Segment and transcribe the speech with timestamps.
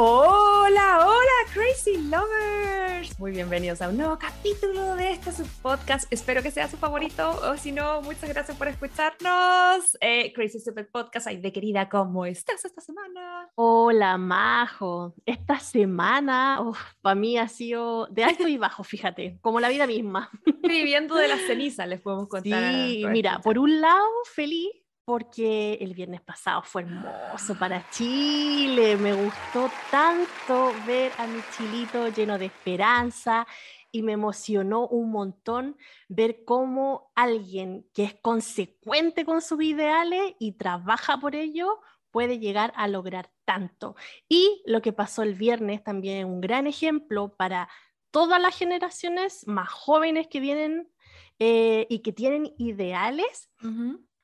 [0.00, 3.18] Hola, hola, Crazy Lovers.
[3.18, 6.06] Muy bienvenidos a un nuevo capítulo de este su podcast.
[6.12, 9.98] Espero que sea su favorito o si no, muchas gracias por escucharnos.
[10.00, 13.50] Eh, Crazy Stupid Podcast, ay de querida, ¿cómo estás esta semana?
[13.56, 15.16] Hola, Majo.
[15.26, 16.62] Esta semana,
[17.02, 20.30] para mí ha sido de alto y bajo, fíjate, como la vida misma.
[20.62, 22.72] Viviendo de las cenizas, les podemos contar.
[22.72, 24.70] Sí, mira, por un lado, feliz
[25.08, 28.94] porque el viernes pasado fue hermoso para Chile.
[28.98, 33.46] Me gustó tanto ver a mi chilito lleno de esperanza
[33.90, 35.78] y me emocionó un montón
[36.10, 42.74] ver cómo alguien que es consecuente con sus ideales y trabaja por ello puede llegar
[42.76, 43.96] a lograr tanto.
[44.28, 47.70] Y lo que pasó el viernes también un gran ejemplo para
[48.10, 50.92] todas las generaciones más jóvenes que vienen
[51.38, 53.48] eh, y que tienen ideales.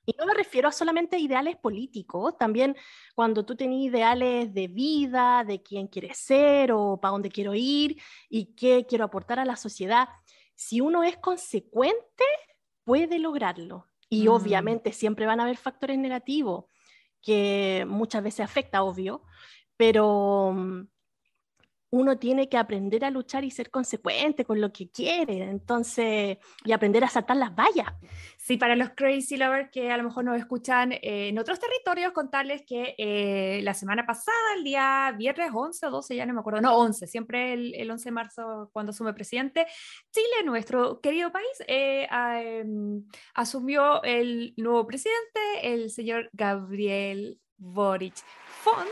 [0.06, 2.76] Y no me refiero a solamente ideales políticos, también
[3.14, 8.00] cuando tú tienes ideales de vida, de quién quieres ser o para dónde quiero ir
[8.28, 10.08] y qué quiero aportar a la sociedad.
[10.54, 12.24] Si uno es consecuente,
[12.84, 13.88] puede lograrlo.
[14.08, 14.28] Y mm.
[14.28, 16.66] obviamente siempre van a haber factores negativos
[17.22, 19.22] que muchas veces afecta, obvio,
[19.76, 20.88] pero mm,
[21.94, 26.72] uno tiene que aprender a luchar y ser consecuente con lo que quiere, entonces, y
[26.72, 27.86] aprender a saltar las vallas.
[28.36, 32.12] Sí, para los crazy lovers que a lo mejor nos escuchan eh, en otros territorios,
[32.12, 36.40] contarles que eh, la semana pasada, el día viernes 11 o 12, ya no me
[36.40, 39.64] acuerdo, no, 11, siempre el, el 11 de marzo cuando asume presidente,
[40.10, 48.14] Chile, nuestro querido país, eh, em, asumió el nuevo presidente, el señor Gabriel Boric
[48.64, 48.88] Font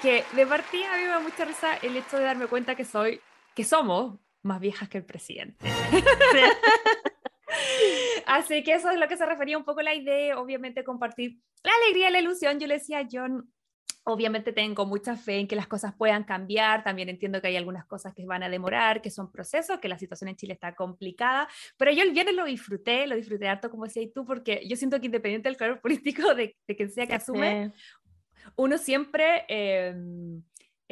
[0.00, 2.84] que de partida a mí me da mucha risa el hecho de darme cuenta que
[2.84, 3.20] soy,
[3.54, 5.66] que somos más viejas que el presidente.
[8.26, 11.72] Así que eso es lo que se refería un poco la idea, obviamente compartir la
[11.82, 12.58] alegría y la ilusión.
[12.58, 13.52] Yo le decía a John,
[14.04, 17.84] obviamente tengo mucha fe en que las cosas puedan cambiar, también entiendo que hay algunas
[17.84, 21.48] cosas que van a demorar, que son procesos, que la situación en Chile está complicada,
[21.76, 24.98] pero yo el viernes lo disfruté, lo disfruté harto como decías tú, porque yo siento
[24.98, 27.72] que independiente del color político de, de quien sea que asume,
[28.56, 30.42] uno siempre em,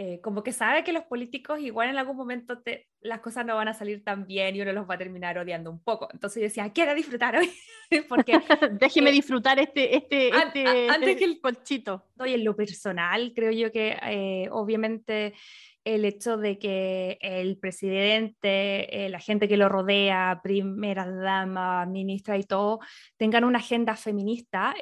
[0.01, 3.57] eh, como que sabe que los políticos igual en algún momento te, las cosas no
[3.57, 6.09] van a salir tan bien y uno los va a terminar odiando un poco.
[6.13, 7.51] Entonces yo decía, quiero disfrutar hoy,
[8.09, 8.39] porque...
[8.79, 12.05] Déjeme eh, disfrutar este, este, este, antes que el colchito.
[12.21, 15.35] Oye, en lo personal, creo yo que eh, obviamente
[15.83, 22.45] el hecho de que el presidente, la gente que lo rodea, primera dama, ministra y
[22.45, 22.79] todo,
[23.17, 24.77] tengan una agenda feminista,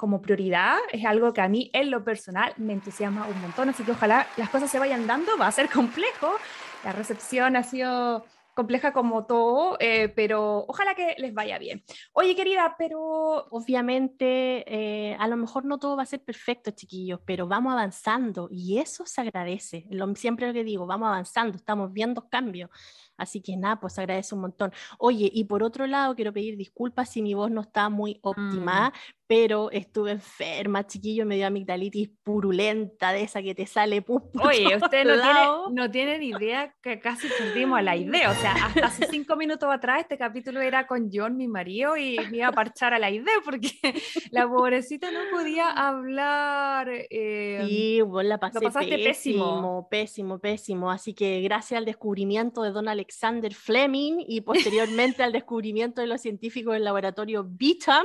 [0.00, 3.82] como prioridad es algo que a mí en lo personal me entusiasma un montón, así
[3.82, 6.32] que ojalá las cosas se vayan dando, va a ser complejo,
[6.82, 8.24] la recepción ha sido
[8.54, 11.84] compleja como todo, eh, pero ojalá que les vaya bien.
[12.12, 13.46] Oye, querida, pero...
[13.50, 18.48] Obviamente, eh, a lo mejor no todo va a ser perfecto, chiquillos, pero vamos avanzando
[18.50, 19.86] y eso se agradece.
[19.90, 22.70] Lo, siempre lo que digo, vamos avanzando, estamos viendo cambios.
[23.16, 24.72] Así que nada, pues agradece un montón.
[24.98, 28.90] Oye, y por otro lado, quiero pedir disculpas si mi voz no está muy óptima,
[28.90, 29.19] mm.
[29.30, 34.22] Pero estuve enferma, chiquillo, me dio amigdalitis purulenta, de esa que te sale pus.
[34.42, 38.28] Oye, usted no tiene, no idea que casi perdimos a la idea.
[38.28, 42.18] O sea, hasta hace cinco minutos atrás este capítulo era con John, mi marido, y
[42.28, 43.70] me iba a parchar a la idea porque
[44.32, 46.88] la pobrecita no podía hablar.
[46.90, 50.90] Eh, sí, vos la pasé pésimo, pésimo, pésimo, pésimo.
[50.90, 56.08] Así que gracias al descubrimiento de Don Alex Alexander Fleming y posteriormente al descubrimiento de
[56.08, 58.04] los científicos del laboratorio Beecham.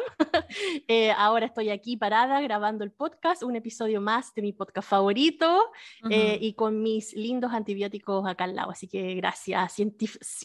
[0.88, 5.72] Eh, ahora estoy aquí parada grabando el podcast, un episodio más de mi podcast favorito
[6.10, 8.72] eh, y con mis lindos antibióticos acá al lado.
[8.72, 9.76] Así que gracias,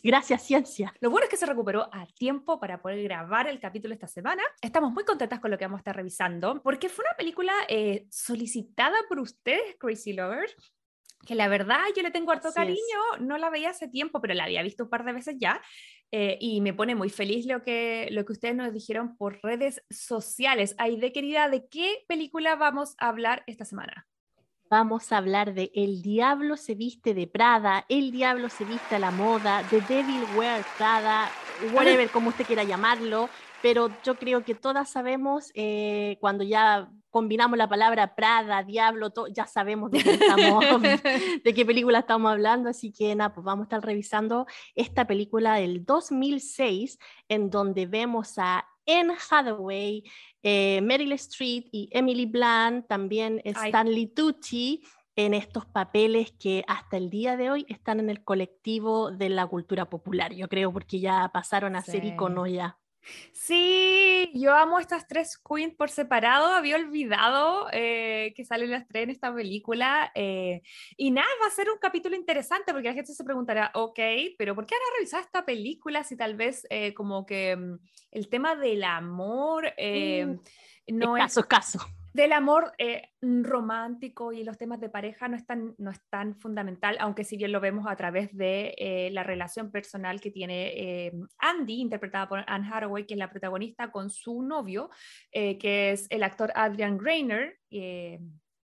[0.02, 0.94] gracias ciencia.
[1.00, 4.42] Lo bueno es que se recuperó a tiempo para poder grabar el capítulo esta semana.
[4.60, 8.06] Estamos muy contentas con lo que vamos a estar revisando porque fue una película eh,
[8.10, 10.56] solicitada por ustedes, Crazy Lovers
[11.26, 12.78] que la verdad yo le tengo harto cariño,
[13.20, 15.60] no la veía hace tiempo, pero la había visto un par de veces ya,
[16.12, 19.82] eh, y me pone muy feliz lo que, lo que ustedes nos dijeron por redes
[19.90, 20.74] sociales.
[20.78, 24.06] Aide, querida, ¿de qué película vamos a hablar esta semana?
[24.70, 28.98] Vamos a hablar de El Diablo se viste de Prada, El Diablo se viste a
[29.00, 31.28] la moda, The Devil Wears Prada,
[31.72, 33.28] whatever, como usted quiera llamarlo,
[33.62, 39.46] pero yo creo que todas sabemos eh, cuando ya combinamos la palabra Prada, Diablo, ya
[39.46, 40.64] sabemos de qué, estamos,
[41.44, 45.54] de qué película estamos hablando, así que nada, pues vamos a estar revisando esta película
[45.54, 46.98] del 2006,
[47.28, 50.04] en donde vemos a Anne Hathaway,
[50.42, 54.82] eh, Meryl Streep y Emily Blunt, también Stanley Tucci,
[55.16, 59.46] en estos papeles que hasta el día de hoy están en el colectivo de la
[59.46, 62.78] cultura popular, yo creo, porque ya pasaron a ser iconos ya.
[63.32, 66.46] Sí, yo amo estas tres queens por separado.
[66.46, 70.12] Había olvidado eh, que salen las tres en esta película.
[70.14, 70.62] Eh,
[70.96, 73.98] y nada, va a ser un capítulo interesante porque la gente se preguntará, ok,
[74.38, 77.78] pero ¿por qué han revisado esta película si tal vez eh, como que mm,
[78.12, 80.34] el tema del amor mm,
[80.88, 81.22] no es...
[81.22, 85.90] Caso, caso del amor eh, romántico y los temas de pareja no es, tan, no
[85.90, 90.20] es tan fundamental, aunque si bien lo vemos a través de eh, la relación personal
[90.20, 94.90] que tiene eh, Andy, interpretada por Anne Hathaway, que es la protagonista, con su novio,
[95.32, 97.58] que es el actor Adrian Greiner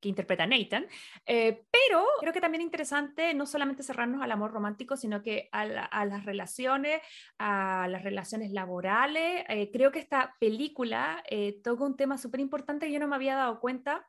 [0.01, 0.87] que interpreta Nathan,
[1.27, 5.49] eh, pero creo que también es interesante no solamente cerrarnos al amor romántico, sino que
[5.53, 5.65] a,
[6.05, 7.01] las relaciones,
[7.39, 9.45] a las relaciones laborales.
[9.49, 13.17] Eh, creo que esta película eh, toca un tema súper importante que yo no me
[13.17, 14.07] había dado cuenta.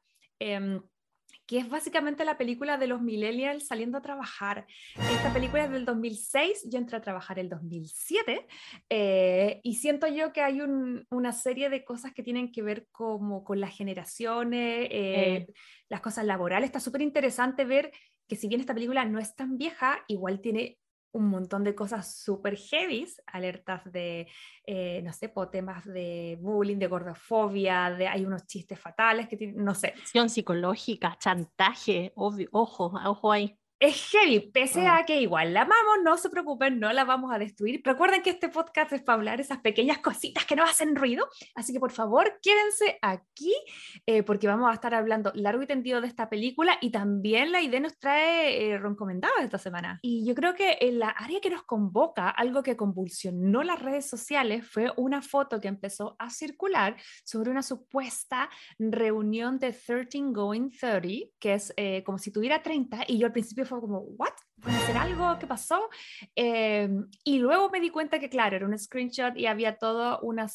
[1.50, 4.68] Que es básicamente la película de los millennials saliendo a trabajar.
[4.96, 8.46] Esta película es del 2006, yo entré a trabajar el 2007
[8.88, 10.62] eh, y siento yo que hay
[11.10, 15.48] una serie de cosas que tienen que ver como con las generaciones, eh,
[15.88, 16.68] las cosas laborales.
[16.68, 17.92] Está súper interesante ver
[18.28, 20.78] que si bien esta película no es tan vieja, igual tiene
[21.12, 24.28] un montón de cosas súper heavy, alertas de,
[24.66, 29.64] eh, no sé, temas de bullying, de gordofobia, de, hay unos chistes fatales que tienen,
[29.64, 29.94] no sé.
[30.30, 36.30] Psicológica, chantaje, ojo, ojo ahí es heavy, pese a que igual la amamos, no se
[36.30, 37.82] preocupen, no la vamos a destruir.
[37.86, 41.72] Recuerden que este podcast es para hablar esas pequeñas cositas que no hacen ruido, así
[41.72, 43.54] que por favor quédense aquí
[44.06, 47.62] eh, porque vamos a estar hablando largo y tendido de esta película y también la
[47.62, 48.80] idea nos trae eh,
[49.42, 50.00] esta semana.
[50.02, 54.10] Y yo creo que en la área que nos convoca, algo que convulsionó las redes
[54.10, 60.70] sociales fue una foto que empezó a circular sobre una supuesta reunión de 13 Going
[60.72, 64.34] 30, que es eh, como si tuviera 30 y yo al principio fue como, ¿what?
[64.62, 65.38] ¿Puede hacer algo?
[65.40, 65.90] ¿Qué pasó?
[66.36, 70.48] Em, y luego me di cuenta que, claro, era un screenshot y había todo una,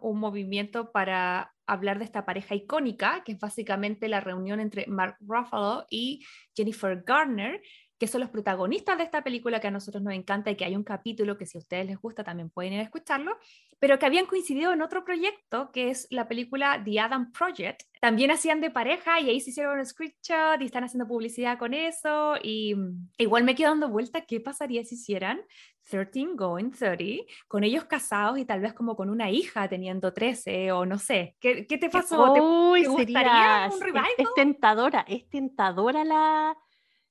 [0.00, 5.16] un movimiento para hablar de esta pareja icónica, que es básicamente la reunión entre Mark
[5.20, 6.24] Ruffalo y
[6.54, 7.60] Jennifer Garner,
[7.98, 10.76] que son los protagonistas de esta película que a nosotros nos encanta y que hay
[10.76, 13.38] un capítulo que si a ustedes les gusta también pueden ir a escucharlo,
[13.78, 17.82] pero que habían coincidido en otro proyecto que es la película The Adam Project.
[18.00, 21.74] También hacían de pareja y ahí se hicieron un screenshot y están haciendo publicidad con
[21.74, 25.40] eso y mm, igual me quedo dando vuelta qué pasaría si hicieran
[25.84, 30.72] 13 going 30 con ellos casados y tal vez como con una hija teniendo 13
[30.72, 31.36] o no sé.
[31.40, 32.32] ¿Qué, qué te pasó?
[32.32, 34.06] ¿Te, gustaría un revival?
[34.18, 36.56] es tentadora, es tentadora la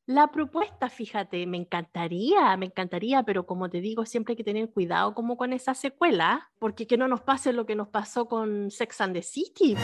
[0.08, 4.70] la propuesta, fíjate, me encantaría, me encantaría, pero como te digo, siempre hay que tener
[4.70, 8.70] cuidado como con esa secuela, porque que no nos pase lo que nos pasó con
[8.70, 9.76] Sex and the City.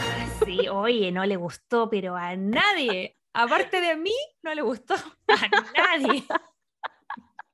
[0.44, 3.16] Sí, oye, no le gustó, pero a nadie.
[3.32, 4.94] Aparte de mí, no le gustó
[5.26, 6.24] a nadie.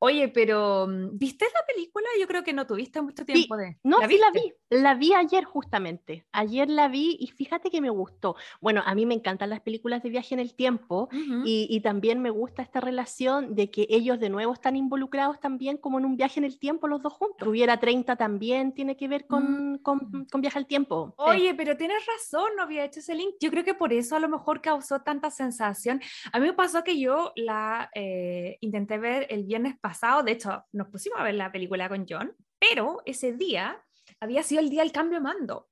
[0.00, 2.06] Oye, pero mm, ¿viste la película?
[2.20, 3.78] Yo creo que no tuviste mucho tiempo de.
[3.82, 4.52] No, ¿La sí la vi.
[4.70, 6.26] La vi ayer justamente.
[6.30, 8.36] Ayer la vi y fíjate que me gustó.
[8.60, 11.08] Bueno, a mí me encantan las películas de viaje en el tiempo
[11.44, 15.98] y, también me gusta esta relación de que ellos de nuevo están involucrados también como
[15.98, 17.48] en un viaje en el tiempo los dos juntos.
[17.48, 20.26] Hubiera 30 también tiene que ver con, con, mm.
[20.30, 21.14] con viaje al tiempo.
[21.16, 23.36] Oye, pero tienes razón, no había hecho ese link.
[23.40, 26.00] Yo creo que por eso a lo mejor causó tanta sensación.
[26.32, 30.32] A mí me pasó que yo la eh, intenté ver el viernes pasado pasado, de
[30.32, 33.82] hecho, nos pusimos a ver la película con John, pero ese día
[34.20, 35.68] había sido el día del cambio mando.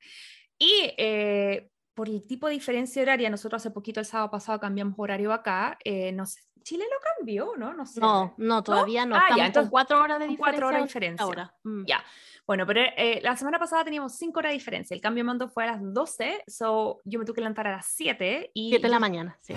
[0.58, 4.94] Y eh, por el tipo de diferencia horaria, nosotros hace poquito, el sábado pasado, cambiamos
[4.98, 5.78] horario acá.
[5.82, 7.72] Eh, no sé, Chile lo cambió, ¿no?
[7.72, 8.00] No, sé.
[8.00, 9.16] no, no, todavía no.
[9.16, 10.52] Ah, ya, entonces, cuatro horas de diferencia.
[10.52, 11.24] Cuatro horas de diferencia.
[11.24, 11.54] Ahora.
[11.64, 11.84] Mm.
[11.86, 12.04] Ya.
[12.46, 14.94] Bueno, pero eh, la semana pasada teníamos 5 horas de diferencia.
[14.94, 17.72] El cambio de mando fue a las 12, so yo me tuve que levantar a
[17.72, 18.52] las 7.
[18.54, 19.54] Y 7 de la mañana, sí.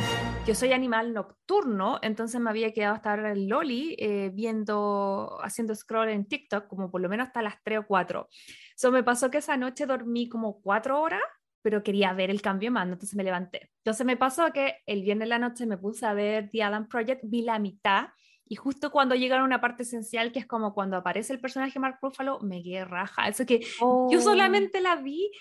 [0.48, 5.76] Yo soy animal nocturno, entonces me había quedado hasta ahora el Loli eh, viendo, haciendo
[5.76, 8.28] scroll en TikTok, como por lo menos hasta las 3 o 4.
[8.76, 11.22] So me pasó que esa noche dormí como 4 horas
[11.62, 13.72] pero quería ver el cambio mando, entonces me levanté.
[13.78, 16.88] Entonces me pasó que el viernes de la noche me puse a ver The Adam
[16.88, 18.10] Project, vi la mitad
[18.48, 21.80] y justo cuando llegaron a una parte esencial, que es como cuando aparece el personaje
[21.80, 23.28] Mark Ruffalo, me quedé raja.
[23.28, 24.20] Eso que yo oh.
[24.20, 25.32] solamente la vi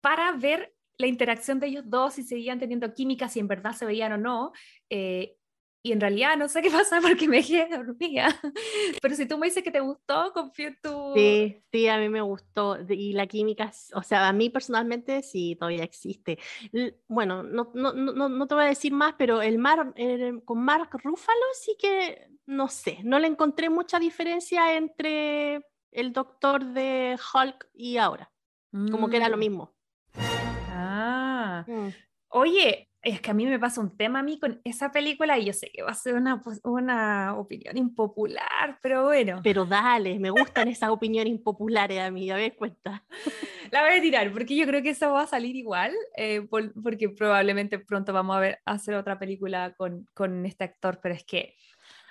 [0.00, 3.84] para ver la interacción de ellos dos, si seguían teniendo química, si en verdad se
[3.84, 4.52] veían o no.
[4.88, 5.34] Eh,
[5.84, 8.28] y en realidad no sé qué pasa porque me quedé dormida.
[9.00, 11.12] Pero si tú me dices que te gustó, confío en tu...
[11.14, 12.78] Sí, sí, a mí me gustó.
[12.88, 16.38] Y la química, o sea, a mí personalmente sí, todavía existe.
[17.08, 19.94] Bueno, no, no, no, no te voy a decir más, pero el Mar,
[20.44, 26.64] con Mark Ruffalo sí que, no sé, no le encontré mucha diferencia entre el doctor
[26.64, 28.30] de Hulk y ahora.
[28.90, 29.40] Como que era lo mm.
[29.40, 29.74] mismo.
[30.70, 31.64] Ah.
[31.66, 31.88] Mm.
[32.28, 35.46] Oye, es que a mí me pasa un tema a mí con esa película y
[35.46, 39.40] yo sé que va a ser una, pues, una opinión impopular, pero bueno.
[39.42, 43.04] Pero dale, me gustan esas opiniones impopulares a mí, a ver, cuenta.
[43.72, 46.46] La voy a tirar porque yo creo que eso va a salir igual, eh,
[46.82, 51.24] porque probablemente pronto vamos a ver hacer otra película con, con este actor, pero es
[51.24, 51.56] que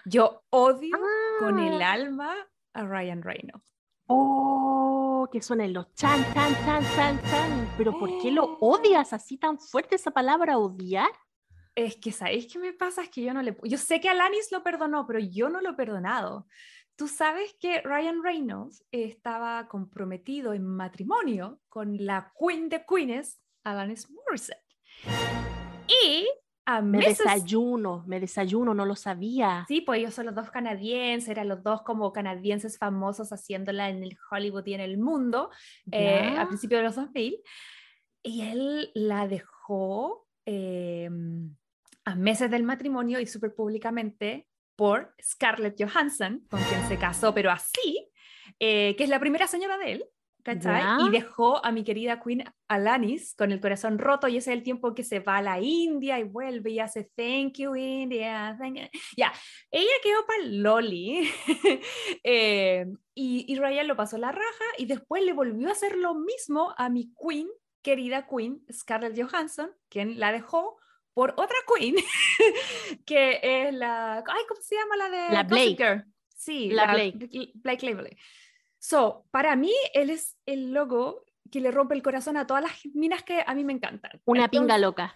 [0.05, 0.97] yo odio
[1.39, 1.93] con el ah.
[1.93, 2.35] alma
[2.73, 3.63] a Ryan Reynolds.
[4.07, 4.90] Oh,
[5.29, 7.73] que suenan los chan, chan, chan, chan, chan.
[7.77, 11.11] Pero ¿por qué lo odias así tan fuerte esa palabra odiar?
[11.75, 13.03] Es que, ¿sabéis qué me pasa?
[13.03, 13.57] Es que yo no le...
[13.63, 16.47] Yo sé que Alanis lo perdonó, pero yo no lo he perdonado.
[16.95, 24.09] Tú sabes que Ryan Reynolds estaba comprometido en matrimonio con la Queen de Queens, Alanis
[24.09, 24.63] Morissette.
[25.87, 26.27] Y
[26.83, 29.65] me desayuno, me desayuno, no lo sabía.
[29.67, 34.03] Sí, pues ellos son los dos canadienses, eran los dos como canadienses famosos haciéndola en
[34.03, 35.49] el Hollywood y en el mundo
[35.91, 37.37] eh, a principios de los 2000.
[38.23, 41.55] Y él la dejó em,
[42.05, 47.51] a meses del matrimonio y súper públicamente por Scarlett Johansson, con quien se casó, pero
[47.51, 48.09] así,
[48.59, 50.05] eh, que es la primera señora de él.
[50.43, 50.83] ¿Cachai?
[51.05, 54.63] Y dejó a mi querida Queen Alanis con el corazón roto y ese es el
[54.63, 58.57] tiempo que se va a la India y vuelve y hace thank you India,
[59.17, 59.33] Ya,
[59.69, 61.29] ella quedó para Loli
[62.23, 66.15] eh, y, y Ryan lo pasó la raja y después le volvió a hacer lo
[66.15, 67.47] mismo a mi Queen,
[67.81, 70.77] querida Queen Scarlett Johansson, quien la dejó
[71.13, 71.95] por otra Queen,
[73.05, 75.33] que es la, ay, ¿cómo se llama la de?
[75.33, 76.05] La Blake.
[76.35, 77.51] Sí, la, la Blake.
[77.55, 78.17] Blake Lively.
[78.83, 82.73] So, para mí, él es el logo que le rompe el corazón a todas las
[82.95, 84.19] minas que a mí me encantan.
[84.25, 85.15] Una pinga loca.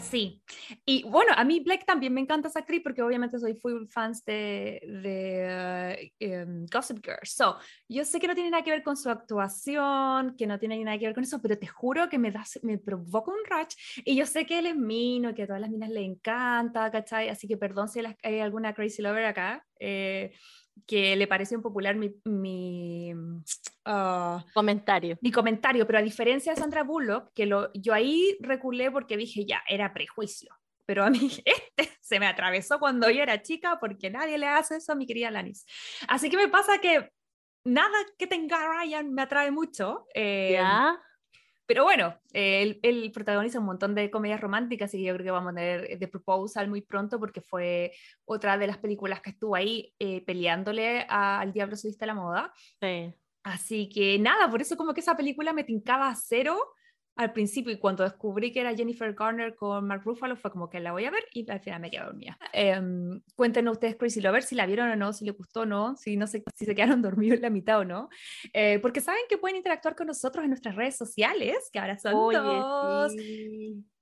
[0.00, 0.42] Sí.
[0.84, 4.24] Y bueno, a mí Black también me encanta esa actriz porque obviamente soy full fans
[4.24, 7.20] de, de em, Gossip Girl.
[7.22, 10.82] So, yo sé que no tiene nada que ver con su actuación, que no tiene
[10.82, 14.02] nada que ver con eso, pero te juro que me, da, me provoca un rush.
[14.04, 17.28] Y yo sé que él es mino, que a todas las minas le encanta, ¿cachai?
[17.28, 19.64] Así que perdón si hay alguna crazy lover acá.
[19.78, 20.32] Eh,
[20.86, 23.12] que le parece un popular mi, mi
[23.84, 25.18] ah, comentario.
[25.20, 29.44] Mi comentario, pero a diferencia de Sandra Bullock, que lo, yo ahí reculé porque dije,
[29.44, 30.54] ya, era prejuicio.
[30.86, 34.76] Pero a mí este se me atravesó cuando yo era chica porque nadie le hace
[34.76, 35.64] eso a mi querida Lanis.
[36.08, 37.10] Así que me pasa que
[37.64, 40.06] nada que tenga Ryan me atrae mucho.
[40.14, 41.00] Eh, ¿Ya?
[41.70, 45.54] Pero bueno, él, protagoniza un montón de comedias románticas y yo creo que vamos a
[45.54, 47.92] tener The Proposal muy pronto porque fue
[48.24, 52.52] otra de las películas que estuvo ahí eh, peleándole al Diablo se la moda.
[52.80, 53.14] Sí.
[53.44, 56.58] Así que nada, por eso como que esa película me tincaba a cero
[57.20, 60.80] al principio y cuando descubrí que era Jennifer Garner con Mark Ruffalo fue como que
[60.80, 62.38] la voy a ver y al final me quedé dormida.
[62.54, 65.96] Em, cuéntenos ustedes Crazy Lover si la vieron o no, si les gustó o no,
[65.96, 68.08] si no sé si se quedaron dormidos en la mitad o no,
[68.54, 72.14] eh, porque saben que pueden interactuar con nosotros en nuestras redes sociales, que ahora son
[72.32, 73.12] dos.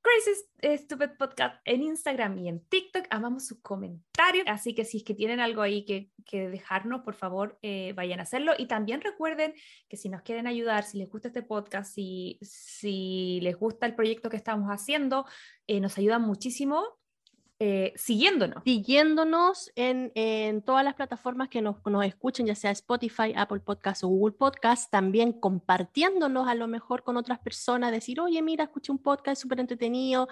[0.08, 3.04] Crazy Stupid Podcast en Instagram y en TikTok.
[3.10, 7.14] Amamos sus comentarios, así que si es que tienen algo ahí que, que dejarnos, por
[7.14, 8.52] favor, eh, vayan a hacerlo.
[8.56, 9.52] Y también recuerden
[9.86, 13.94] que si nos quieren ayudar, si les gusta este podcast, si, si les gusta el
[13.94, 15.26] proyecto que estamos haciendo,
[15.66, 16.97] eh, nos ayuda muchísimo
[17.60, 18.62] eh, siguiéndonos.
[18.62, 24.04] Siguiéndonos en, en, todas las plataformas que nos, nos, escuchen, ya sea Spotify, Apple Podcast
[24.04, 28.92] o Google Podcast, también compartiéndonos a lo mejor con otras personas, decir, oye, mira, escuché
[28.92, 30.28] un podcast súper entretenido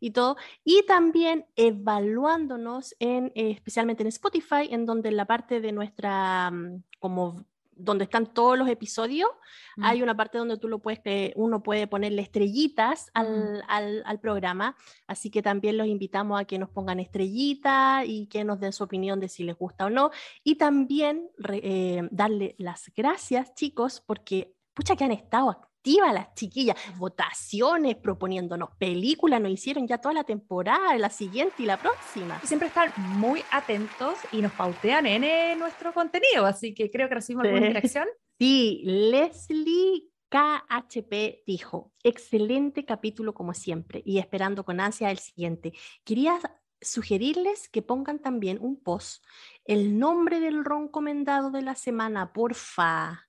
[0.00, 5.72] y todo, y también evaluándonos en, eh, especialmente en Spotify, en donde la parte de
[5.72, 7.44] nuestra mm, como
[7.82, 9.28] donde están todos los episodios,
[9.76, 9.84] mm.
[9.84, 11.00] hay una parte donde tú lo puedes,
[11.36, 13.60] uno puede ponerle estrellitas mm.
[13.68, 18.44] al, al, programa, así que también los invitamos a que nos pongan estrellitas y que
[18.44, 20.10] nos den su opinión de si les gusta o no,
[20.44, 26.76] y también eh, darle las gracias, chicos, porque pucha que han estado activa las chiquillas,
[26.98, 32.38] votaciones, proponiéndonos películas, nos hicieron ya toda la temporada, la siguiente y la próxima.
[32.44, 37.14] Siempre están muy atentos y nos pautean en eh, nuestro contenido, así que creo que
[37.14, 38.06] recibimos alguna interacción.
[38.38, 45.74] Sí, Leslie KHP dijo, excelente capítulo como siempre y esperando con ansia el siguiente.
[46.04, 46.38] Quería
[46.80, 49.22] sugerirles que pongan también un post,
[49.66, 53.28] el nombre del ron comendado de la semana, porfa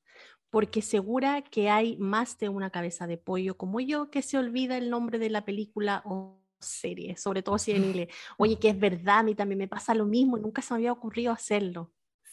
[0.51, 4.77] porque segura que hay más de una cabeza de pollo como yo que se olvida
[4.77, 8.09] el nombre de la película o series, sobre todo si en inglés.
[8.37, 10.91] Oye, que es verdad, a mí también me pasa lo mismo, nunca se me había
[10.91, 11.91] ocurrido hacerlo.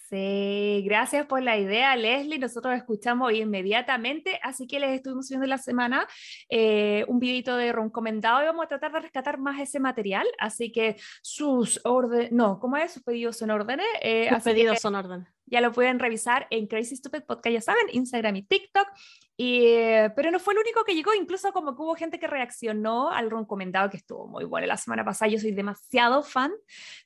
[0.09, 2.39] Sí, gracias por la idea, Leslie.
[2.39, 6.09] Nosotros escuchamos inmediatamente, así que les estuvimos subiendo la semana
[6.49, 10.27] eh, un videito de recomendado y vamos a tratar de rescatar más ese material.
[10.39, 12.93] Así que sus órdenes, no, ¿cómo es?
[12.93, 13.85] Sus pedidos son órdenes.
[14.01, 15.29] Eh, sus pedidos son órdenes.
[15.45, 18.89] Ya lo pueden revisar en Crazy Stupid Podcast, ya saben, Instagram y TikTok.
[19.37, 22.27] Y, eh, pero no fue el único que llegó, incluso como que hubo gente que
[22.27, 25.31] reaccionó al recomendado que estuvo muy bueno la semana pasada.
[25.31, 26.53] Yo soy demasiado fan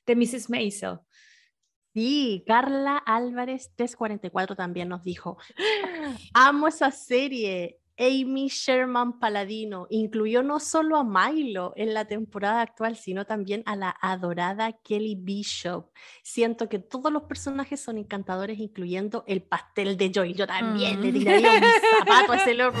[0.05, 0.49] de Mrs.
[0.49, 0.99] Maisel.
[1.93, 5.37] Sí, Carla Álvarez 344 también nos dijo,
[6.33, 12.95] amo esa serie, Amy Sherman Paladino incluyó no solo a Milo en la temporada actual,
[12.95, 15.91] sino también a la adorada Kelly Bishop.
[16.23, 20.33] Siento que todos los personajes son encantadores, incluyendo el pastel de Joy.
[20.33, 21.13] Yo también le mm.
[21.13, 21.63] tiraría un
[21.99, 22.79] zapato a ese loco.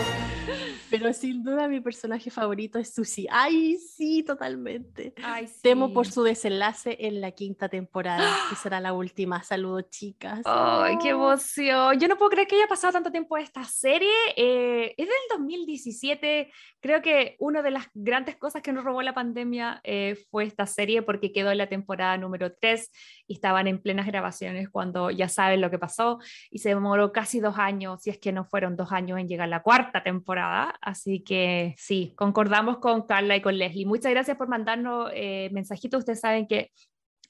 [0.89, 3.27] Pero sin duda mi personaje favorito es Susie.
[3.31, 5.13] Ay, sí, totalmente.
[5.61, 9.41] Temo por su desenlace en la quinta temporada, que será la última.
[9.41, 10.41] Saludos, chicas.
[10.45, 11.99] Ay, qué emoción.
[11.99, 14.11] Yo no puedo creer que haya pasado tanto tiempo esta serie.
[14.35, 16.51] Eh, es del 2017.
[16.81, 20.65] Creo que una de las grandes cosas que nos robó la pandemia eh, fue esta
[20.65, 22.91] serie porque quedó en la temporada número 3
[23.27, 26.19] y estaban en plenas grabaciones cuando ya saben lo que pasó
[26.49, 29.49] y se demoró casi dos años, si es que no fueron dos años en llegar
[29.49, 30.75] la cuarta temporada.
[30.81, 33.85] Así que sí, concordamos con Carla y con Leslie.
[33.85, 35.99] Muchas gracias por mandarnos eh, mensajitos.
[35.99, 36.71] Ustedes saben que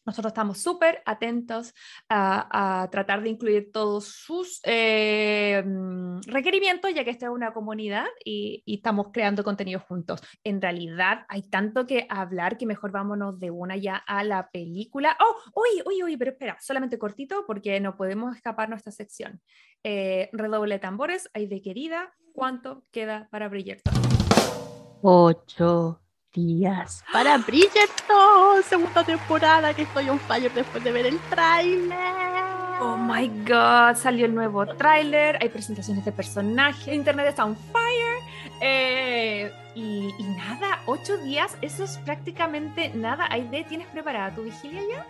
[0.05, 1.73] nosotros estamos súper atentos
[2.09, 8.05] a, tratar de incluir todos sus eh, mm, requerimientos, ya que esta es una comunidad
[8.23, 10.21] y, estamos creando contenido juntos.
[10.43, 15.17] En realidad hay tanto que hablar que mejor vámonos de una ya a la película.
[15.19, 19.41] Oh, uy, uy, uy, pero espera, solamente cortito porque no podemos escapar nuestra sección.
[19.83, 23.93] Eh, redoble de tambores, hay de querida, ¿cuánto queda para Bridgerton?
[25.01, 26.02] Ocho
[26.33, 32.43] días para Bridgerton, segunda temporada que estoy on fire después de ver el tráiler.
[32.81, 38.19] Oh my god, salió el nuevo tráiler, hay presentaciones de personajes, internet está on fire.
[38.61, 43.27] Eh, y, nada, ocho días, eso es prácticamente nada.
[43.29, 45.05] de ¿tienes preparada tu vigilia ya?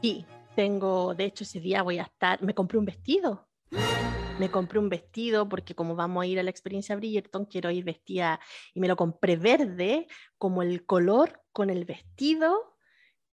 [0.00, 3.46] Sí, tengo, de hecho ese día voy a estar, me compré un vestido
[4.38, 7.84] me compré un vestido porque como vamos a ir a la experiencia Bridgerton, quiero ir
[7.84, 8.40] vestida
[8.74, 10.06] y me lo compré verde
[10.38, 12.76] como el color con el vestido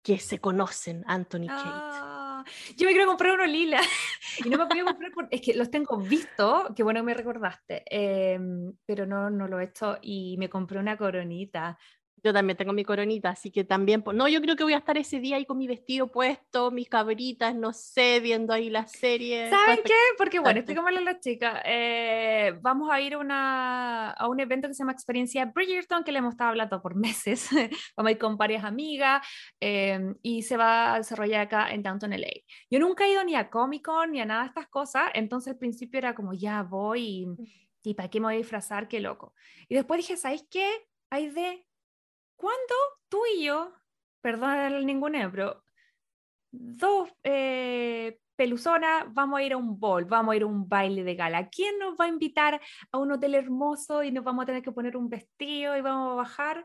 [0.02, 1.60] que se conocen Anthony Kate.
[1.64, 2.44] Ah,
[2.76, 3.80] yo me quiero comprar uno lila
[4.44, 8.72] y no me podía comprar es que los tengo visto, que bueno me recordaste, em,
[8.86, 11.78] pero no, no lo he hecho y me compré una coronita
[12.22, 14.98] yo también tengo mi coronita, así que también, no, yo creo que voy a estar
[14.98, 19.50] ese día ahí con mi vestido puesto, mis cabritas, no sé, viendo ahí la serie.
[19.50, 19.94] ¿Saben qué?
[20.16, 24.68] Porque bueno, expliquémosle a las chicas, eh, vamos a ir a, una, a un evento
[24.68, 27.48] que se llama Experiencia Bridgerton, que le hemos estado hablando por meses,
[27.96, 29.26] vamos a ir con varias amigas
[29.60, 32.28] em, y se va a desarrollar acá en Downtown LA.
[32.70, 35.52] Yo nunca he ido ni a Comic Con ni a nada de estas cosas, entonces
[35.52, 37.36] al principio era como, ya voy y, mm.
[37.84, 38.88] y ¿para qué me voy a disfrazar?
[38.88, 39.34] Qué loco.
[39.68, 40.68] Y después dije, ¿sabéis qué?
[41.10, 41.67] Hay de
[42.38, 42.74] ¿Cuándo
[43.08, 43.74] tú y yo,
[44.20, 45.64] perdón ningún pero
[46.52, 51.02] dos eh, peluzonas, vamos a ir a un bol, vamos a ir a un baile
[51.02, 51.48] de gala.
[51.48, 52.60] ¿Quién nos va a invitar
[52.92, 56.12] a un hotel hermoso y nos vamos a tener que poner un vestido y vamos
[56.12, 56.64] a bajar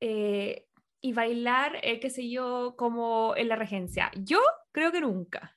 [0.00, 0.66] eh,
[1.00, 4.10] y bailar, eh, qué sé yo, como en la regencia?
[4.14, 4.40] Yo
[4.72, 5.55] creo que nunca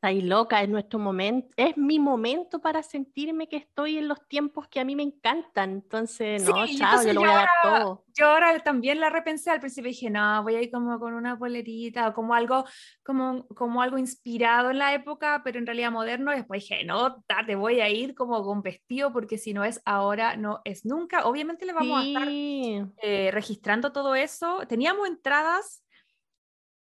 [0.00, 4.68] ahí loca, es nuestro momento, es mi momento para sentirme que estoy en los tiempos
[4.68, 5.70] que a mí me encantan.
[5.70, 8.04] Entonces, no, chao, yo lo voy a dar todo.
[8.14, 11.38] Yo ahora también la repensé al principio dije, no, voy a ir como con una
[11.38, 12.64] polerita o como algo,
[13.04, 16.32] como, como algo inspirado en la época, pero en realidad moderno.
[16.32, 20.36] Después dije, no, te voy a ir como con vestido porque si no es ahora,
[20.36, 21.26] no es nunca.
[21.26, 24.60] Obviamente le vamos a estar eh, registrando todo eso.
[24.68, 25.84] Teníamos entradas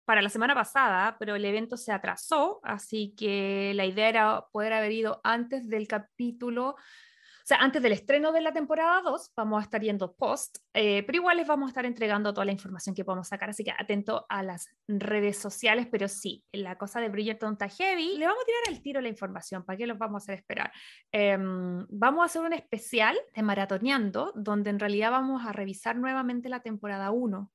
[0.07, 4.73] para la semana pasada, pero el evento se atrasó, así que la idea era poder
[4.73, 9.61] haber ido antes del capítulo, o sea, antes del estreno de la temporada 2, vamos
[9.61, 12.95] a estar yendo post, eh, pero igual les vamos a estar entregando toda la información
[12.95, 17.09] que podemos sacar, así que atento a las redes sociales, pero sí, la cosa de
[17.09, 20.23] Bridgerton está heavy, le vamos a tirar el tiro la información, ¿para qué los vamos
[20.23, 20.73] a hacer esperar?
[21.11, 26.49] Em, vamos a hacer un especial de Maratoneando, donde en realidad vamos a revisar nuevamente
[26.49, 27.51] la temporada 1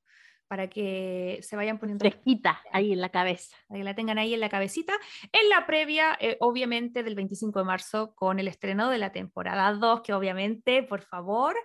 [0.52, 3.56] para que se vayan poniendo fresquita ahí en la cabeza.
[3.68, 4.92] Para que la tengan ahí en la cabecita.
[5.32, 9.72] En la previa, eh, obviamente, del 25 de marzo con el estreno de la temporada
[9.72, 11.56] 2, que obviamente, por favor,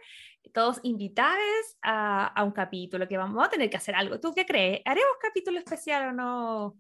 [0.53, 4.21] todos invitados a, un capítulo, que vamos a tener que hacer algo.
[4.21, 4.79] ¿Tú qué crees?
[4.85, 6.77] ¿Haremos capítulo especial o no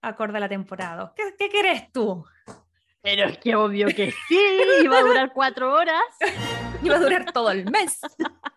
[0.00, 1.12] acorde a la temporada?
[1.14, 2.24] ¿Qué, qué crees tú?
[3.02, 4.40] Pero es que obvio que sí,
[4.82, 6.00] iba a durar cuatro horas.
[6.82, 8.00] Iba a durar todo el mes.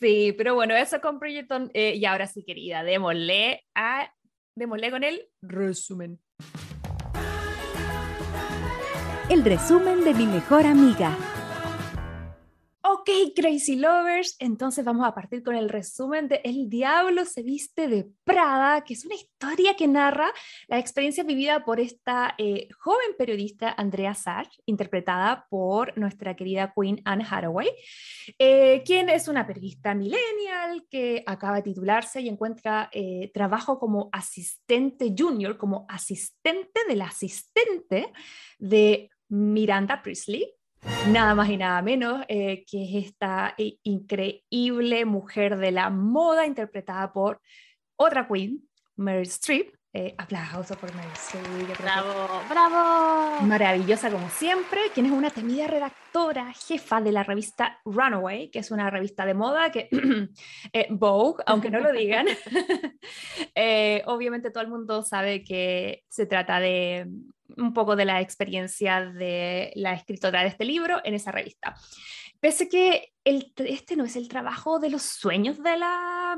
[0.00, 1.70] Sí, pero bueno, eso con Bridgerton.
[1.74, 4.12] Eh, y ahora sí, querida, démosle, a,
[4.54, 6.20] démosle con el resumen.
[9.30, 11.16] El resumen de mi mejor amiga.
[12.88, 17.88] Ok, Crazy Lovers, entonces vamos a partir con el resumen de El Diablo se viste
[17.88, 20.30] de Prada, que es una historia que narra
[20.68, 27.02] la experiencia vivida por esta eh, joven periodista Andrea Sach, interpretada por nuestra querida Queen
[27.04, 27.70] Anne Hathaway,
[28.38, 34.10] eh, quien es una periodista millennial que acaba de titularse y encuentra eh, trabajo como
[34.12, 38.12] asistente junior, como asistente del asistente
[38.60, 40.55] de Miranda Priestley,
[41.08, 46.46] nada más y nada menos eh, que es esta eh, increíble mujer de la moda
[46.46, 47.40] interpretada por
[47.96, 48.62] otra queen,
[48.96, 49.74] Meryl Streep.
[49.92, 51.78] Eh, aplauso por Meryl Streep.
[51.78, 53.40] Bravo, bravo.
[53.42, 58.70] Maravillosa como siempre, quien es una temida redactora, jefa de la revista Runaway, que es
[58.70, 59.88] una revista de moda que
[60.90, 62.26] Vogue, aunque no lo digan.
[64.06, 67.06] obviamente todo el mundo sabe que se trata de
[67.56, 71.74] un poco de la experiencia de la escritora de este libro en esa revista.
[72.40, 76.36] Pese que el, este no es el trabajo de los sueños de la,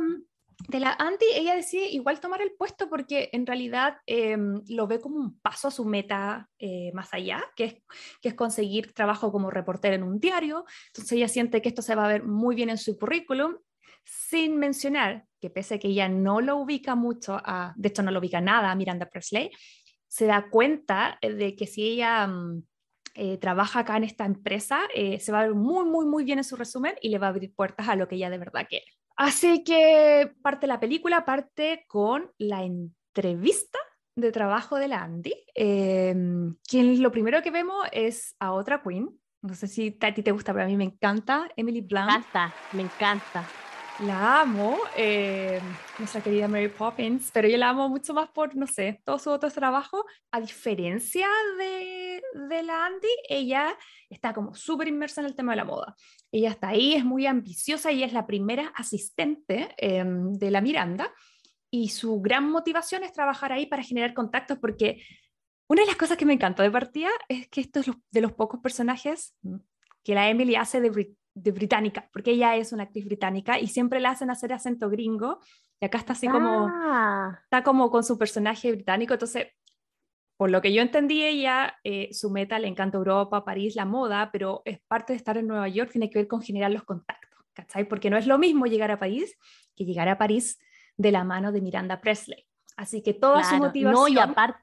[0.69, 5.01] de la Andy, ella decide igual tomar el puesto porque en realidad em, lo ve
[5.01, 7.75] como un paso a su meta eh, más allá, que es,
[8.21, 10.65] que es conseguir trabajo como reportera en un diario.
[10.89, 13.57] Entonces ella siente que esto se va a ver muy bien en su currículum,
[14.05, 18.11] sin mencionar que pese a que ella no lo ubica mucho, a, de hecho no
[18.11, 19.51] lo ubica nada a Miranda Presley,
[20.09, 22.63] se da cuenta eh, de que si ella mm,
[23.15, 26.39] eh, trabaja acá en esta empresa, eh, se va a ver muy, muy, muy bien
[26.39, 28.67] en su resumen y le va a abrir puertas a lo que ella de verdad
[28.69, 28.87] quiere.
[29.17, 33.79] Así que parte la película, parte con la entrevista
[34.15, 39.11] de trabajo de la Andy, quien lo primero que vemos es a otra queen.
[39.43, 42.07] No sé si a ti te gusta, pero a mí me encanta, Emily Blunt.
[42.07, 43.68] Me encanta, me encanta.
[44.01, 45.61] La amo, eh,
[45.99, 49.29] nuestra querida Mary Poppins, pero yo la amo mucho más por, no sé, todo su
[49.29, 50.05] otro trabajo.
[50.31, 51.27] A diferencia
[51.59, 53.77] de, de la Andy, ella
[54.09, 55.97] está como súper inmersa en el tema de la moda.
[56.31, 61.13] Ella está ahí, es muy ambiciosa y es la primera asistente em, de la Miranda.
[61.69, 65.03] Y su gran motivación es trabajar ahí para generar contactos porque
[65.67, 68.33] una de las cosas que me encantó de partida es que esto es de los
[68.33, 69.37] pocos personajes
[70.05, 74.01] que la Emily hace de, de británica, porque ella es una actriz británica y siempre
[74.01, 75.41] la hacen hacer acento gringo
[75.81, 79.49] y acá está así como Ah, está como con su personaje británico, entonces
[80.37, 84.31] por lo que yo entendí ella eh, su meta le encanta Europa, París, la moda,
[84.33, 87.41] pero es parte de estar en Nueva York tiene que ver con generar los contactos,
[87.53, 87.89] ¿cachai?
[87.89, 89.37] Porque no es lo mismo llegar a París
[89.75, 90.59] que llegar a París
[90.97, 92.47] de la mano de Miranda Presley.
[92.77, 93.65] Así que toda su claro.
[93.65, 94.61] motivación No, y aparte,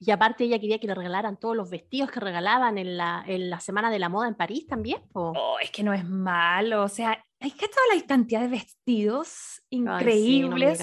[0.00, 3.50] y aparte ella quería que le regalaran todos los vestidos que regalaban en la, en
[3.50, 5.02] la Semana de la Moda en París también.
[5.12, 5.32] po.
[5.36, 9.62] Oh, es que no es malo, o sea, hay que toda la cantidad de vestidos
[9.70, 10.80] Ay, sí, no me increíbles.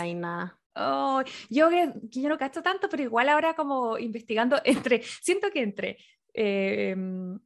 [0.78, 1.70] Oh, yo
[2.04, 5.98] yo no cacho tanto, pero igual ahora como investigando entre, siento que entre
[6.38, 6.94] eh,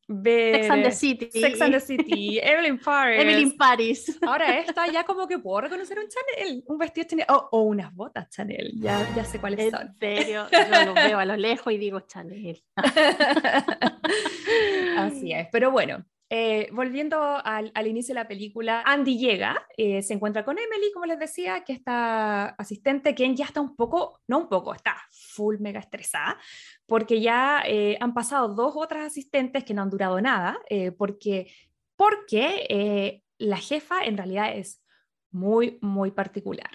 [0.08, 1.30] ver Sex and the City.
[1.32, 4.18] Sex and the City, Evelyn Paris, Emily in Paris.
[4.22, 8.28] ahora esta ya como que puedo reconocer un Chanel, un vestido Chanel, o unas botas
[8.30, 9.88] Chanel, ya, ya sé cuáles son.
[9.88, 12.64] En serio, yo los veo a lo lejos y digo Chanel.
[14.98, 16.04] Así es, pero bueno.
[16.30, 20.92] Eh, volviendo al, al inicio de la película, Andy llega, eh, se encuentra con Emily,
[20.94, 24.96] como les decía, que está asistente, quien ya está un poco, no un poco, está
[25.12, 26.38] full mega estresada,
[26.86, 31.52] porque ya eh, han pasado dos otras asistentes que no han durado nada, eh, porque,
[31.96, 34.84] porque eh, la jefa en realidad es
[35.32, 36.70] muy, muy particular.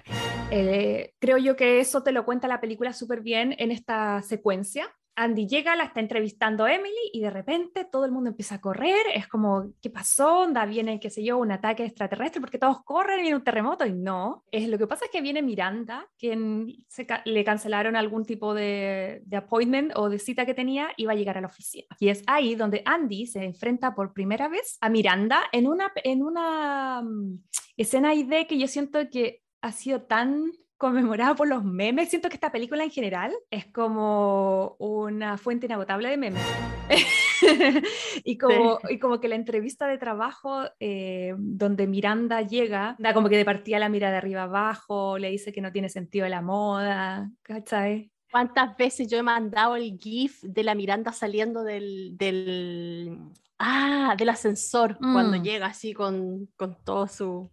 [0.51, 4.95] Eh, creo yo que eso te lo cuenta la película súper bien en esta secuencia.
[5.16, 9.07] Andy llega, la está entrevistando Emily y de repente todo el mundo empieza a correr.
[9.14, 10.40] Es como, ¿qué pasó?
[10.40, 13.92] Onda, viene, qué sé yo, un ataque extraterrestre porque todos corren, viene un terremoto y
[13.92, 14.44] no.
[14.50, 19.22] Es, lo que pasa es que viene Miranda, quien se le cancelaron algún tipo de,
[19.33, 21.87] appointment o de cita que tenía y va a llegar a la oficina.
[22.00, 26.22] Y es ahí donde Andy se enfrenta por primera vez a Miranda en una, en
[26.22, 27.38] una mm,
[27.77, 30.50] escena y de que yo siento que ha sido tan
[30.85, 32.11] conmemorada por los memes.
[32.11, 36.42] Siento que esta película en general es como una fuente inagotable de memes.
[38.25, 43.31] y, como, y como que la entrevista de trabajo eh, donde Miranda llega, da como
[43.31, 46.42] que de partida la mira de arriba abajo, le dice que no tiene sentido la
[46.42, 48.11] moda, ¿cachai?
[48.31, 53.20] ¿Cuántas veces yo he mandado el GIF de la Miranda saliendo del, del,
[53.59, 55.42] ah, del ascensor cuando Mm.
[55.42, 57.51] llega así con, con todo su,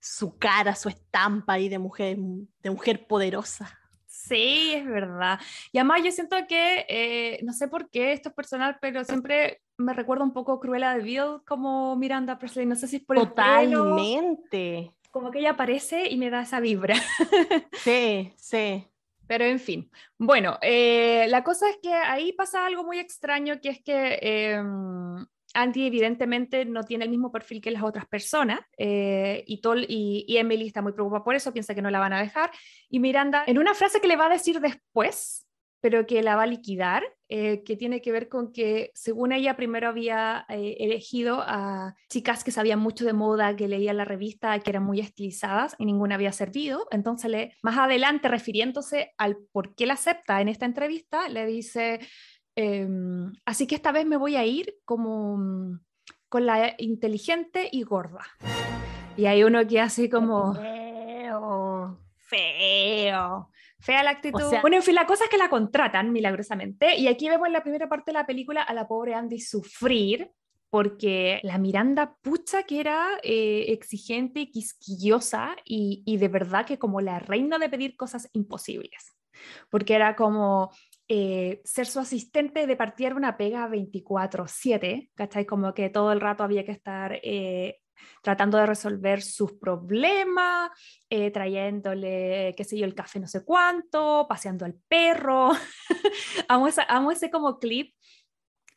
[0.00, 2.16] su cara, su estampa ahí de mujer,
[2.62, 3.78] de mujer poderosa?
[4.06, 5.40] Sí, es verdad.
[5.72, 9.62] Y además yo siento que, eh, no sé por qué, esto es personal, pero siempre
[9.78, 12.66] me recuerda un poco Cruella de Vil como Miranda Presley.
[12.66, 14.92] No sé si es por el pelo, Totalmente.
[15.10, 16.94] como que ella aparece y me da esa vibra.
[17.84, 18.86] Sí, sí.
[19.26, 23.68] Pero en fin, bueno, eh, la cosa es que ahí pasa algo muy extraño, que
[23.68, 24.62] es que eh,
[25.58, 30.36] Andy evidentemente no tiene el mismo perfil que las otras personas eh, y, Tol, y,
[30.36, 32.50] Emily está muy preocupada por eso, piensa que no la van a dejar.
[32.88, 35.46] Y Miranda, en una frase que le va a decir después,
[35.80, 39.56] pero que la va a liquidar, eh, que tiene que ver con que, según ella,
[39.56, 44.58] primero había eh, elegido a chicas que sabían mucho de moda, que leían la revista,
[44.58, 46.88] que eran muy estilizadas y ninguna había servido.
[46.90, 52.00] Entonces, le, más adelante, refiriéndose al por qué la acepta en esta entrevista, le dice,
[52.58, 55.80] em, así que esta vez me voy a ir como mm,
[56.28, 58.24] con la inteligente y gorda.
[59.16, 60.54] Y hay uno que hace como...
[60.54, 61.98] Feo.
[62.16, 64.42] Feo fea la actitud.
[64.60, 67.62] bueno, en fin, la cosa es que la contratan milagrosamente y aquí vemos en la
[67.62, 70.30] primera parte de la película a la pobre Andy sufrir
[70.70, 76.78] porque la Miranda pucha que era eh, exigente y quisquillosa y, y, de verdad que
[76.78, 79.16] como la reina de pedir cosas imposibles,
[79.70, 80.70] porque era como
[81.08, 85.46] eh, ser su asistente de partir una pega 24/7, ¿cachai?
[85.46, 87.80] Como que todo el rato había que estar eh,
[88.22, 90.70] tratando de resolver sus problemas,
[91.08, 95.50] eh, trayéndole, qué sé yo, el café no sé cuánto, paseando al perro.
[96.48, 97.94] amo, amo ese como clip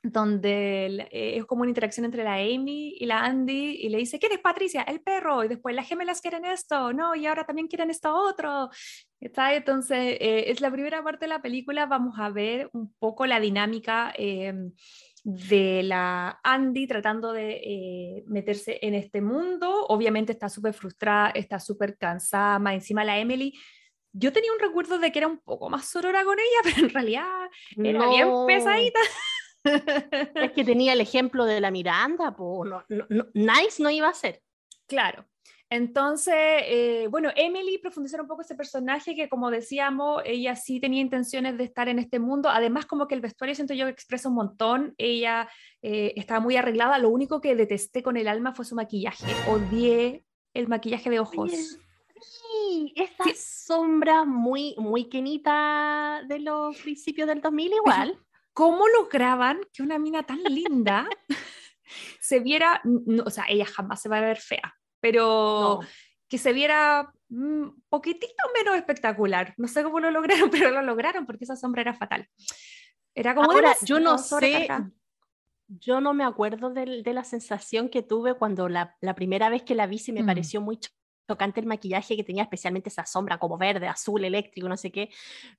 [0.04, 4.20] donde eh, es como una interacción entre la Amy y la Andy y le dice,
[4.20, 4.82] ¿quién es Patricia?
[4.84, 8.70] El perro, y después las gemelas quieren esto, no, y ahora también quieren esto otro.
[9.22, 9.54] ¿Está?
[9.54, 13.40] Entonces, eh, es la primera parte de la película, vamos a ver un poco la
[13.40, 14.74] dinámica em,
[15.24, 19.86] de la Andy tratando de eh, meterse en este mundo.
[19.90, 23.54] Obviamente está súper frustrada, está súper cansada, más encima la Emily.
[24.12, 26.90] Yo tenía un recuerdo de que era un poco más sorora con ella, pero en
[26.90, 27.28] realidad
[27.78, 29.00] era bien pesadita.
[30.34, 32.72] Es que tenía el ejemplo de la Miranda, pues
[33.36, 34.42] nice no iba a ser.
[34.88, 35.28] Claro.
[35.72, 41.00] Entonces, eh, bueno, Emily profundizar un poco ese personaje que, como decíamos, ella sí tenía
[41.00, 42.50] intenciones de estar en este mundo.
[42.50, 44.94] Además, como que el vestuario siento yo que expresa un montón.
[44.98, 45.48] Ella
[45.82, 46.98] eh, estaba muy arreglada.
[46.98, 49.34] Lo único que detesté con el alma fue su maquillaje.
[49.50, 51.52] Odié el maquillaje de ojos.
[52.20, 58.20] Sí, esta sombra muy, muy quenita de los principios del 2000 igual.
[58.52, 61.08] ¿Cómo lograban que una mina tan linda
[62.20, 62.82] se viera,
[63.26, 65.82] o sea, ella jamás se va a ver fea, pero
[66.30, 69.54] que se viera un mm, poquitito menos espectacular.
[69.58, 72.28] No sé cómo lo lograron, pero lo lograron porque esa sombra era fatal.
[73.14, 74.70] Era como Ahora, yo no sé,
[75.68, 79.64] yo no me acuerdo de, de, la sensación que tuve cuando la, la, primera vez
[79.64, 80.26] que la vi se me mm.
[80.26, 80.80] pareció muy
[81.26, 85.10] tocante el maquillaje que tenía especialmente esa sombra como verde, azul, eléctrico, no sé qué.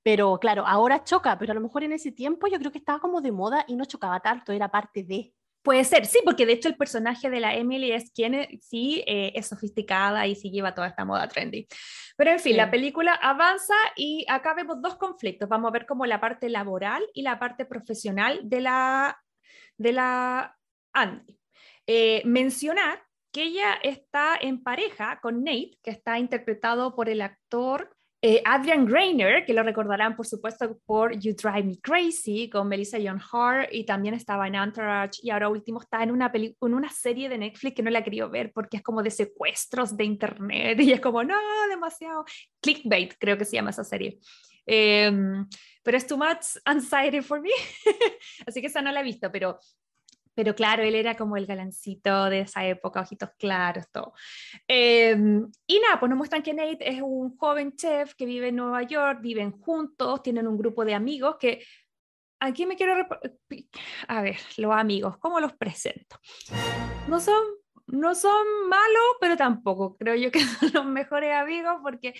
[0.03, 3.01] Pero claro, ahora choca, pero a lo mejor en ese tiempo yo creo que estaba
[3.01, 5.35] como de moda y no chocaba tanto, era parte de.
[5.63, 9.33] Puede ser, sí, porque de hecho el personaje de la Emily es quien sí eh,
[9.37, 11.69] es sofisticada y sí lleva toda esta moda trendy.
[12.17, 12.57] Pero en fin, sí.
[12.57, 15.49] la película avanza y acá vemos dos conflictos.
[15.49, 19.23] Vamos a ver como la parte laboral y la parte profesional de la,
[19.77, 20.59] de la
[20.93, 21.39] Andy.
[21.87, 27.97] Eh, mencionar que ella está en pareja con Nate, que está interpretado por el actor
[28.25, 32.99] eh, Adrian Greiner, que lo recordarán por supuesto por You Drive Me Crazy con Melissa
[33.03, 36.89] John Hart y también estaba en Entourage y ahora último está en una, en una
[36.89, 40.05] serie de Netflix que no la he querido ver porque es como de secuestros de
[40.05, 41.35] internet y es como, no,
[41.69, 42.25] demasiado
[42.61, 44.21] clickbait, creo que se llama esa serie.
[44.67, 45.11] Eh,
[45.83, 47.51] pero es too much anxiety for me,
[48.47, 49.59] así que esa no la he visto, pero
[50.35, 54.13] pero claro, él era como el galancito de esa época, ojitos claros, todo.
[54.67, 55.17] Eh,
[55.67, 58.83] y nada, pues nos muestran que Nate es un joven chef que vive en Nueva
[58.83, 61.65] York, viven juntos, tienen un grupo de amigos que...
[62.41, 63.07] Aquí me quiero...
[64.09, 66.19] A ver, los amigos, ¿cómo los presento?
[67.07, 67.41] No son
[67.87, 72.15] no son malos, pero tampoco creo yo que son los mejores amigos porque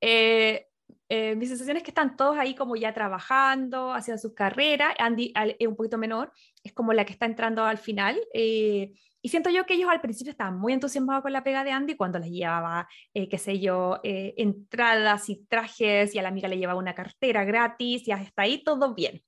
[0.00, 0.66] eh,
[1.10, 4.94] eh, mi sensación es que están todos ahí como ya trabajando, haciendo sus carreras.
[4.98, 6.32] Andy es un poquito menor,
[6.64, 8.18] es como la que está entrando al final.
[8.32, 8.92] Eh,
[9.22, 11.96] y siento yo que ellos al principio estaban muy entusiasmados con la pega de Andy
[11.96, 16.48] cuando les llevaba, eh, qué sé yo, eh, entradas y trajes y a la amiga
[16.48, 19.22] le llevaba una cartera gratis y hasta ahí todo bien.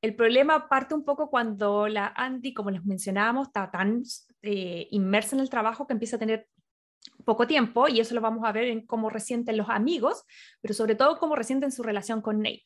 [0.00, 4.02] El problema parte un poco cuando la Andy, como les mencionábamos, está tan
[4.42, 6.48] eh, inmersa en el trabajo que empieza a tener
[7.28, 10.24] poco tiempo y eso lo vamos a ver en cómo resienten los amigos,
[10.62, 12.64] pero sobre todo cómo resienten su relación con Nate.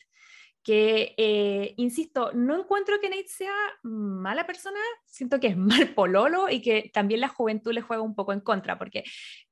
[0.63, 6.49] Que, eh, insisto, no encuentro que Nate sea mala persona, siento que es mal pololo
[6.49, 9.03] y que también la juventud le juega un poco en contra, porque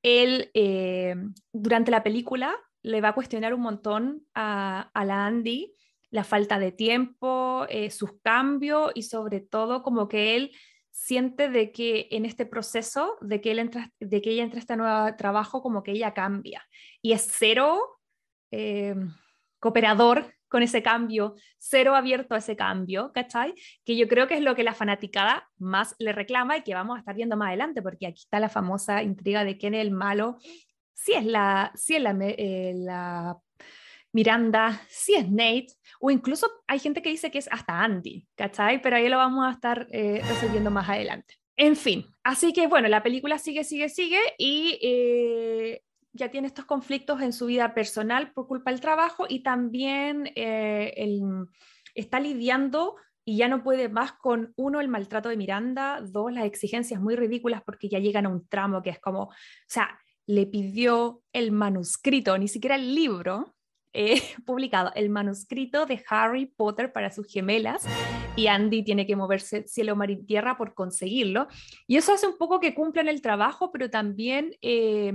[0.01, 1.15] él eh,
[1.51, 5.75] durante la película le va a cuestionar un montón a, la Andy
[6.09, 10.51] la falta de tiempo, eh, sus cambios y sobre todo como que él
[10.91, 14.61] siente de que en este proceso, de que, él entra, de que ella entra a
[14.61, 16.65] este nuevo trabajo, como que ella cambia.
[17.01, 17.99] Y es cero
[18.51, 18.95] eh,
[19.59, 23.55] cooperador con ese cambio, cero abierto a ese cambio, ¿cachai?
[23.85, 26.97] Que yo creo que es lo que la fanaticada más le reclama y que vamos
[26.97, 29.91] a estar viendo más adelante, porque aquí está la famosa intriga de quién es el
[29.91, 30.37] malo,
[30.93, 33.39] si es la, si es la, eh, la
[34.13, 35.67] Miranda, si es Nate,
[35.99, 38.81] o incluso hay gente que dice que es hasta Andy, ¿cachai?
[38.81, 41.35] Pero ahí lo vamos a estar eh, resolviendo más adelante.
[41.55, 46.65] En fin, así que bueno, la película sigue, sigue, sigue y eh, ya tiene estos
[46.65, 50.93] conflictos en su vida personal por culpa del trabajo y también eh,
[51.93, 56.45] está lidiando y ya no puede más con, uno, el maltrato de Miranda, dos, las
[56.45, 59.31] exigencias muy ridículas porque ya llegan a un tramo que es como, o
[59.67, 63.55] sea, le pidió el manuscrito, ni siquiera el libro,
[63.93, 67.85] eh, publicado el manuscrito de Harry Potter para sus gemelas
[68.35, 71.47] y Andy tiene que moverse cielo, mar y tierra por conseguirlo.
[71.87, 75.13] Y eso hace un poco que cumplan el trabajo, pero también eh,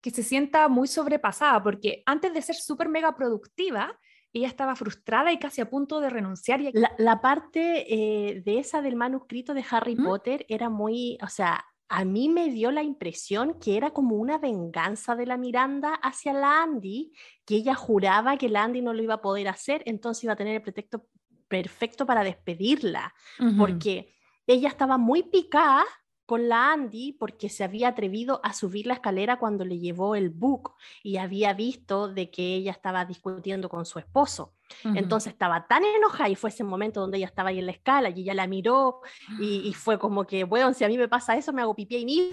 [0.00, 3.98] que se sienta muy sobrepasada, porque antes de ser súper mega productiva,
[4.32, 6.60] ella estaba frustrada y casi a punto de renunciar.
[6.60, 6.72] Y...
[6.98, 12.04] La, parte eh, de esa del manuscrito de Harry Potter era muy, o sea, a
[12.04, 16.62] mí me dio la impresión que era como una venganza de la Miranda hacia la
[16.62, 17.12] Andy,
[17.44, 20.36] que ella juraba que la Andy no lo iba a poder hacer, entonces iba a
[20.36, 21.08] tener el pretexto
[21.48, 23.12] perfecto para despedirla,
[23.58, 24.14] porque
[24.46, 25.84] ella estaba muy picada
[26.26, 30.30] con la Andy porque se había atrevido a subir la escalera cuando le llevó el
[30.30, 34.54] book y había visto de que ella estaba discutiendo con su esposo.
[34.84, 38.10] Entonces estaba tan enojada y fue ese momento donde ella estaba ahí en la escala
[38.10, 39.00] y ella la miró
[39.38, 42.04] y, fue como que, bueno, si a mí me pasa eso, me hago pipí y
[42.04, 42.30] ni...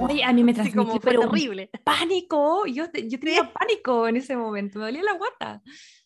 [0.00, 1.70] Oye, a mí me transmitió pero horrible.
[1.84, 5.62] Pánico, yo, yo tenía pánico en ese momento, me dolía la guata.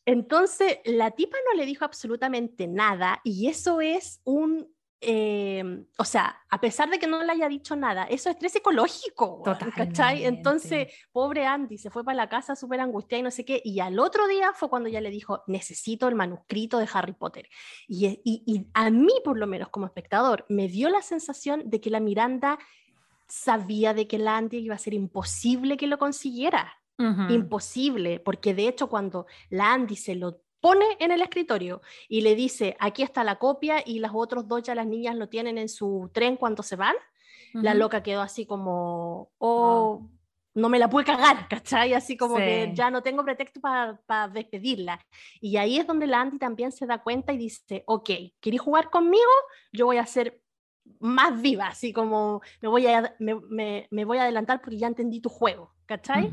[0.06, 4.73] Entonces, la tipa no le dijo absolutamente nada y eso es un
[5.06, 8.52] Em, o sea, a pesar de que no le haya dicho nada, eso es estrés
[8.52, 10.24] psicológico, ¿cachai?
[10.24, 13.80] Entonces, pobre Andy se fue para la casa súper angustiada y no sé qué, y
[13.80, 17.48] al otro día fue cuando ya le dijo, necesito el manuscrito de Harry Potter.
[17.86, 21.80] Y, y, y a mí, por lo menos como espectador, me dio la sensación de
[21.80, 22.58] que la Miranda
[23.28, 26.72] sabía de que la Andy iba a ser imposible que lo consiguiera.
[26.96, 32.34] Imposible, porque de hecho cuando la Andy se lo pone en el escritorio y le
[32.34, 35.68] dice, aquí está la copia y las otros dos ya las niñas lo tienen en
[35.68, 36.94] su tren cuando se van,
[37.52, 40.08] la loca quedó así como, oh,
[40.54, 41.92] no me la puede cagar, ¿cachai?
[41.92, 45.04] Así como que ya no tengo pretexto para despedirla.
[45.38, 48.88] Y ahí es donde la Andy también se da cuenta y dice, ok, ¿queréis jugar
[48.88, 49.32] conmigo?
[49.70, 50.40] Yo voy a ser
[50.98, 55.20] más viva, así como me voy a, me, me voy a adelantar porque ya entendí
[55.20, 55.73] tu juego.
[55.86, 56.30] ¿Cachai?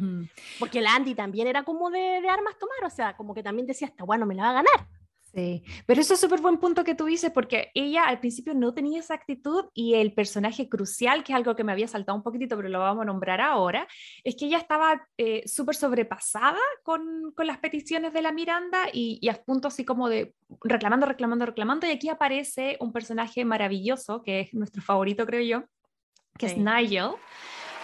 [0.59, 3.67] Porque la Andy también era como de, de, armas tomar, o sea, como que también
[3.67, 4.87] decía, está bueno, me la va a ganar.
[5.33, 8.73] Sí, pero eso es súper buen punto que tú dices, porque ella al principio no
[8.73, 12.23] tenía esa actitud y el personaje crucial, que es algo que me había saltado un
[12.23, 13.87] poquitito, pero lo vamos a nombrar ahora,
[14.25, 19.19] es que ella estaba eh, súper sobrepasada con, con, las peticiones de la Miranda y,
[19.21, 20.33] y, a punto así como de
[20.65, 25.63] reclamando, reclamando, reclamando, y aquí aparece un personaje maravilloso, que es nuestro favorito, creo yo,
[26.37, 27.11] que es Nigel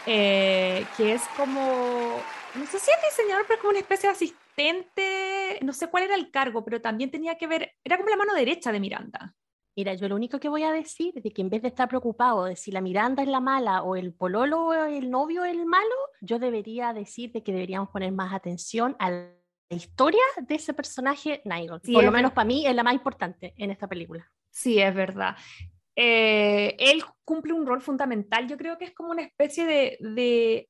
[0.10, 2.20] eh, que es como,
[2.56, 6.04] no sé si es diseñador, pero es como una especie de asistente, no sé cuál
[6.04, 9.36] era el cargo, pero también tenía que ver, era como la mano derecha de Miranda.
[9.76, 12.46] Mira, yo lo único que voy a decir es que en vez de estar preocupado
[12.46, 15.66] de si la Miranda es la mala o el pololo o el novio es el
[15.66, 19.28] malo, yo debería decir de que deberíamos poner más atención a la
[19.70, 21.82] historia de ese personaje, Nigel.
[21.94, 24.32] Por lo menos para mí es la más importante en esta película.
[24.50, 25.36] Sí, es verdad.
[26.00, 28.48] Eh, él cumple un rol fundamental.
[28.48, 30.70] Yo creo que es como una especie de, de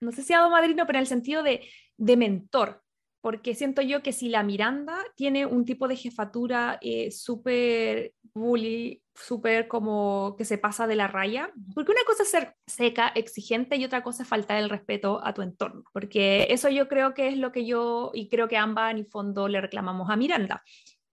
[0.00, 2.82] no sé si Ado Madrino, pero en el sentido de, de, mentor,
[3.20, 9.02] porque siento yo que si la Miranda tiene un tipo de jefatura eh, súper bully,
[9.14, 13.76] súper como que se pasa de la raya, porque una cosa es ser seca, exigente
[13.76, 17.28] y otra cosa es faltar el respeto a tu entorno, porque eso yo creo que
[17.28, 20.62] es lo que yo y creo que ambas en el fondo le reclamamos a Miranda.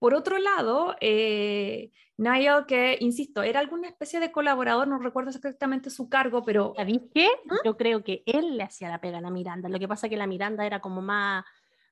[0.05, 5.89] Por otro lado, eh, Niall, que, insisto, era alguna especie de colaborador, no recuerdo exactamente
[5.89, 6.75] su cargo, pero...
[6.77, 7.27] ¿Sabéis qué?
[7.49, 7.55] ¿Ah?
[7.65, 9.71] Yo creo que él le hacía la pega a la Miranda.
[9.71, 11.43] Lo que pasa es que la Miranda era como más,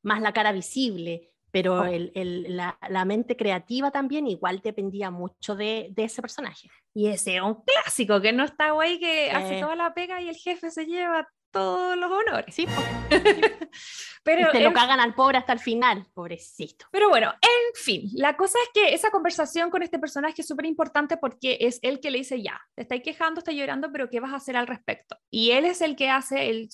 [0.03, 1.85] más la cara visible, pero oh.
[1.87, 6.68] el, el, la, la, mente creativa también igual dependía mucho de, de, ese personaje.
[6.92, 10.29] Y ese es un clásico, que no está güey, que hace toda la pega y
[10.29, 12.55] el jefe se lleva todos los honores.
[12.55, 12.67] Sí,
[14.25, 16.87] pero te lo cagan al pobre hasta el final, pobrecito.
[16.91, 20.67] Pero bueno, en fin, la cosa es que esa conversación con este personaje es súper
[20.67, 24.21] importante porque es él que le dice, ya, te estáis quejando, estás llorando, pero ¿qué
[24.21, 25.17] vas a hacer al respecto?
[25.31, 26.69] Y él es el que hace el,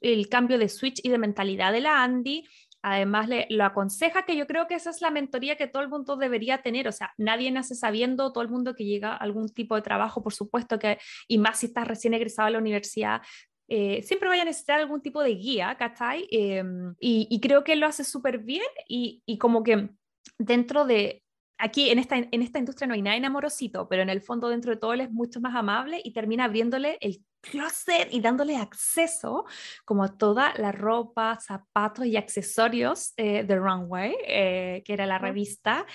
[0.00, 2.44] el cambio de switch y de mentalidad de la Andy
[2.86, 5.88] Además, le, lo aconseja que yo creo que esa es la mentoría que todo el
[5.88, 6.86] mundo debería tener.
[6.86, 10.22] O sea, nadie nace sabiendo, todo el mundo que llega a algún tipo de trabajo,
[10.22, 13.22] por supuesto que, y más si estás recién egresado a la universidad,
[13.68, 16.26] eh, siempre vaya a necesitar algún tipo de guía, ¿cachai?
[16.30, 19.90] Em, y, creo que lo hace súper bien y, y, como que
[20.38, 21.22] dentro de,
[21.58, 24.72] aquí en esta, en esta industria no hay nada enamorosito, pero en el fondo dentro
[24.72, 29.44] de todo él es mucho más amable y termina abriéndole el closet y dándole acceso
[29.84, 35.18] como a toda la ropa, zapatos y accesorios eh, de Runway, eh, que era la
[35.18, 35.86] revista,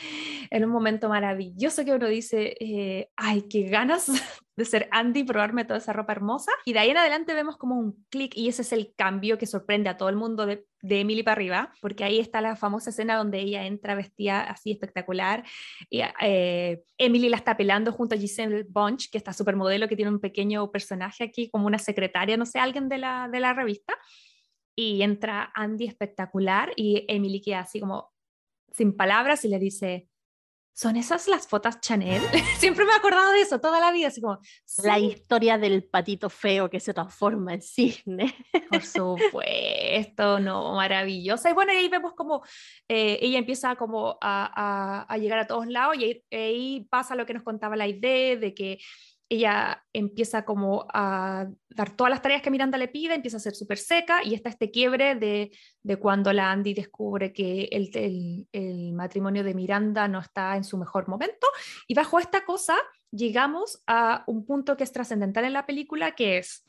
[0.50, 4.12] en un momento maravilloso que uno dice, eh, ay, qué ganas
[4.60, 6.51] de ser Andy, probarme toda esa ropa hermosa.
[6.66, 9.45] Y de ahí en adelante vemos como un clic y ese es el cambio que
[9.45, 12.89] sorprende a todo el mundo de, de Emily para arriba, porque ahí está la famosa
[12.89, 15.45] escena donde ella entra vestida así espectacular.
[15.89, 20.12] Y, eh, Emily la está pelando junto a Giselle Bunch, que está supermodelo, que tiene
[20.12, 23.93] un pequeño personaje aquí como una secretaria, no sé, alguien de la, de la revista.
[24.76, 28.12] Y entra Andy espectacular y Emily queda así como
[28.72, 30.09] sin palabras y le dice,
[30.80, 32.22] ¿son esas las fotos Chanel?
[32.58, 34.40] Siempre me he acordado de eso toda la vida, así como...
[34.82, 38.34] La historia del patito feo que se transforma en cisne.
[38.70, 41.50] Por supuesto, no, maravillosa.
[41.50, 42.44] Y bueno, ahí vemos como
[42.88, 47.14] eh, ella empieza como a, a, a, llegar a todos lados y ahí, ahí pasa
[47.14, 48.80] lo que nos contaba la idea de que
[49.30, 53.54] ella empieza como a dar todas las tareas que Miranda le pide, empieza a ser
[53.54, 55.52] súper seca y está este quiebre de,
[55.84, 60.78] de, cuando la Andy descubre que el, el, matrimonio de Miranda no está en su
[60.78, 61.48] mejor momento.
[61.88, 62.76] Y bajo esta cosa
[63.12, 66.66] llegamos a un punto que es trascendental en la película, que es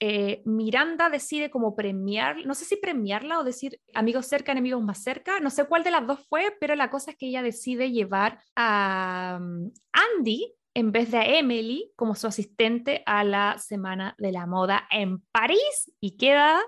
[0.00, 5.02] eh, Miranda decide como premiar, no sé si premiarla o decir amigos cerca, enemigos más
[5.02, 7.92] cerca, no sé cuál de las dos fue, pero la cosa es que ella decide
[7.92, 14.32] llevar a um, Andy en vez de Emily como su asistente a la Semana de
[14.32, 16.60] la Moda en París y queda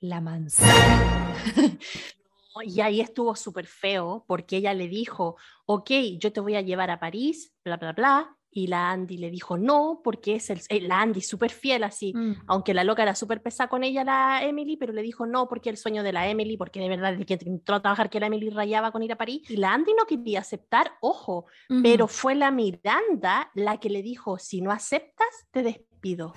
[0.00, 1.34] la manzana.
[2.62, 6.90] y ahí estuvo súper feo porque ella le dijo, ok, yo te voy a llevar
[6.90, 10.80] a París, bla, bla, bla, y la Andy le dijo no, porque es el, eh,
[10.80, 12.44] la Andy súper fiel así, mm.
[12.46, 15.70] aunque la loca era súper pesada con ella, la Emily, pero le dijo no, porque
[15.70, 18.26] el sueño de la Emily, porque de verdad desde que entró a trabajar que la
[18.26, 21.46] Emily rayaba con ir a París, y la Andy no quería aceptar, ojo,
[21.82, 26.32] pero fue la Miranda la que le dijo, si no aceptas, te despido.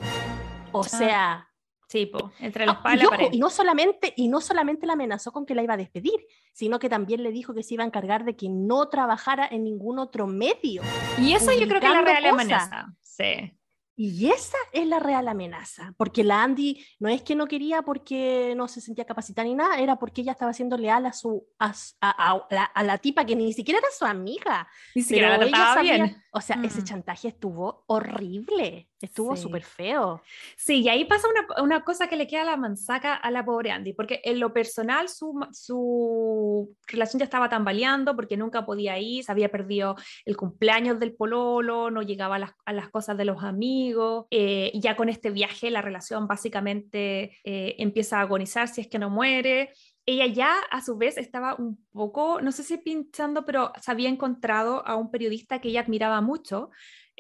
[0.72, 0.84] O ah.
[0.84, 1.49] sea,
[1.90, 5.56] Sí, entre los palos y, y, no solamente, y no solamente la amenazó con que
[5.56, 6.20] la iba a despedir,
[6.54, 9.64] sino que también le dijo que se iba a encargar de que no trabajara en
[9.64, 10.84] ningún otro medio.
[11.20, 12.96] Y eso yo creo que es la real amenaza.
[13.02, 13.58] Sí.
[14.02, 18.54] Y esa es la real amenaza, porque la Andy no es que no quería porque
[18.56, 21.74] no se sentía capacitada ni nada, era porque ella estaba siendo leal a su a,
[22.00, 24.70] a, la, tipa que ni siquiera era su amiga.
[24.96, 26.24] Ni siquiera la trataba bien.
[26.32, 26.84] O sea, ese mm.
[26.84, 28.90] chantaje estuvo horrible.
[29.02, 30.22] Estuvo súper feo.
[30.58, 33.72] Sí, y ahí pasa una, una, cosa que le queda la manzaca a la pobre
[33.72, 39.24] Andy, porque en lo personal su, su relación ya estaba tambaleando porque nunca podía ir,
[39.24, 43.24] se había perdido el cumpleaños del pololo, no llegaba a las, a las cosas de
[43.24, 48.68] los amigos, eh, y ya con este viaje la relación básicamente eh, empieza a agonizar
[48.68, 49.72] si es que no muere
[50.06, 54.10] ella ya a su vez estaba un poco, no sé si pinchando, pero se había
[54.10, 56.72] encontrado a un periodista que ella admiraba mucho,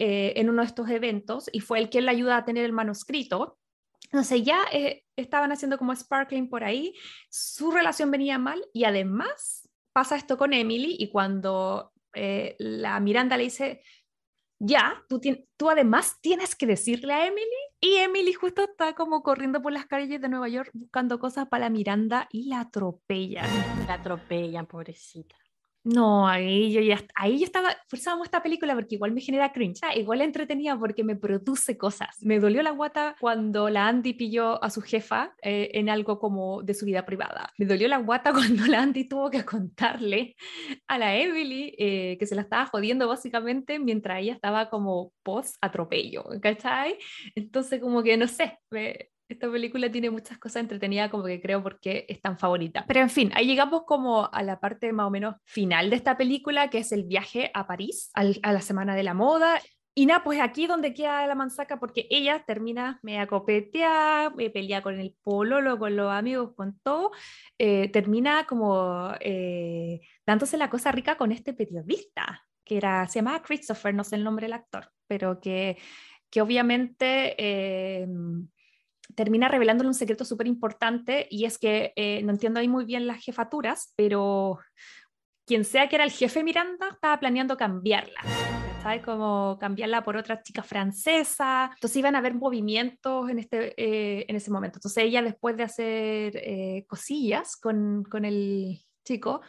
[0.01, 2.71] eh, en uno de estos eventos y fue el que le ayuda a tener el
[2.71, 3.59] manuscrito.
[4.05, 6.93] Entonces ya eh, estaban haciendo como sparkling por ahí,
[7.29, 13.35] su relación venía mal y además pasa esto con Emily y cuando eh, la Miranda
[13.35, 13.83] le dice,
[14.57, 15.19] ya, tú,
[15.57, 19.85] tú además tienes que decirle a Emily y Emily justo está como corriendo por las
[19.85, 23.47] calles de Nueva York buscando cosas para la Miranda y la atropellan.
[23.87, 25.35] La atropellan, pobrecita.
[25.83, 29.79] No, ahí yo ya ahí yo estaba, forzábamos esta película porque igual me genera cringe,
[29.83, 32.17] ah, igual entretenida porque me produce cosas.
[32.21, 36.63] Me dolió la guata cuando la Andy pilló a su jefa eh, en algo como
[36.63, 37.53] de su vida privada.
[37.57, 40.35] Me dolió la guata cuando la Andy tuvo que contarle
[40.87, 45.55] a la Emily eh, que se la estaba jodiendo básicamente mientras ella estaba como post
[45.61, 46.97] atropello, ¿cachai?
[47.35, 48.59] Entonces como que no sé,
[49.29, 52.83] esta película tiene muchas cosas entretenidas como que creo porque es tan favorita.
[52.87, 56.17] Pero en fin, ahí llegamos como a la parte más o menos final de esta
[56.17, 59.61] película, que es el viaje a París, a la Semana de la Moda.
[59.93, 64.81] Y nada, pues aquí donde queda la manzaca, porque ella termina me acopetea, me pelea
[64.81, 67.11] con el pololo, con los amigos, con todo,
[67.59, 73.43] eh, termina como eh, dándose la cosa rica con este periodista, que era, se llamaba
[73.43, 75.77] Christopher, no sé el nombre del actor, pero que,
[76.31, 77.35] que obviamente...
[77.37, 78.07] Eh,
[79.15, 83.07] termina revelándole un secreto súper importante y es que eh, no entiendo ahí muy bien
[83.07, 84.59] las jefaturas, pero
[85.45, 88.21] quien sea que era el jefe Miranda estaba planeando cambiarla.
[88.79, 89.01] ¿cachai?
[89.01, 91.71] Como cambiarla por otra chica francesa.
[91.73, 94.77] Entonces iban a haber movimientos en, este, eh, en ese momento.
[94.77, 99.41] Entonces ella después de hacer eh, cosillas con, con el chico,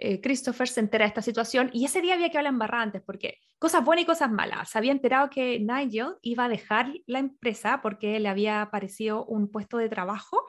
[0.00, 3.02] eh, Christopher se entera de esta situación y ese día había que hablar en antes
[3.02, 4.70] porque cosas buenas y cosas malas.
[4.70, 9.50] Se había enterado que Nigel iba a dejar la empresa porque le había aparecido un
[9.50, 10.46] puesto de trabajo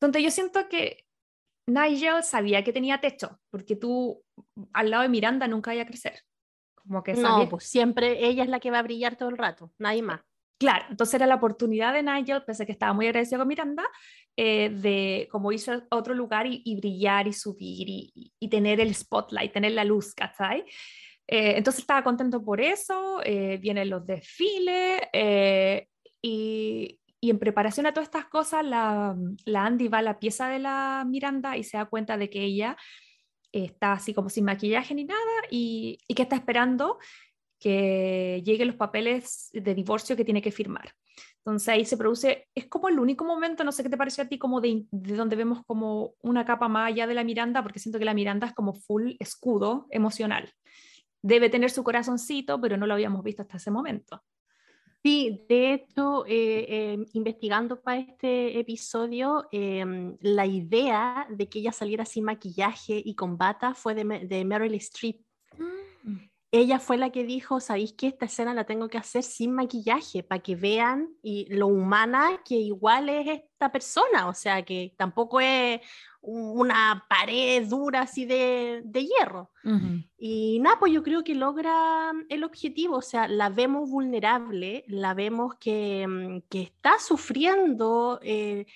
[0.00, 1.04] donde yo siento que
[1.66, 4.22] Nigel sabía que tenía techo porque tú
[4.72, 6.20] al lado de Miranda nunca iba a crecer.
[6.74, 9.72] Como que no, pues siempre ella es la que va a brillar todo el rato,
[9.78, 10.20] nadie más.
[10.60, 13.82] Claro, entonces era la oportunidad de Nigel, pese a que estaba muy agradecido con Miranda,
[14.36, 19.72] eh, de como a otro lugar y, brillar y subir y, tener el spotlight, tener
[19.72, 20.60] la luz, ¿cachai?
[21.26, 25.00] Eh, entonces estaba contento por eso, eh, vienen los desfiles
[26.20, 29.16] y, y, en preparación a todas estas cosas, la,
[29.54, 32.76] Andy va a la pieza de la Miranda y se da cuenta de que ella
[33.50, 36.98] está así como sin maquillaje ni nada y que está esperando
[37.60, 40.94] que lleguen los papeles de divorcio que tiene que firmar.
[41.38, 44.28] Entonces ahí se produce, es como el único momento, no sé qué te parece a
[44.28, 47.78] ti, como de, de, donde vemos como una capa más allá de la Miranda, porque
[47.78, 50.50] siento que la Miranda es como full escudo emocional.
[51.22, 54.22] Debe tener su corazoncito, pero no lo habíamos visto hasta ese momento.
[55.02, 61.72] Sí, de hecho, eh, eh, investigando para este episodio, em, la idea de que ella
[61.72, 65.20] saliera sin maquillaje y con bata fue de, de Meryl Streep.
[65.56, 65.89] Mm
[66.52, 70.24] ella fue la que dijo, sabéis que esta escena la tengo que hacer sin maquillaje
[70.24, 75.40] para que vean y lo humana que igual es esta persona, o sea, que tampoco
[75.40, 75.80] es
[76.22, 79.50] una pared dura así de, hierro.
[80.18, 85.14] Y nada, pues yo creo que logra el objetivo, o sea, la vemos vulnerable, la
[85.14, 88.18] vemos que, mm, que está sufriendo.
[88.22, 88.66] Eh,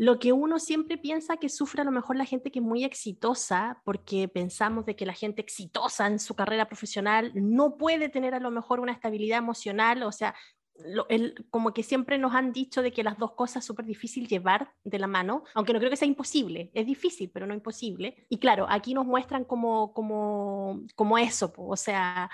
[0.00, 2.84] lo que uno siempre piensa que sufre a lo mejor la gente que es muy
[2.84, 8.32] exitosa, porque pensamos de que la gente exitosa en su carrera profesional no puede tener
[8.32, 10.34] a lo mejor una estabilidad emocional, o sea,
[11.50, 14.98] como que siempre nos han dicho de que las dos cosas súper difícil llevar de
[14.98, 18.24] la mano, aunque no creo que sea imposible, es difícil, pero no imposible.
[18.30, 22.30] Y claro, aquí nos muestran como, como, como eso, o sea,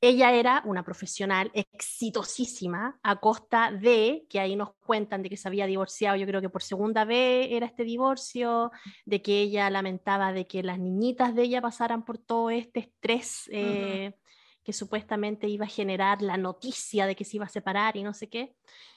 [0.00, 5.46] ella era una profesional exitosísima a costa de, que ahí nos cuentan de que se
[5.46, 8.70] había divorciado, yo creo que por segunda vez era este divorcio,
[9.04, 13.48] de que ella lamentaba de que las niñitas de ella pasaran por todo este estrés
[13.52, 14.14] eh,
[14.62, 18.14] que supuestamente iba a generar la noticia de que se iba a separar y no
[18.14, 18.54] sé qué.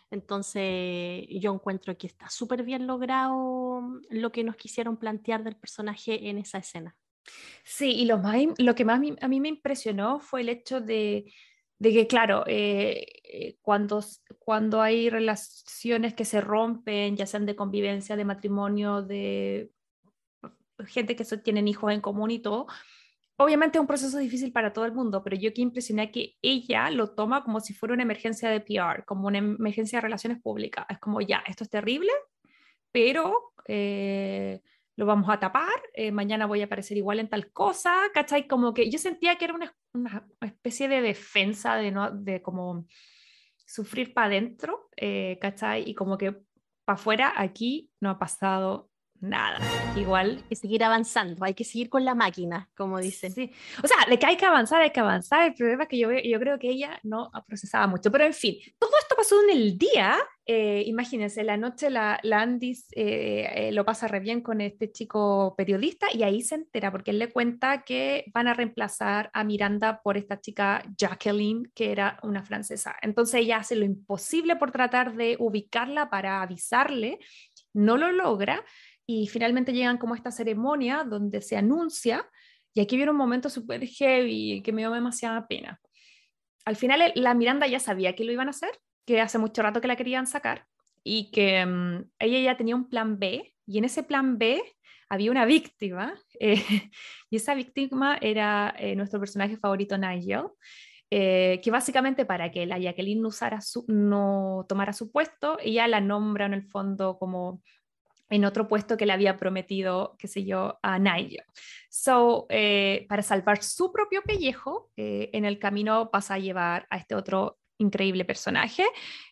[0.09, 6.29] Entonces yo encuentro que está súper bien logrado lo que nos quisieron plantear del personaje
[6.29, 6.95] en esa escena.
[7.63, 11.31] Sí, y lo, más, lo que más a mí me impresionó fue el hecho de,
[11.81, 14.03] que, claro, eh, eh, cuando,
[14.39, 19.71] cuando hay relaciones que se rompen, ya sean de convivencia, de matrimonio, de
[20.87, 22.67] gente que tienen hijos en común y todo,
[23.37, 26.89] obviamente es un proceso difícil para todo el mundo, pero yo que impresioné que ella
[26.89, 30.85] lo toma como si fuera una emergencia de PR, como una emergencia de relaciones públicas.
[30.89, 32.11] Es como, ya, esto es terrible,
[32.91, 33.53] pero...
[33.67, 34.61] Eh,
[34.95, 38.47] lo vamos a tapar, eh, mañana voy a aparecer igual en tal cosa, ¿cachai?
[38.47, 42.85] Como que yo sentía que era una, una especie de defensa de, no, de como
[43.65, 45.89] sufrir para adentro, eh, ¿cachai?
[45.89, 46.33] Y como que
[46.85, 48.89] para afuera aquí no ha pasado
[49.23, 49.59] nada.
[49.95, 50.43] Igual.
[50.49, 53.31] Que seguir avanzando, hay que seguir con la máquina, como dicen.
[53.31, 53.51] Sí.
[53.83, 55.43] O sea, de que hay que avanzar, hay que avanzar.
[55.43, 58.11] El problema es que yo, yo creo que ella no procesaba mucho.
[58.11, 60.17] Pero en fin, todo esto pasó en el día.
[60.45, 64.91] Eh, imagínense, la noche la, la Andis eh, eh, lo pasa re bien con este
[64.91, 69.45] chico periodista y ahí se entera porque él le cuenta que van a reemplazar a
[69.45, 72.93] Miranda por esta chica Jacqueline, que era una francesa.
[73.01, 77.19] Entonces ella hace lo imposible por tratar de ubicarla para avisarle,
[77.73, 78.65] no lo logra
[79.05, 82.27] y finalmente llegan como esta ceremonia donde se anuncia,
[82.73, 85.79] y aquí viene un momento súper heavy que me dio demasiada pena.
[86.65, 88.71] Al final la Miranda ya sabía que lo iban a hacer,
[89.05, 90.65] que hace mucho rato que la querían sacar
[91.03, 94.63] y que mm, ella ya tenía un plan B y en ese plan B
[95.09, 96.63] había una víctima eh,
[97.29, 100.47] y esa víctima era eh, nuestro personaje favorito Nigel.
[101.15, 106.01] Eh, que básicamente para que la Jacqueline usara su, no tomara su puesto, ella la
[106.01, 107.61] nombra en el fondo como
[108.33, 111.43] en otro puesto que le había prometido, qué sé yo, a Nigel.
[111.87, 116.97] So, eh, para salvar su propio pellejo, eh, en el camino pasa a llevar a
[116.97, 118.85] este otro increíble personaje.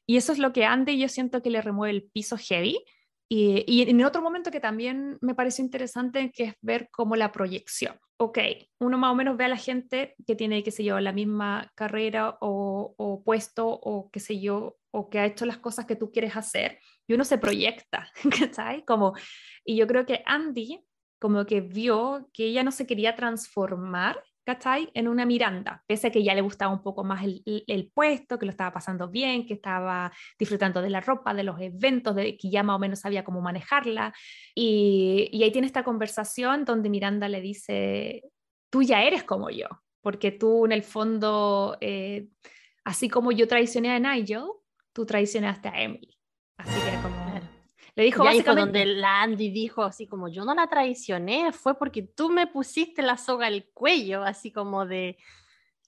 [0.05, 2.85] Y eso es lo que Andy yo siento que le remueve el piso heavy.
[3.27, 7.31] Y, y, en otro momento que también me parece interesante, que es ver cómo la
[7.31, 7.97] proyección.
[8.17, 8.37] Ok,
[8.79, 11.71] uno más o menos ve a la gente que tiene, qué sé yo, la misma
[11.73, 15.95] carrera o, o puesto o qué sé yo, o que ha hecho las cosas que
[15.95, 16.77] tú quieres hacer
[17.11, 18.09] y uno se proyecta,
[18.53, 18.83] ¿sabes?
[18.85, 19.13] Como,
[19.65, 20.83] y yo creo que Andy
[21.19, 24.89] como que vio que ella no se quería transformar ¿cachai?
[24.93, 28.45] En una Miranda, pese a que ya le gustaba un poco más el, puesto, que
[28.45, 32.49] lo estaba pasando bien, que estaba disfrutando de la ropa, de los eventos, de que
[32.49, 34.13] ya más o menos sabía cómo manejarla.
[34.55, 38.23] Y, y ahí tiene esta conversación donde Miranda le dice,
[38.69, 39.67] tú ya eres como yo,
[40.01, 42.27] porque tú en el fondo, eh,
[42.83, 44.45] así como yo traicioné a Nigel,
[44.93, 46.20] tú traicionaste a Emily.
[46.61, 47.31] Así que como...
[47.95, 48.79] Le dijo básicamente...
[48.79, 53.01] donde la Andy dijo así como, yo no la traicioné, fue porque tú me pusiste
[53.01, 55.17] la soga al cuello, así como de,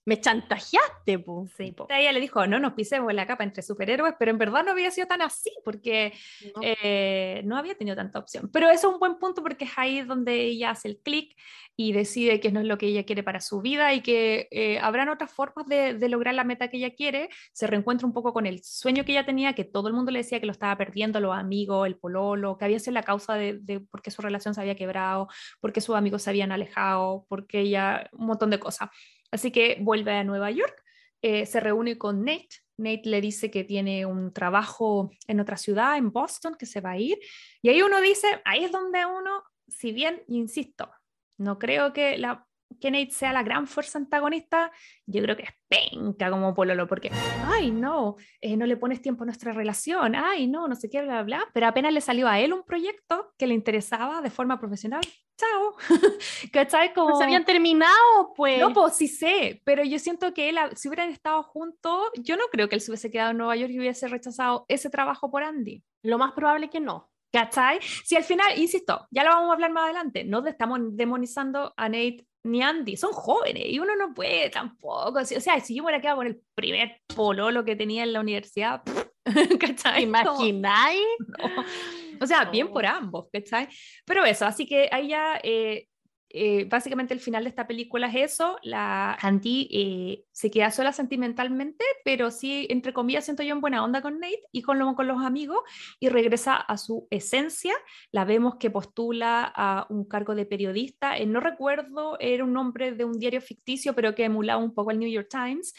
[0.06, 1.52] me chantajeaste, pues.
[1.56, 4.72] Sí, Ella le dijo, no nos pisemos la capa entre superhéroes, pero en verdad no
[4.72, 6.14] había sido tan así, porque
[6.56, 8.50] no, eh, no había tenido tanta opción.
[8.52, 11.36] Pero eso es un buen punto porque es ahí donde ella hace el clic
[11.76, 14.80] y decide que no es lo que ella quiere para su vida y que eh,
[14.80, 17.30] habrán otras formas de, de, lograr la meta que ella quiere.
[17.54, 20.20] Se reencuentra un poco con el sueño que ella tenía, que todo el mundo le
[20.20, 23.60] decía que lo estaba perdiendo, los amigos, el pololo, que había sido la causa de,
[23.60, 25.30] de por qué su relación se había quebrado,
[25.62, 28.90] por qué sus amigos se habían alejado, porque ella, un montón de cosas.
[29.34, 30.80] Así que vuelve a Nueva York,
[31.24, 32.50] eh, se reúne con Nate.
[32.78, 36.92] Nate le dice que tiene un trabajo en otra ciudad, en Boston, que se va
[36.92, 37.18] a ir.
[37.64, 40.92] Y ahí uno dice, ahí es donde uno, si bien, insisto,
[41.40, 42.46] no creo que la
[42.80, 44.72] que Nate sea la gran fuerza antagonista,
[45.06, 47.12] yo creo que es penca como Pololo, porque,
[47.48, 51.02] ay, no, eh, no le pones tiempo a nuestra relación, ay, no, no sé qué,
[51.02, 54.60] bla, bla, pero apenas le salió a él un proyecto que le interesaba de forma
[54.60, 55.02] profesional,
[55.38, 55.76] chao.
[56.54, 56.94] ¿Cachai?
[56.94, 57.18] Como...
[57.18, 58.60] se habían terminado, pues.
[58.60, 62.44] No, pues sí sé, pero yo siento que él, si hubieran estado juntos, yo no
[62.52, 65.44] creo que él se hubiese quedado en Nueva York y hubiese rechazado ese trabajo por
[65.44, 65.84] Andy.
[66.04, 67.10] Lo más probable que no.
[67.32, 67.80] ¿Cachai?
[67.82, 71.90] Si al final, insisto, ya lo vamos a hablar más adelante, no estamos demonizando a
[71.90, 75.20] Nate ni Andy, son jóvenes y uno no puede tampoco.
[75.20, 78.20] O sea, si yo me hubiera quedado con el primer pololo que tenía en la
[78.20, 78.84] universidad,
[79.60, 80.04] ¿cachai?
[80.04, 81.02] ¿Imagináis?
[82.22, 83.68] O sea, bien por ambos, ¿cachai?
[84.06, 85.88] Pero eso, así que ahí ya eh,
[86.36, 90.92] eh, básicamente el final de esta película es eso, la Andy eh, se queda sola
[90.92, 95.08] sentimentalmente, pero sí, entre comillas, siento yo en buena onda con Nate y con, con
[95.08, 95.60] los amigos
[96.00, 97.76] y regresa a su esencia.
[98.12, 102.94] La vemos que postula a un cargo de periodista, eh, no recuerdo, era un nombre
[102.94, 105.76] de un diario ficticio, pero que emulaba un poco el New York Times.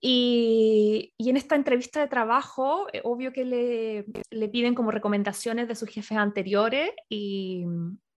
[0.00, 5.90] Y, en esta entrevista de trabajo, obvio que le, le, piden como recomendaciones de sus
[5.90, 7.66] jefes anteriores y,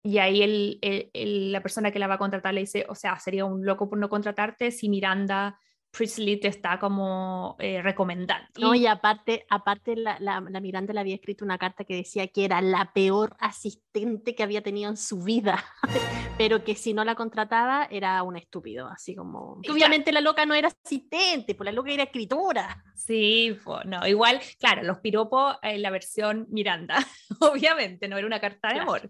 [0.04, 3.18] y ahí el, el, la persona que la va a contratar le dice, o sea,
[3.20, 5.58] sería un loco por no contratarte si Miranda
[5.91, 8.47] Priestley te está como eh, recomendando.
[8.60, 12.28] No, y aparte, aparte la, la, la, Miranda le había escrito una carta que decía
[12.28, 15.64] que era la peor asistente que había tenido en su vida,
[16.38, 19.62] pero que si no la contrataba era un estúpido, así como...
[19.70, 22.84] Obviamente la loca no era asistente, pues la loca era escritora.
[22.96, 26.96] Sí, pues, no, igual, claro, los piropos en la versión Miranda,
[27.40, 29.10] obviamente, no era una carta de amor.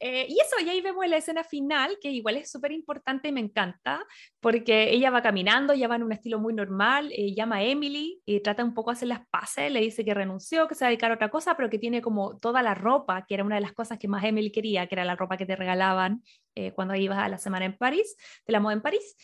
[0.00, 3.32] Eh, y eso, y ahí vemos la escena final, que igual es súper importante y
[3.32, 4.04] me encanta,
[4.40, 8.22] porque ella va caminando, ya va en un estilo muy normal, eh, llama a Emily
[8.24, 10.88] y trata un poco de hacer las paces, le dice que renunció, que se va
[10.88, 13.56] a dedicar a otra cosa, pero que tiene como toda la ropa, que era una
[13.56, 16.22] de las cosas que más Emily quería, que era la ropa que te regalaban
[16.54, 19.16] eh, cuando ibas a la semana en París, de la moda en París.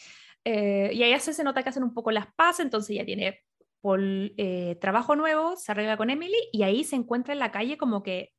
[0.44, 3.40] Eh, y ahí se nota que hacen un poco las paces, entonces ya tiene
[3.80, 4.00] por,
[4.80, 8.32] trabajo nuevo, se arregla con Emily y ahí se encuentra en la calle como que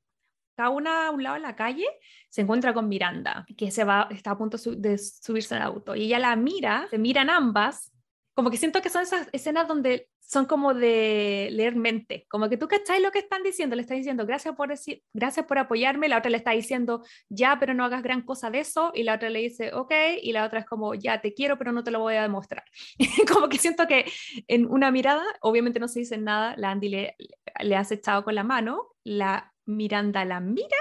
[0.56, 1.86] cada una a un lado de la calle,
[2.30, 5.96] se encuentra con Miranda, que se va, está a punto de subirse al auto.
[5.96, 7.91] Y ella la mira, se miran ambas,
[8.34, 12.58] como que siento que son esas escenas donde son como de leer mente, como que
[12.58, 16.08] tú cacháis lo que están diciendo, le está diciendo gracias por decir, gracias por apoyarme,
[16.08, 19.16] la otra le está diciendo ya, pero no hagas gran cosa de eso, y la
[19.16, 21.92] otra le dice ok, y la otra es como ya te quiero, pero no te
[21.92, 22.64] lo voy a demostrar.
[23.32, 24.06] como que siento que
[24.48, 27.16] en una mirada, obviamente no se dice nada, la Andy le,
[27.60, 30.78] le hace echado con la mano, la Miranda la mira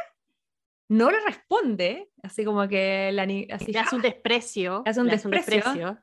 [0.90, 3.22] no le responde, así como que la,
[3.54, 4.82] así, le hace un desprecio.
[4.84, 6.02] Hace un, desprecio, un desprecio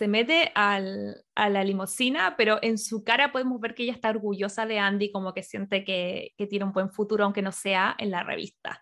[0.00, 4.08] se mete al, a la limusina, pero en su cara podemos ver que ella está
[4.08, 7.96] orgullosa de Andy, como que siente que, que tiene un buen futuro, aunque no sea
[7.98, 8.80] en la revista.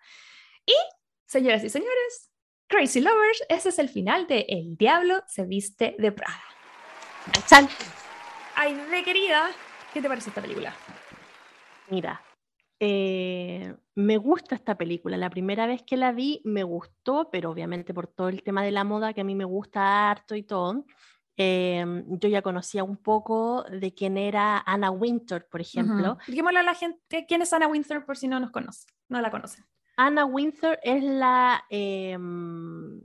[0.65, 0.75] Y,
[1.27, 2.31] señoras y señores,
[2.69, 6.41] Crazy Lovers, ese es el final de El Diablo se viste de Prada.
[7.49, 7.69] ¡Chan!
[8.55, 9.51] Ay, de querida,
[9.93, 10.73] ¿qué te parece esta película?
[11.89, 12.23] Mira,
[12.81, 15.17] eh, me gusta esta película.
[15.17, 18.71] La primera vez que la vi me gustó, pero obviamente por todo el tema de
[18.71, 20.85] la moda que a mí me gusta harto y todo.
[21.37, 26.19] Em, yo ya conocía un poco de quién era Anna Winter, por ejemplo.
[26.29, 29.31] Uh a la gente quién es Anna Winter por si no nos conoce, no la
[29.31, 29.65] conocen.
[29.97, 33.01] Anna Winter es la em,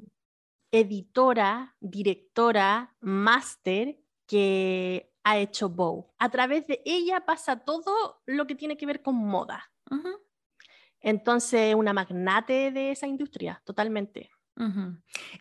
[0.72, 6.14] editora, directora, máster que ha hecho Bow.
[6.20, 9.72] A través de ella pasa todo lo que tiene que ver con moda.
[11.00, 14.32] Entonces, una magnate de esa industria, totalmente.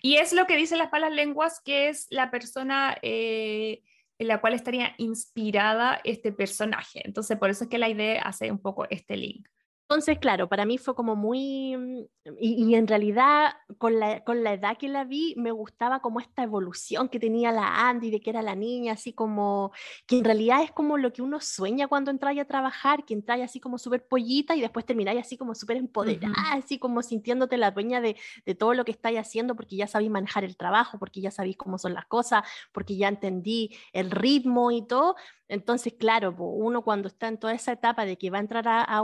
[0.00, 3.82] Y es lo que dicen las malas lenguas, que es la persona eh,
[4.18, 7.02] en la cual estaría inspirada este personaje.
[7.04, 9.48] Entonces, por eso es que la idea hace un poco este link.
[9.92, 12.04] Entonces, claro, para mí fue como muy, mm,
[12.40, 16.42] y, en realidad con la, con la, edad que la vi, me gustaba como esta
[16.42, 19.70] evolución que tenía la Andy, de que era la niña, así como,
[20.06, 23.34] que en realidad es como lo que uno sueña cuando entra a trabajar, que entra
[23.34, 27.70] así como súper pollita y después termináis así como súper empoderada, así como sintiéndote la
[27.70, 28.16] dueña de,
[28.46, 31.58] de todo lo que estáis haciendo, porque ya sabéis manejar el trabajo, porque ya sabéis
[31.58, 35.16] cómo son las cosas, porque ya entendí el ritmo y todo.
[35.52, 39.02] Entonces, claro, uno cuando está en toda esa etapa de que va a entrar a,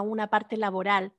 [0.00, 1.12] una parte laboral,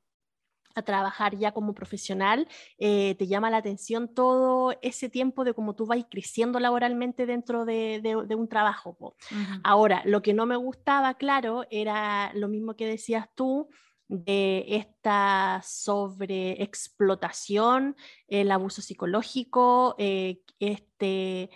[0.78, 2.48] a trabajar ya como profesional,
[2.78, 7.66] eh, te llama la atención todo ese tiempo de cómo tú vas creciendo laboralmente dentro
[7.66, 8.00] de,
[8.38, 9.16] un trabajo.
[9.64, 13.70] Ahora, lo que no me gustaba, claro, era lo mismo que decías tú,
[14.08, 17.96] de esta sobreexplotación,
[18.28, 21.50] el abuso psicológico, eh, este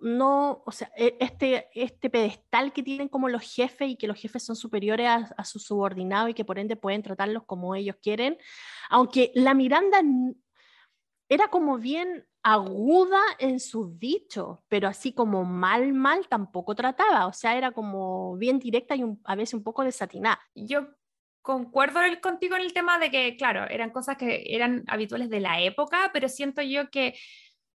[0.00, 4.20] no, o sea, e, este, este pedestal que tienen como los jefes y que los
[4.20, 7.96] jefes son superiores a, a sus subordinados y que por ende pueden tratarlos como ellos
[8.02, 8.38] quieren,
[8.90, 10.02] aunque la Miranda
[11.28, 17.32] era como bien aguda en sus dichos, pero así como mal, mal tampoco trataba, o
[17.32, 20.40] sea, era como bien directa y a veces un poco desatinada.
[20.54, 20.88] Yo
[21.40, 25.60] concuerdo contigo en el tema de que, claro, eran cosas que eran habituales de la
[25.60, 27.14] época, pero siento yo que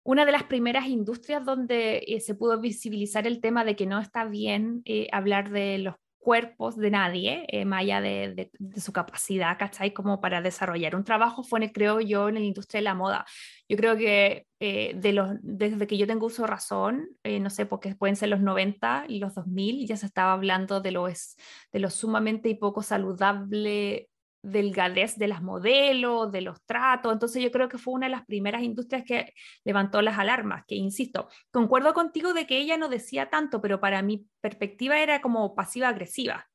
[0.05, 3.99] una de las primeras industrias donde eh, se pudo visibilizar el tema de que no
[3.99, 9.57] está bien eh, hablar de los cuerpos de nadie, eh, más allá de, su capacidad,
[9.57, 9.93] ¿cachai?
[9.93, 13.25] Como para desarrollar un trabajo, fue, creo yo, en la industria de la moda.
[13.67, 17.93] Yo creo que de los, desde que yo tengo uso de razón, no sé, porque
[17.93, 21.35] pueden ser los 90 y los 2000, ya se estaba hablando de lo, es,
[21.71, 24.09] de lo sumamente y poco saludable
[24.45, 27.11] delgadez de las modelos, de los tratos.
[27.11, 29.33] Entonces yo creo que fue una de las primeras industrias que
[29.63, 34.01] levantó las alarmas, que insisto, concuerdo contigo de que ella no decía tanto, pero para
[34.01, 36.47] mi perspectiva era como pasiva-agresiva.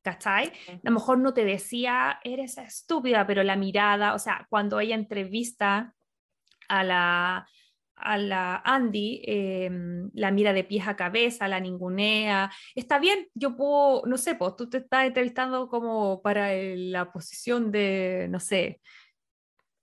[0.00, 0.52] ¿Cachai?
[0.68, 4.94] A lo mejor no te decía, eres estúpida, pero la mirada, o sea, cuando ella
[4.94, 5.94] entrevista
[6.68, 7.48] a la,
[8.00, 12.50] a la Andy, em, la mira de pies a cabeza, la ningunea.
[12.74, 17.70] Está bien, yo puedo, no sé, pues tú te estás entrevistando como para la posición
[17.72, 18.80] de, no sé,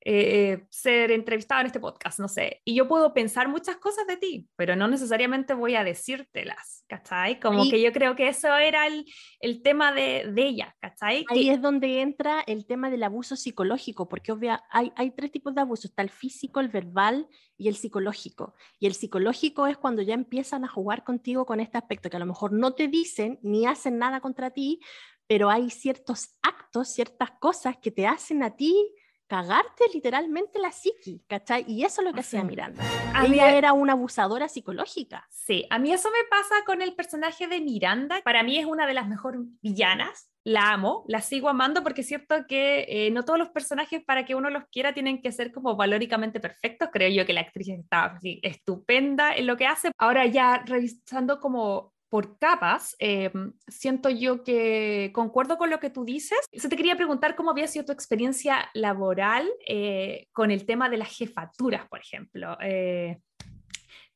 [0.08, 2.62] eh, ser entrevistado en este podcast, no sé.
[2.64, 7.40] Y yo puedo pensar muchas cosas de ti, pero no necesariamente voy a decírtelas, ¿cachai?
[7.40, 11.26] Como que yo creo que eso era el, el tema de, de, ella, ¿cachai?
[11.28, 15.56] Ahí es donde entra el tema del abuso psicológico, porque obvia, hay, hay tres tipos
[15.56, 17.28] de abuso, está el físico, el verbal
[17.58, 18.54] y el psicológico.
[18.80, 22.20] Y el psicológico es cuando ya empiezan a jugar contigo con este aspecto, que a
[22.20, 24.82] lo mejor no te dicen ni hacen nada contra ti,
[25.26, 28.94] pero hay ciertos actos, ciertas cosas que te hacen a ti
[29.28, 31.66] cagarte literalmente la psiqui, ¿cachai?
[31.68, 32.84] Y eso es lo que hacía Miranda.
[33.26, 35.28] Ella era una abusadora psicológica.
[35.30, 38.22] Sí, a mí eso me pasa con el personaje de Miranda.
[38.24, 40.30] Para mí es una de las mejores villanas.
[40.44, 44.26] La amo, la sigo amando porque es cierto que eh, no todos los personajes para
[44.26, 46.90] que uno los quiera tienen que ser como valóricamente perfectos.
[46.94, 49.90] Creo yo que la actriz está estupenda en lo que hace.
[49.98, 53.30] Ahora ya revisando como por capas, eh,
[53.68, 56.38] siento yo que concuerdo con lo que tú dices.
[56.54, 60.96] Se te quería preguntar cómo había sido tu experiencia laboral eh, con el tema de
[60.96, 62.58] las jefaturas, por ejemplo.
[62.62, 63.20] Eh,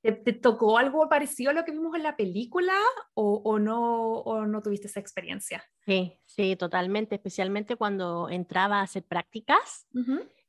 [0.01, 2.71] ¿te, tocó algo parecido a lo que vimos en la película
[3.15, 5.61] o, no, o no tuviste esa experiencia?
[5.85, 9.87] Sí, sí, totalmente, especialmente cuando entraba a hacer prácticas.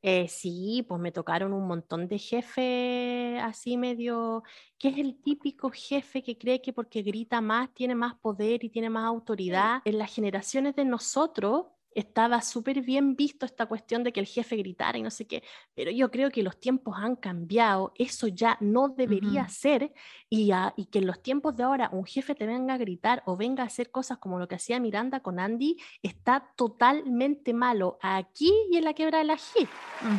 [0.02, 4.42] Eh, sí, pues me tocaron un montón de jefes así medio,
[4.78, 8.70] que es el típico jefe que cree que porque grita más tiene más poder y
[8.70, 9.82] tiene más autoridad.
[9.84, 14.56] En las generaciones de nosotros, estaba súper bien visto esta cuestión de que el jefe
[14.56, 15.42] gritara y no sé qué,
[15.74, 19.92] pero yo creo que los tiempos han cambiado, eso ya no debería ser
[20.30, 23.36] y, y, que en los tiempos de ahora un jefe te venga a gritar o
[23.36, 28.52] venga a hacer cosas como lo que hacía Miranda con Andy, está totalmente malo aquí
[28.70, 29.68] y en la quebra de la hit.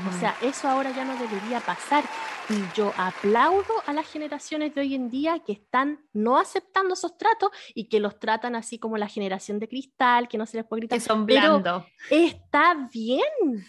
[0.09, 2.03] O sea, eso ahora ya no debería pasar
[2.49, 7.17] y yo aplaudo a las generaciones de hoy en día que están no aceptando esos
[7.17, 10.65] tratos y que los tratan así como la generación de cristal, que no se les
[10.65, 10.99] puede gritar.
[10.99, 13.23] Que son blandos está bien.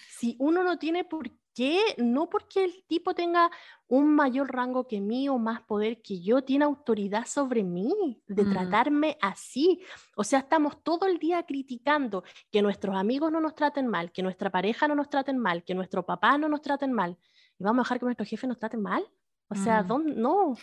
[0.09, 3.51] Si uno no tiene por qué, no porque el tipo tenga
[3.89, 8.45] un mayor rango que mí o más poder que yo, tiene autoridad sobre mí, de
[8.45, 8.53] mm.
[8.53, 9.83] tratarme así.
[10.17, 14.23] O sea, estamos todo el día criticando que nuestros amigos no nos traten mal, que
[14.23, 17.19] nuestra pareja no nos traten mal, que nuestro papá no nos traten mal.
[17.59, 19.07] ¿Y vamos a dejar que nuestro jefe nos traten mal?
[19.53, 20.21] O sea, mm.
[20.21, 20.57] no.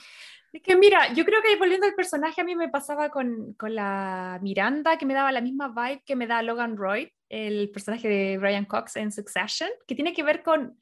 [0.51, 3.75] Es que mira, yo creo que volviendo al personaje, a mí me pasaba con, con,
[3.75, 8.07] la Miranda, que me daba la misma vibe que me da Logan Roy, el personaje
[8.07, 10.77] de Brian Cox en Succession, que tiene que ver con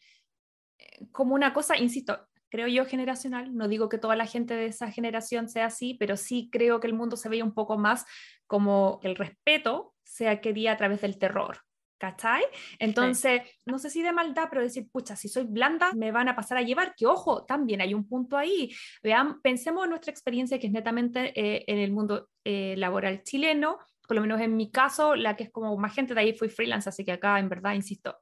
[1.12, 4.92] como una cosa, insisto, creo yo generacional, no digo que toda la gente de esa
[4.92, 8.06] generación sea así, pero sí creo que el mundo se veía un poco más
[8.46, 11.60] como el respeto se adquiría a través del terror.
[11.98, 12.44] ¿Cachai?
[12.78, 16.36] Entonces, no sé si de maldad, pero decir, pucha, si soy blanda, me van a
[16.36, 18.72] pasar a llevar, que ojo, también hay un punto ahí.
[19.02, 23.80] Vean, pensemos en nuestra experiencia que es netamente eh, en el mundo eh, laboral chileno,
[24.08, 26.50] por lo menos en mi caso, la que es como más gente de ahí fue
[26.50, 28.18] freelance, así que acá en verdad, insisto,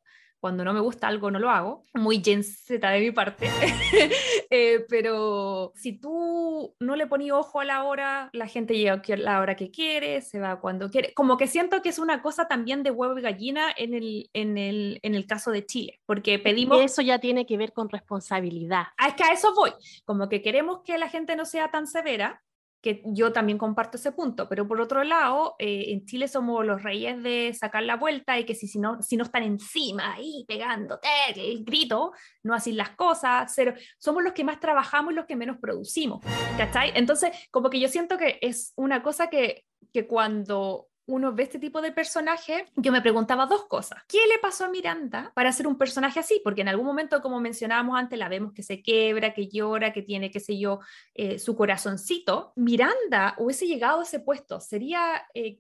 [0.45, 3.49] cuando no me gusta algo no lo hago, muy Gen de mi parte,
[4.51, 9.17] eh, pero si tú no le pones ojo a la hora, la gente llega a
[9.17, 12.47] la hora que quiere, se va cuando quiere, como que siento que es una cosa
[12.47, 16.37] también de huevo y gallina en el, en el, en el caso de Chile, porque
[16.37, 16.79] pedimos...
[16.79, 18.83] Y eso ya tiene que ver con responsabilidad.
[18.97, 19.71] Ah, es que a eso voy,
[20.03, 22.43] como que queremos que la gente no sea tan severa,
[22.86, 26.83] que yo también comparto ese punto, pero por otro lado, eh, en Chile somos los
[26.83, 30.45] reyes de sacar la vuelta y que si, si, no, si no están encima ahí
[30.47, 32.11] pegándote el grito,
[32.43, 36.23] no hacen las cosas, cero, somos los que más trabajamos y los que menos producimos,
[36.59, 36.91] ¿cachai?
[36.93, 41.60] Entonces, como que yo siento que es una cosa que, que cuando uno ve este
[41.60, 44.03] tipo de personaje, yo me preguntaba dos cosas.
[44.08, 46.41] ¿Qué le pasó a Miranda para ser un personaje así?
[46.43, 50.01] Porque en algún momento, como mencionábamos antes, la vemos que se quebra, que llora, que
[50.01, 50.80] tiene, qué sé yo,
[51.14, 52.53] eh, su corazoncito.
[52.56, 55.60] Miranda hubiese llegado a ese puesto, sería eh,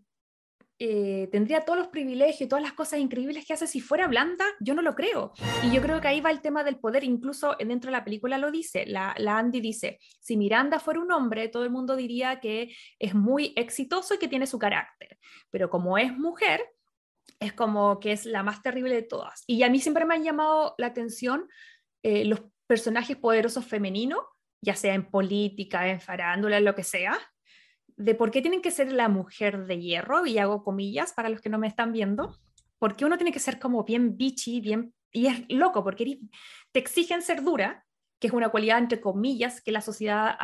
[0.77, 4.45] eh, tendría todos los privilegios y todas las cosas increíbles que hace si fuera blanda,
[4.59, 5.31] yo no lo creo.
[5.63, 8.37] Y yo creo que ahí va el tema del poder, incluso dentro de la película
[8.37, 12.39] lo dice, la, la Andy dice, si Miranda fuera un hombre, todo el mundo diría
[12.39, 15.17] que es muy exitoso y que tiene su carácter,
[15.49, 16.61] pero como es mujer,
[17.39, 19.43] es como que es la más terrible de todas.
[19.47, 21.47] Y a mí siempre me han llamado la atención
[22.03, 24.19] eh, los personajes poderosos femeninos,
[24.61, 27.17] ya sea en política, en farándula, lo que sea,
[27.97, 31.41] de por qué tienen que ser la mujer de hierro, y hago comillas para los
[31.41, 32.37] que no me están viendo,
[32.79, 36.19] porque uno tiene que ser como bien bitchy, bien, y es loco, porque
[36.71, 37.85] te exigen ser dura,
[38.19, 40.37] que es una cualidad entre comillas que la sociedad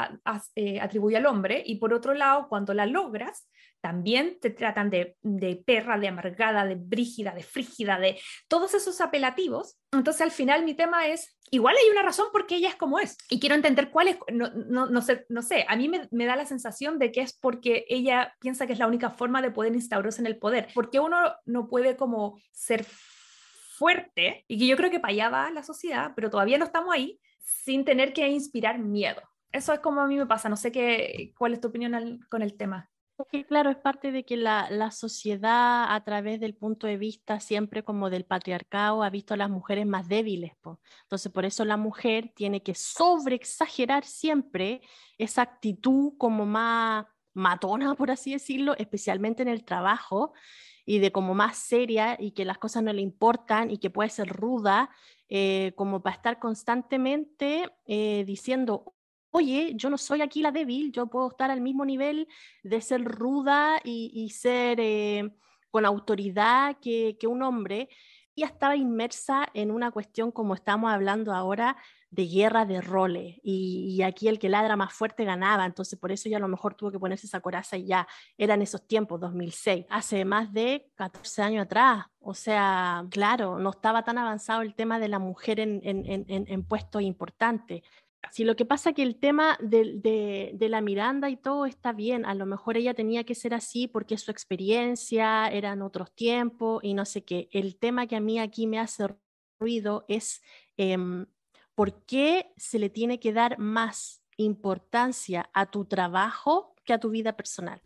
[0.56, 3.49] eh, atribuye al hombre, y por otro lado, cuando la logras,
[3.82, 5.17] también te tratan de,
[5.65, 9.77] perra, de amargada, de brígida, de frígida, de todos esos apelativos.
[9.91, 12.99] Entonces al final mi tema es, igual hay una razón por qué ella es como
[12.99, 13.17] es.
[13.29, 16.36] Y quiero entender cuál es, no, no, no sé, no sé, a mí me, da
[16.36, 19.73] la sensación de que es porque ella piensa que es la única forma de poder
[19.73, 20.67] instaurarse en el poder.
[20.75, 22.86] Porque uno no puede como ser
[23.82, 26.93] fuerte, y que yo creo que para allá va la sociedad, pero todavía no estamos
[26.93, 29.23] ahí, sin tener que inspirar miedo.
[29.51, 32.43] Eso es como a mí me pasa, no sé qué, cuál es tu opinión con
[32.43, 32.90] el tema.
[33.47, 37.84] Claro, es parte de que la, la, sociedad a través del punto de vista siempre
[37.84, 40.53] como del patriarcado ha visto a las mujeres más débiles.
[40.61, 40.80] Po.
[41.03, 44.82] Entonces, por eso la mujer tiene que sobreexagerar siempre
[45.17, 50.34] esa actitud como más matona, por así decirlo, especialmente en el trabajo,
[50.86, 54.09] y de como más seria y que las cosas no le importan y que puede
[54.09, 54.89] ser ruda,
[55.30, 58.95] eh, como para estar constantemente eh, diciendo,
[59.32, 62.27] oye, yo no soy aquí la débil, yo puedo estar al mismo nivel
[62.63, 65.32] de ser ruda y, ser eh,
[65.71, 67.89] con autoridad que, un hombre.
[68.34, 71.75] Y estaba inmersa en una cuestión, como estamos hablando ahora,
[72.09, 73.39] de guerra de roles.
[73.43, 75.65] Y, aquí el que ladra más fuerte ganaba.
[75.65, 78.07] Entonces, por eso ya a lo mejor tuvo que ponerse esa coraza y ya
[78.38, 82.05] eran esos tiempos, 2006, hace más de 14 años atrás.
[82.19, 86.45] O sea, claro, no estaba tan avanzado el tema de la mujer en, en, en,
[86.47, 87.82] en puestos importantes.
[88.30, 92.26] Si lo que pasa que el tema de, de, la Miranda y todo está bien,
[92.26, 96.93] a lo mejor ella tenía que ser así porque su experiencia eran otros tiempos y
[96.93, 97.49] no sé qué.
[97.51, 99.07] El tema que a mí aquí me hace
[99.59, 100.41] ruido es
[100.78, 101.26] em,
[101.74, 107.09] por qué se le tiene que dar más importancia a tu trabajo que a tu
[107.09, 107.81] vida personal.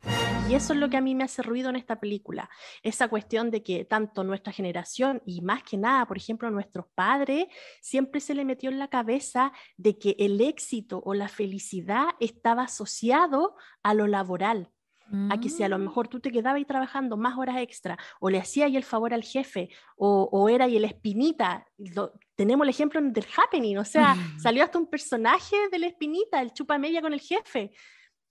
[0.49, 2.49] Y eso es lo que a mí me hace ruido en esta película,
[2.81, 7.45] esa cuestión de que tanto nuestra generación y más que nada, por ejemplo, nuestros padres,
[7.81, 12.63] siempre se le metió en la cabeza de que el éxito o la felicidad estaba
[12.63, 14.71] asociado a lo laboral.
[15.29, 15.83] A que si a lo mm.
[15.83, 19.23] mejor tú te quedabas ahí trabajando más horas extra o le hacías el favor al
[19.23, 21.63] jefe o, o era y el espinita,
[22.35, 24.39] tenemos el ejemplo del Happening, o sea, mm.
[24.39, 27.71] salió hasta un personaje de la espinita, el chupa media con el jefe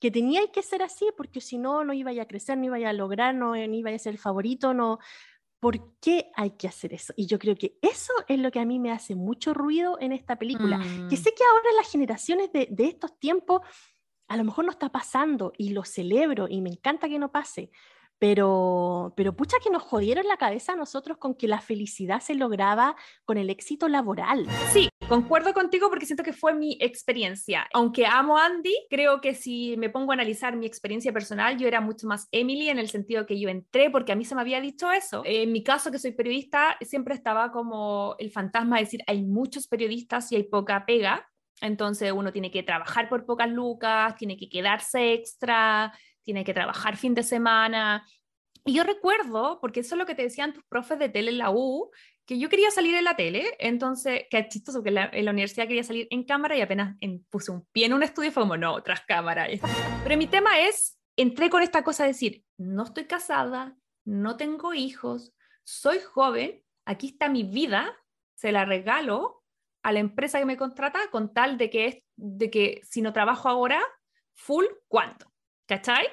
[0.05, 2.93] que tenía que ser así, porque si no, no iba a crecer, no iba a
[2.93, 4.99] lograr, no, no iba a ser el favorito, no.
[5.59, 7.15] ¿Por qué hay que hacer eso?
[7.17, 10.13] Y yo creo que eso es lo que a mí me hace mucho ruido en
[10.13, 10.77] esta película.
[11.09, 11.23] Que mm.
[11.23, 13.63] sé que ahora las generaciones de, de estos tiempos,
[14.29, 17.71] a lo mejor no está pasando y lo celebro y me encanta que no pase,
[18.19, 22.35] pero, pero pucha que nos jodieron la cabeza a nosotros con que la felicidad se
[22.35, 24.47] lograba con el éxito laboral.
[24.73, 27.67] Sí, concuerdo contigo porque siento que fue mi experiencia.
[27.73, 31.69] Aunque amo a Andy, creo que si me pongo a analizar mi experiencia personal, yo
[31.69, 34.41] era mucho más Emily en el sentido que yo entré porque a mí se me
[34.41, 35.23] había dicho eso.
[35.25, 39.67] En mi caso, que soy periodista, siempre estaba como el fantasma de decir, hay muchos
[39.69, 41.29] periodistas y hay poca pega.
[41.61, 45.93] Entonces uno tiene que trabajar por pocas lucas, tiene que quedarse extra,
[46.25, 48.07] tiene que trabajar fin de semana.
[48.65, 51.39] Y yo recuerdo, porque eso es lo que te decían tus profes de tele en
[51.39, 51.91] la U,
[52.27, 55.85] que yo quería salir en la tele, entonces, que chistoso, que en la universidad quería
[55.85, 56.97] salir en cámara y apenas
[57.29, 59.47] puse un pie en un estudio fue como, no, tras cámara.
[60.03, 64.73] Pero mi tema es, entré con esta cosa de decir, no estoy casada, no tengo
[64.73, 67.95] hijos, soy joven, aquí está mi vida,
[68.35, 69.43] se la regalo
[69.83, 73.51] a la empresa que me contrata con tal de que, de que si no trabajo
[73.51, 73.83] ahora,
[74.33, 75.34] full, ¿cuánto?
[75.67, 76.07] ¿Cachai?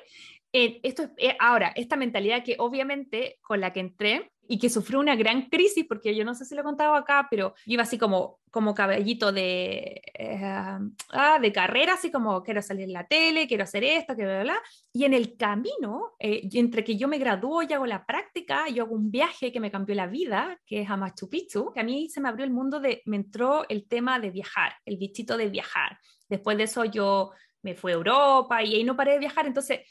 [0.54, 4.70] Eh, esto es, eh, ahora, esta mentalidad que obviamente con la que entré y que
[4.70, 7.84] sufrió una gran crisis, porque yo no sé si lo he contado acá, pero iba
[7.84, 13.08] así como, como caballito de, eh, ah, de carrera, así como quiero salir en la
[13.08, 17.18] tele, quiero hacer esto, que bla, bla, Y en el camino, entre que yo me
[17.18, 20.82] gradúo y hago la práctica, yo hago un viaje que me cambió la vida, que
[20.82, 23.64] es a Machu Picchu, que a mí se me abrió el mundo de, me entró
[23.70, 25.98] el tema de viajar, el bichito de viajar.
[26.28, 27.32] Después de eso yo
[27.64, 29.46] me fui a Europa y ahí no paré de viajar.
[29.46, 29.82] Entonces,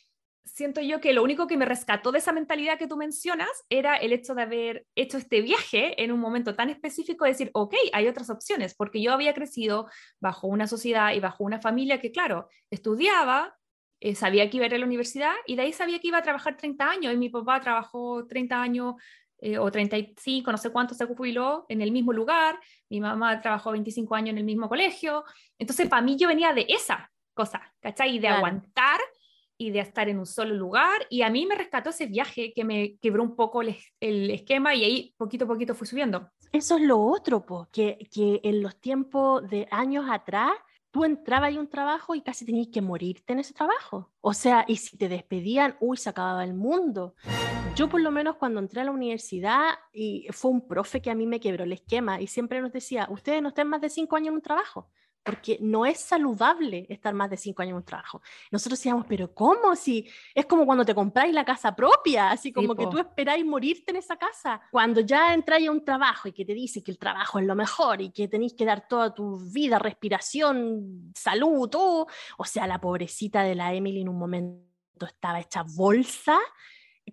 [0.44, 3.96] siento yo que lo único que me rescató de esa mentalidad que tú mencionas era
[3.96, 7.74] el hecho de haber hecho este viaje en un momento tan específico, de decir, ok,
[7.92, 9.88] hay otras opciones, porque yo había crecido
[10.20, 13.56] bajo una sociedad y bajo una familia que, claro, estudiaba,
[14.00, 16.18] eh, sabía que iba a ir a la universidad y de ahí sabía que iba
[16.18, 17.12] a trabajar 30 años.
[17.12, 18.94] Y mi papá trabajó 30 años
[19.38, 22.58] eh, o 35, no sé cuánto se jubiló en el mismo lugar,
[22.90, 25.24] mi mamá trabajó 25 años en el mismo colegio,
[25.58, 28.16] entonces para mí yo venía de esa cosa, ¿cachai?
[28.16, 29.00] Y de aguantar
[29.60, 31.06] y de estar en un solo lugar.
[31.10, 33.76] Y a mí me rescató ese viaje que me quebró un poco el,
[34.30, 36.30] esquema y ahí poquito a poquito fui subiendo.
[36.50, 40.50] Eso es lo otro, po, que, que en los tiempos de años atrás
[40.90, 44.10] tú entrabas en un trabajo y casi tenías que morirte en ese trabajo.
[44.22, 47.14] O sea, y si te despedían, uy, se acababa el mundo.
[47.76, 51.14] Yo por lo menos cuando entré a la universidad y fue un profe que a
[51.14, 54.16] mí me quebró el esquema y siempre nos decía, ustedes no estén más de cinco
[54.16, 54.90] años en un trabajo
[55.22, 58.22] porque no es saludable estar más de cinco años en un trabajo.
[58.50, 59.76] Nosotros decíamos, pero ¿cómo?
[59.76, 63.90] Si es como cuando te compráis la casa propia, así como que tú esperáis morirte
[63.90, 64.60] en esa casa.
[64.70, 67.54] Cuando ya entráis a un trabajo y que te dice que el trabajo es lo
[67.54, 72.06] mejor y que tenéis que dar toda tu vida, respiración, salud, todo.
[72.38, 76.38] O sea, la pobrecita de la Emily en un momento estaba hecha bolsa,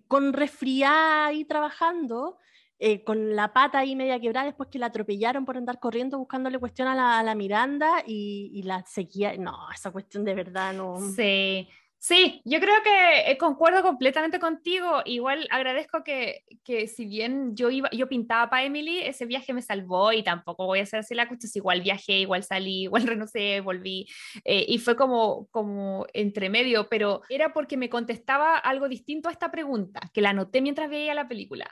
[0.06, 2.38] con resfriada y trabajando
[2.80, 6.58] eh, con la pata ahí media quebrada después que la atropellaron por andar corriendo buscándole
[6.58, 9.36] cuestión a la, Miranda y, la seguía.
[9.36, 10.96] No, esa cuestión de verdad no.
[11.14, 11.68] Sí.
[12.00, 15.02] Sí, yo creo que eh, concuerdo completamente contigo.
[15.04, 19.62] Igual agradezco que, que, si bien yo iba, yo pintaba para Emily, ese viaje me
[19.62, 21.50] salvó y tampoco voy a hacer así la cuestión.
[21.56, 24.06] Igual viajé, igual salí, igual renuncié, volví.
[24.44, 29.32] Eh, y fue como, como entre medio, pero era porque me contestaba algo distinto a
[29.32, 31.68] esta pregunta, que la anoté mientras veía la película.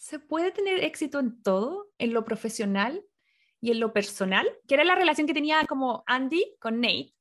[0.00, 3.04] ¿Se puede tener éxito en todo, en lo profesional
[3.60, 4.50] y en lo personal?
[4.66, 7.12] Que era la relación que tenía como Andy con Nate,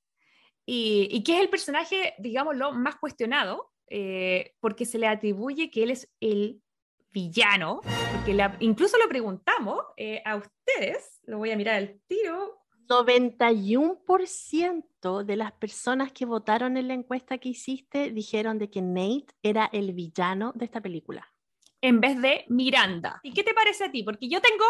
[0.65, 5.91] y, que es el personaje, digámoslo, más cuestionado, eh, porque se le atribuye que él
[5.91, 6.61] es el
[7.11, 7.81] villano,
[8.13, 12.63] porque incluso lo preguntamos eh, a ustedes, lo voy a mirar al tiro.
[12.87, 19.27] 91% de las personas que votaron en la encuesta que hiciste dijeron de que Nate
[19.43, 21.27] era el villano de esta película
[21.81, 23.19] en vez de Miranda.
[23.23, 24.03] ¿Y qué te parece a ti?
[24.03, 24.65] Porque yo tengo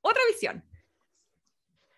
[0.00, 0.64] otra visión.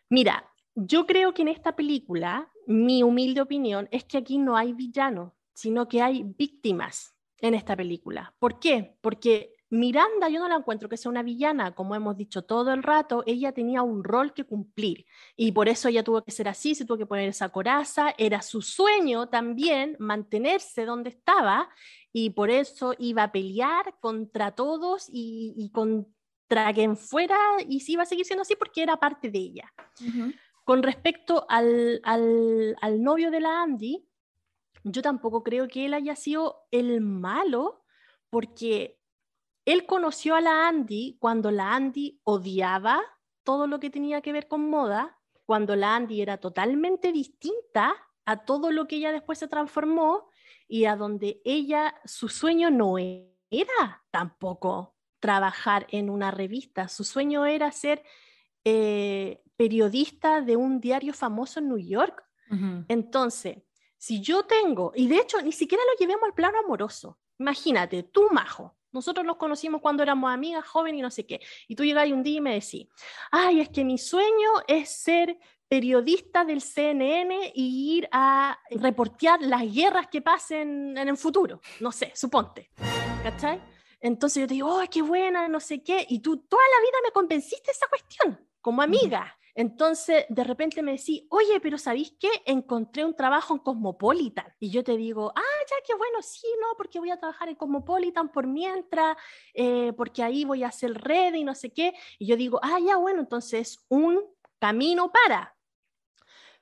[0.08, 4.72] Mira, yo creo que en esta película, mi humilde opinión es que aquí no hay
[4.72, 8.34] villanos, sino que hay víctimas en esta película.
[8.38, 8.96] ¿Por qué?
[9.00, 12.84] Porque Miranda yo no la encuentro que sea una villana, como hemos dicho todo el
[12.84, 16.76] rato, ella tenía un rol que cumplir y por eso ella tuvo que ser así,
[16.76, 21.68] se tuvo que poner esa coraza, era su sueño también mantenerse donde estaba
[22.18, 27.36] y por eso iba a pelear contra todos y, contra quien fuera
[27.68, 29.70] y sí iba a seguir siendo así porque era parte de ella.
[30.64, 34.08] Con respecto al, al novio de la Andy,
[34.82, 37.84] yo tampoco creo que él haya sido el malo
[38.30, 38.98] porque
[39.66, 42.98] él conoció a la Andy cuando la Andy odiaba
[43.44, 47.94] todo lo que tenía que ver con moda, cuando la Andy era totalmente distinta
[48.24, 50.30] a todo lo que ella después se transformó
[50.68, 57.46] y a donde ella, su sueño no era tampoco trabajar en una revista, su sueño
[57.46, 58.02] era ser
[58.64, 62.22] eh, periodista de un diario famoso en New York.
[62.88, 63.58] Entonces,
[63.96, 68.28] si yo tengo, y de hecho ni siquiera lo llevemos al plano amoroso, Imagínate, tú,
[68.30, 71.40] Majo, nosotros nos conocimos cuando éramos amigas, jóvenes y no sé qué.
[71.68, 72.88] Y tú llegas un día y me decís,
[73.30, 75.38] ay, es que mi sueño es ser
[75.68, 81.60] periodista del CNN y ir a reportear las guerras que pasen en el futuro.
[81.80, 82.70] No sé, suponte.
[83.22, 83.60] ¿Cachai?
[84.00, 86.06] Entonces yo te digo, oh, qué buena, no sé qué.
[86.08, 89.36] Y tú toda la vida me convenciste esa cuestión, como amiga.
[89.56, 92.28] Entonces, de repente me decís, oye, pero ¿sabéis qué?
[92.44, 94.54] Encontré un trabajo en Cosmopolitan.
[94.60, 97.54] Y yo te digo, ah, ya, qué bueno, sí, no, porque voy a trabajar en
[97.54, 99.16] Cosmopolitan por mientras,
[99.54, 101.94] eh, porque ahí voy a hacer red y no sé qué.
[102.18, 104.22] Y yo digo, ah, ya, bueno, entonces un
[104.58, 105.55] camino para.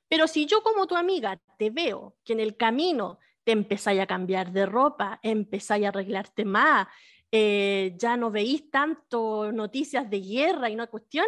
[0.07, 4.07] Pero si yo como tu amiga te veo que en el camino te empezáis a
[4.07, 6.87] cambiar de ropa, empezáis a arreglarte más,
[7.31, 11.25] eh, ya no veís tanto noticias de guerra y una cuestión,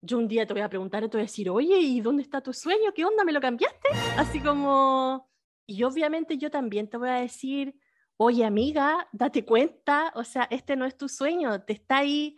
[0.00, 2.22] yo un día te voy a preguntar y te voy a decir, oye, ¿y dónde
[2.22, 2.92] está tu sueño?
[2.94, 3.24] ¿Qué onda?
[3.24, 3.88] ¿Me lo cambiaste?
[4.16, 5.28] Así como,
[5.66, 7.74] y obviamente yo también te voy a decir,
[8.16, 12.36] oye amiga, date cuenta, o sea, este no es tu sueño, te está ahí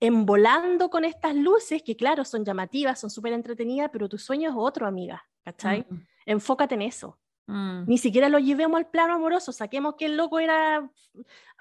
[0.00, 4.56] embolando con estas luces que claro, son llamativas, son súper entretenidas, pero tu sueño es
[4.56, 5.86] otro, amiga, ¿cachai?
[5.88, 6.06] Mm.
[6.26, 7.18] Enfócate en eso.
[7.46, 7.84] Mm.
[7.86, 10.90] Ni siquiera lo llevemos al plano amoroso, saquemos que el loco era,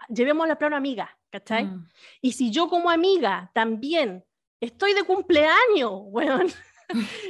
[0.10, 1.66] llevemos al plano amiga, ¿cachai?
[1.66, 1.88] Mm.
[2.22, 4.26] Y si yo como amiga también
[4.60, 6.48] estoy de cumpleaños, weón.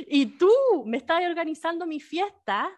[0.08, 0.52] y tú
[0.86, 2.70] me estás organizando mi fiesta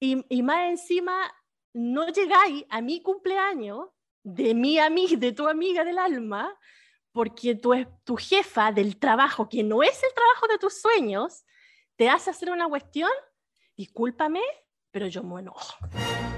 [0.00, 1.32] y, y, más encima
[1.72, 3.88] no llegáis a mi cumpleaños
[4.24, 6.52] de mi amiga, de tu amiga del alma,
[7.14, 11.44] porque tu, tu jefa del trabajo, que no es el trabajo de tus sueños,
[11.94, 13.10] te hace hacer una cuestión,
[13.76, 14.40] discúlpame,
[14.90, 15.76] pero yo me enojo.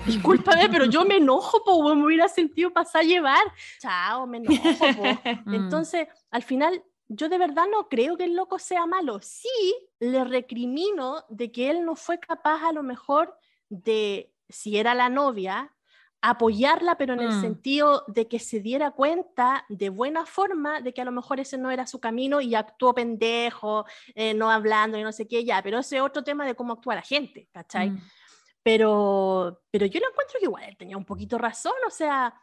[0.04, 3.42] Discúlpame, pero yo me enojo, po, me hubiera sentido pasar a llevar.
[3.80, 4.62] Chao, me enojo,
[5.46, 5.54] mm.
[5.54, 9.20] Entonces, al final, yo de verdad no creo que el loco sea malo.
[9.22, 9.48] Sí
[9.98, 13.34] le recrimino de que él no fue capaz a lo mejor
[13.70, 15.74] de, si era la novia,
[16.22, 17.40] apoyarla, pero en el mm.
[17.40, 21.58] sentido de que se diera cuenta de buena forma de que a lo mejor ese
[21.58, 25.62] no era su camino y actuó pendejo, eh, no hablando y no sé qué, ya,
[25.62, 27.90] pero ese es otro tema de cómo actúa la gente, ¿cachai?
[27.90, 28.02] Mm.
[28.62, 32.34] Pero, pero yo lo encuentro que igual él tenía un poquito razón, o sea,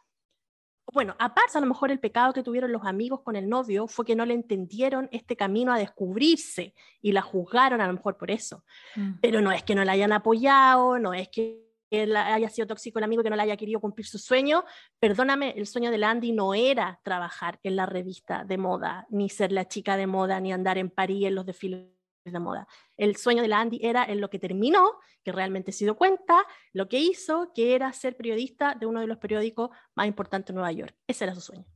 [0.92, 4.04] bueno, aparte a lo mejor el pecado que tuvieron los amigos con el novio fue
[4.04, 8.30] que no le entendieron este camino a descubrirse y la juzgaron a lo mejor por
[8.30, 8.64] eso.
[8.96, 9.12] Mm.
[9.20, 11.63] Pero no es que no la hayan apoyado, no es que
[12.02, 14.64] él haya sido tóxico el amigo que no le haya querido cumplir su sueño.
[14.98, 19.52] Perdóname, el sueño de Landy no era trabajar en la revista de moda, ni ser
[19.52, 21.88] la chica de moda, ni andar en París en los desfiles
[22.24, 22.66] de moda.
[22.96, 26.46] El sueño de la Andy era en lo que terminó, que realmente se dio cuenta,
[26.72, 30.54] lo que hizo, que era ser periodista de uno de los periódicos más importantes de
[30.54, 30.94] Nueva York.
[31.06, 31.66] Ese era su sueño.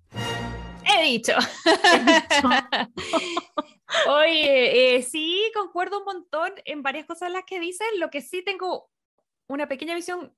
[0.84, 1.34] He dicho.
[4.08, 7.86] Oye, eh, sí, concuerdo un montón en varias cosas las que dices.
[7.98, 8.90] Lo que sí tengo
[9.48, 10.32] una pequeña visión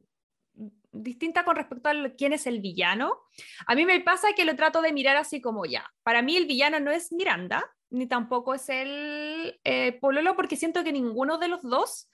[0.92, 3.18] distinta con respecto a quién es el villano.
[3.66, 5.88] A mí me pasa que lo trato de mirar así como ya.
[6.02, 10.84] Para mí el villano no es Miranda, ni tampoco es el eh, Pololo, porque siento
[10.84, 12.10] que ninguno de los dos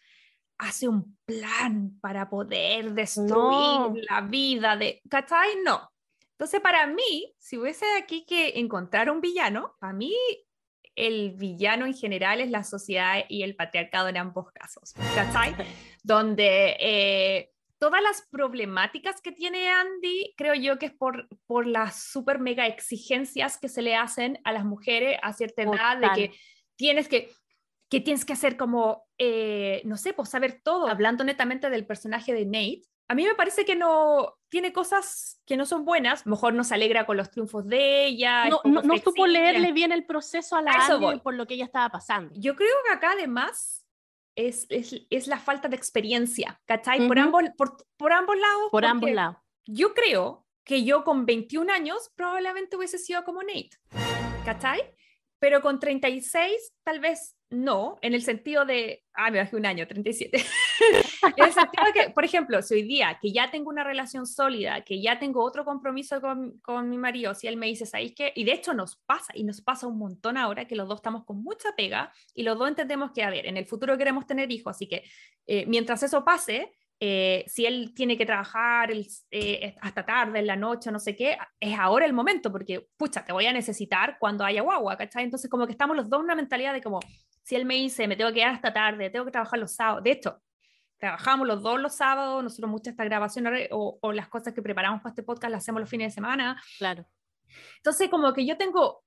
[0.58, 5.02] hace un plan para poder destruir la vida de...
[5.08, 5.62] ¿Cachai?
[5.64, 5.90] No.
[6.32, 10.14] Entonces, para mí, si hubiese aquí que encontrar un villano, para mí
[10.96, 14.94] el villano en general es la sociedad y el patriarcado en ambos casos.
[15.14, 15.54] ¿Cachai?
[16.02, 16.76] Donde...
[16.80, 22.38] Eh, todas las problemáticas que tiene Andy, creo yo que es por, por las super
[22.38, 26.38] mega exigencias que se le hacen a las mujeres a cierta edad, de que
[26.76, 27.30] tienes que,
[27.90, 30.88] que tienes que hacer como, eh, no sé, pues saber todo.
[30.88, 35.56] Hablando netamente del personaje de Nate, a mí me parece que no tiene cosas que
[35.56, 36.26] no son buenas.
[36.26, 38.48] Mejor no se alegra con los triunfos de ella.
[38.48, 41.64] No, no, no supo leerle bien el proceso a la Andy por lo que ella
[41.64, 42.34] estaba pasando.
[42.36, 43.86] Yo creo que acá además
[44.34, 47.06] es, es, la falta de experiencia, ¿cachai?
[47.06, 48.68] por, ambos, por, por, ambos lados.
[48.70, 49.36] Por ambos lados.
[49.66, 53.70] Yo creo que yo con 21 años probablemente hubiese sido como Nate,
[54.44, 54.95] ¿cachai?
[55.38, 59.86] Pero con 36 tal vez no, en el sentido de, ah, me bajé un año,
[59.86, 60.36] 37.
[61.36, 64.82] en el sentido que, por ejemplo, si hoy día que ya tengo una relación sólida,
[64.82, 68.32] que ya tengo otro compromiso con, con mi marido, si él me dice, ¿sabéis qué?
[68.34, 71.24] Y de hecho nos pasa, y nos pasa un montón ahora que los dos estamos
[71.24, 74.50] con mucha pega y los dos entendemos que, a ver, en el futuro queremos tener
[74.50, 75.04] hijos, así que
[75.46, 78.90] eh, mientras eso pase, eh, si él tiene que trabajar
[79.30, 83.24] eh, hasta tarde, en la noche, no sé qué, es ahora el momento, porque, pucha,
[83.24, 85.24] te voy a necesitar cuando haya guagua, ¿cachai?
[85.24, 87.00] Entonces, como que estamos los dos en una mentalidad de como,
[87.42, 90.04] si él me dice, me tengo que quedar hasta tarde, tengo que trabajar los sábados,
[90.04, 90.40] de hecho,
[90.98, 95.02] trabajamos los dos los sábados, nosotros muchas estas grabaciones o, o las cosas que preparamos
[95.02, 96.60] para este podcast las hacemos los fines de semana.
[96.78, 97.04] Claro.
[97.76, 99.04] Entonces, como que yo tengo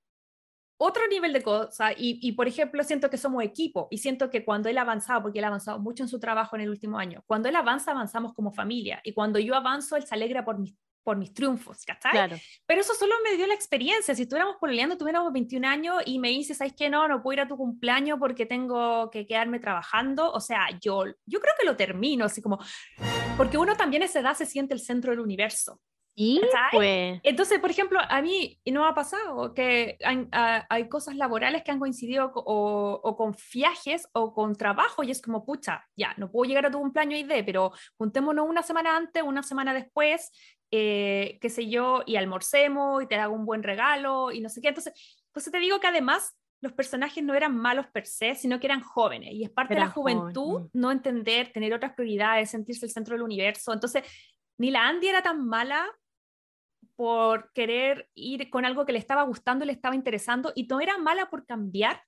[0.82, 4.46] otro nivel de cosas y, y, por ejemplo, siento que somos equipo y siento que
[4.46, 6.98] cuando él ha avanzado, porque él ha avanzado mucho en su trabajo en el último
[6.98, 10.58] año, cuando él avanza, avanzamos como familia y cuando yo avanzo, él se alegra por
[10.58, 10.74] mis,
[11.04, 12.12] por mis triunfos, ¿cachai?
[12.12, 12.36] Claro.
[12.64, 14.14] Pero eso solo me dio la experiencia.
[14.14, 16.88] Si estuviéramos pololeando, tuviéramos 21 años y me dices, ¿sabes qué?
[16.88, 20.32] No, no puedo ir a tu cumpleaños porque tengo que quedarme trabajando.
[20.32, 22.58] O sea, yo, yo creo que lo termino, así como,
[23.36, 25.78] porque uno también a esa edad se siente el centro del universo.
[26.22, 26.38] Y
[26.72, 27.18] pues...
[27.22, 32.30] Entonces, por ejemplo, a mí no ha pasado que hay, cosas laborales que han coincidido
[32.34, 36.70] o, con viajes o con trabajo y es como, pucha, ya, no puedo llegar a
[36.70, 40.30] tu cumpleaños ID, pero juntémonos una semana antes, una semana después,
[40.70, 44.60] eh, qué sé yo, y almorcemos y te hago un buen regalo y no sé
[44.60, 44.68] qué.
[44.68, 44.92] Entonces,
[45.32, 48.82] pues te digo que además los personajes no eran malos per se, sino que eran
[48.82, 49.30] jóvenes.
[49.32, 50.68] Y es parte de la juventud mm.
[50.74, 53.72] no entender, tener otras prioridades, sentirse el centro del universo.
[53.72, 54.04] Entonces,
[54.58, 55.86] ni la Andy era tan mala
[57.00, 60.98] por querer ir con algo que le estaba gustando, le estaba interesando, y no era
[60.98, 62.02] mala por cambiar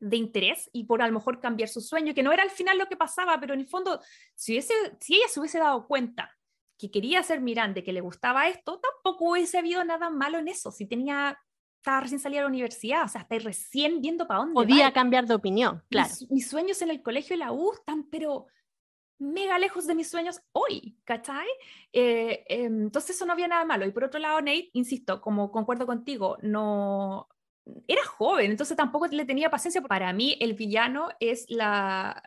[0.00, 2.76] de interés y por a lo mejor cambiar su sueño, que no era al final
[2.76, 4.02] lo que pasaba, pero en el fondo,
[4.34, 6.30] si, si ella se hubiese dado cuenta
[6.76, 10.70] que quería ser Miranda, que le gustaba esto, tampoco hubiese habido nada malo en eso.
[10.70, 11.38] Si tenía,
[11.78, 14.52] estaba recién salida de la universidad, o sea, está recién viendo para dónde.
[14.52, 16.12] Podía cambiar de opinión, claro.
[16.28, 18.44] Mis, sueños en el colegio y la U están, pero
[19.22, 21.46] mega lejos de mis sueños hoy, ¿cachai?
[21.92, 23.86] Eh, em, entonces eso no había nada malo.
[23.86, 27.28] Y por otro lado, Nate, insisto, como concuerdo contigo, no...
[27.86, 29.80] Era joven, entonces tampoco le tenía paciencia.
[29.82, 32.20] Para mí, el villano es la,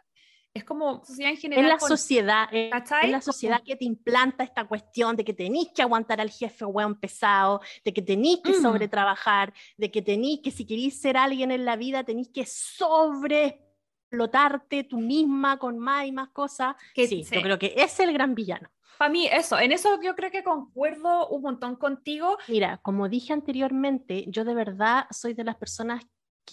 [0.55, 1.65] es como sociedad en general.
[1.65, 5.81] Es la sociedad, es la sociedad que te implanta esta cuestión de que tenéis que
[5.81, 8.61] aguantar al jefe weón pesado, de que tenéis que mm.
[8.61, 13.64] sobretrabajar, de que tenéis que si queréis ser alguien en la vida tenéis que sobre
[14.15, 16.75] explotarte tú misma con más y más cosas.
[16.93, 18.69] Que, sí, yo creo que es el gran villano.
[18.97, 22.37] Para mí, eso, en eso yo creo que concuerdo un montón contigo.
[22.47, 26.05] Mira, como dije anteriormente, yo de verdad soy de las personas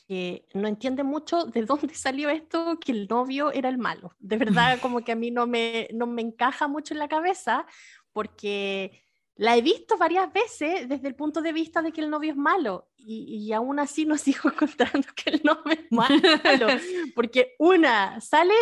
[0.08, 4.14] que no entiende mucho de dónde salió esto, que el novio era el malo.
[4.18, 7.64] De verdad, como que a mí no me, no me encaja mucho en la cabeza,
[8.12, 9.02] porque
[9.42, 12.36] la he visto varias veces desde el punto de vista de que el novio es
[12.36, 16.68] malo y, y aún así no sigo encontrando que el novio es malo,
[17.16, 18.54] porque una sale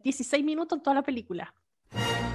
[0.00, 1.54] 16 minutos en toda la película.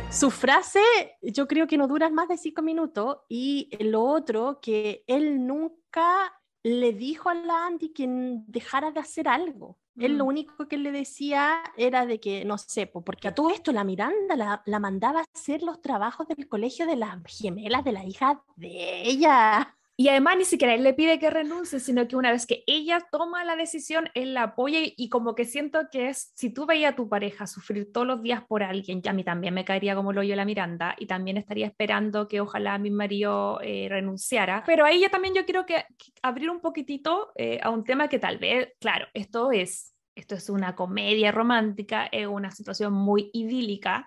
[0.09, 0.81] Su frase
[1.21, 6.33] yo creo que no dura más de 5 minutos y lo otro que él nunca
[6.63, 8.07] le dijo a la Andy que
[8.47, 9.77] dejara de hacer algo.
[9.97, 10.27] Él lo mm.
[10.27, 14.35] único que le decía era de que, no sé, porque a todo esto la Miranda
[14.35, 18.41] la, la, mandaba a hacer los trabajos del colegio de las gemelas de la hija
[18.55, 19.75] de ella.
[20.03, 23.07] Y además ni siquiera él le pide que renuncie, sino que una vez que ella
[23.09, 26.91] toma la decisión, él la apoya y, como que siento que es, si tú veías
[26.91, 29.95] a tu pareja sufrir todos los días por alguien, ya a mí también me caería
[29.95, 34.65] como lo oye la Miranda y también estaría esperando que ojalá mi marido eh, renunciara.
[34.65, 35.85] Pero ahí ya también yo quiero que,
[36.21, 40.49] abrir un poquitito eh, a un tema que tal vez, claro, esto es, esto es
[40.49, 44.05] una comedia romántica, es una situación muy idílica.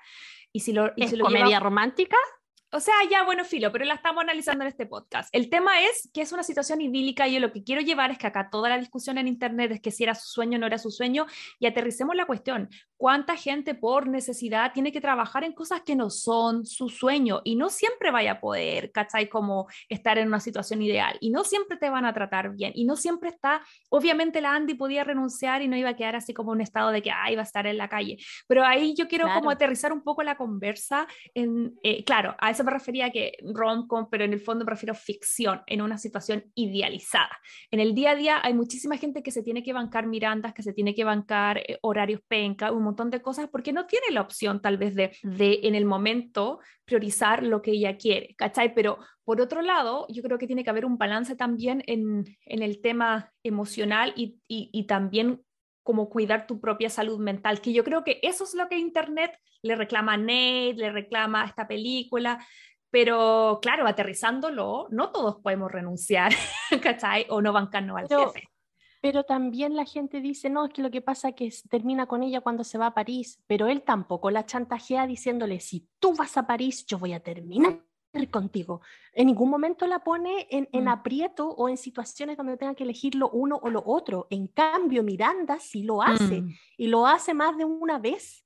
[0.53, 2.19] Y si lo, ¿Es comedia romántica?
[2.73, 5.29] O sea, ya bueno, filo, pero la estamos analizando en este podcast.
[5.33, 8.19] El tema es que es una situación idílica y yo lo que quiero llevar es
[8.19, 10.67] que acá toda la discusión en Internet es que si era su sueño o no
[10.67, 11.27] era su sueño
[11.61, 12.69] y aterricemos la cuestión.
[12.97, 17.57] ¿Cuánta gente por necesidad tiene que trabajar en cosas que no son su sueño y
[17.57, 19.29] no siempre vaya a poder, ¿cachai?
[19.29, 22.85] Como estar en una situación ideal y no siempre te van a tratar bien y
[22.85, 26.53] no siempre está, obviamente la Andy podía renunciar y no iba a quedar así como
[26.53, 28.17] un estado de que, va a estar en la calle.
[28.47, 32.65] Pero ahí yo quiero como aterrizar un poco la conversa en, eh, claro, a eso
[32.65, 37.39] me refería que rom-com, pero en el fondo prefiero ficción, en una situación idealizada.
[37.71, 40.63] En el día a día hay muchísima gente que se tiene que bancar mirandas, que
[40.63, 44.23] se tiene que bancar eh, horarios penca, un montón de cosas, porque no tiene la
[44.23, 48.75] opción tal vez de, de en el momento priorizar lo que ella quiere, ¿cachai?
[48.75, 52.63] Pero por otro lado, yo creo que tiene que haber un balance también en, en
[52.63, 55.43] el tema emocional y, y, y también
[55.83, 59.39] como cuidar tu propia salud mental, que yo creo que eso es lo que Internet
[59.63, 62.45] le reclama a Nate, le reclama a esta película,
[62.91, 66.33] pero claro, aterrizándolo, no todos podemos renunciar,
[66.83, 67.27] ¿cachai?
[67.29, 68.49] O no bancarnos al jefe.
[69.07, 72.25] Pero también la gente dice, no, es que lo que pasa es que termina con
[72.25, 76.37] ella cuando se va a París, pero él tampoco la chantajea diciéndole, si tú vas
[76.37, 77.85] a París, yo voy a terminar
[78.33, 78.81] contigo.
[79.13, 80.89] En ningún momento la pone en, en, mm.
[80.89, 84.27] aprieto o en situaciones donde tenga que elegir lo uno o lo otro.
[84.29, 86.55] En cambio, Miranda sí lo hace mm.
[86.77, 88.45] y lo hace más de una vez.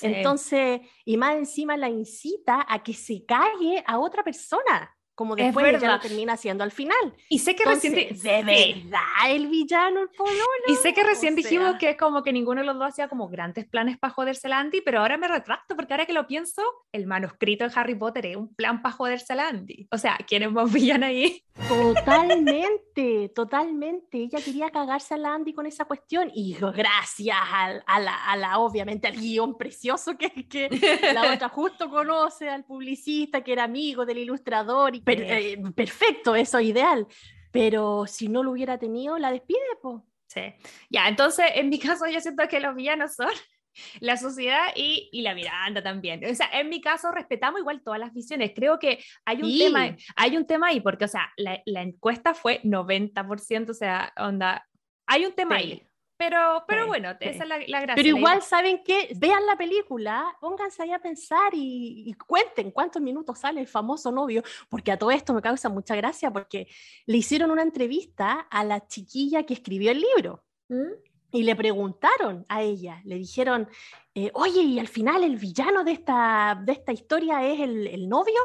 [0.00, 4.96] Entonces, y más encima la incita a que se calle a otra persona.
[5.18, 7.12] Como después ella lo termina haciendo al final.
[7.28, 7.92] Y sé que recién...
[7.92, 10.38] ¿De verdad el villano, el pololo?
[10.68, 13.66] Y sé que recién dijimos que como que ninguno de los dos hacía como grandes
[13.66, 16.62] planes para joderse a Andy, pero ahora me retracto porque ahora que lo pienso,
[16.92, 19.88] el manuscrito de Harry Potter es un plan para joderse a Andy.
[19.90, 21.42] O sea, ¿quién es más villano ahí?
[21.66, 24.18] Totalmente, totalmente.
[24.18, 28.58] Ella quería cagarse a la Andy con esa cuestión y gracias a, la, a la,
[28.60, 30.68] obviamente, al guion precioso que, que
[31.12, 36.60] la otra justo conoce, al publicista que era amigo del ilustrador y eh, perfecto, eso
[36.60, 37.06] ideal.
[37.50, 40.02] Pero si no lo hubiera tenido, la despide, pues.
[40.28, 40.42] Sí.
[40.90, 43.28] Ya, entonces en mi caso yo siento que los villanos son
[44.00, 46.22] la sociedad y, y, la Miranda también.
[46.24, 48.52] O sea, en mi caso respetamos igual todas las visiones.
[48.54, 52.34] Creo que hay un, tema, hay un tema ahí, porque, o sea, la, la encuesta
[52.34, 54.66] fue 90%, o sea, onda,
[55.06, 55.87] hay un tema ahí.
[56.18, 57.94] Pero, pero bueno, esa es la, gracia.
[57.94, 59.12] Pero igual, ¿saben qué?
[59.16, 64.42] Vean la película, pónganse ahí a pensar y, cuenten cuántos minutos sale el famoso novio,
[64.68, 66.66] porque a todo esto me causa mucha gracia, porque
[67.06, 70.42] le hicieron una entrevista a la chiquilla que escribió el libro.
[70.68, 70.90] ¿Mm?
[71.30, 73.68] Y le preguntaron a ella, le dijeron,
[74.12, 78.08] eh, oye, y al final el villano de esta, de esta historia es el, el
[78.08, 78.40] novio.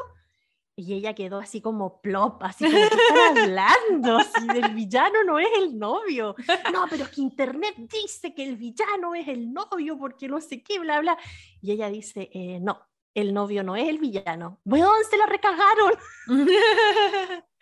[0.75, 4.19] Y ella quedó así como plop, así como, ¿qué están hablando?
[4.21, 6.35] Si el villano no es el novio.
[6.71, 10.63] No, pero es que Internet dice que el villano es el novio porque no sé
[10.63, 11.17] qué, bla, bla.
[11.61, 12.81] Y ella dice, eh, no,
[13.13, 14.61] el novio no es el villano.
[15.09, 15.93] Se la recagaron.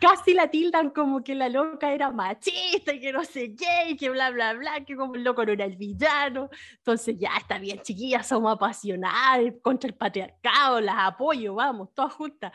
[0.00, 3.96] casi la tildan como que la loca era machista y que no sé qué, y
[3.96, 6.48] que bla, bla, bla, que como el loco no era el villano.
[6.76, 12.52] Entonces ya está bien, chiquillas, somos apasionadas contra el patriarcado, las apoyo, vamos, todas juntas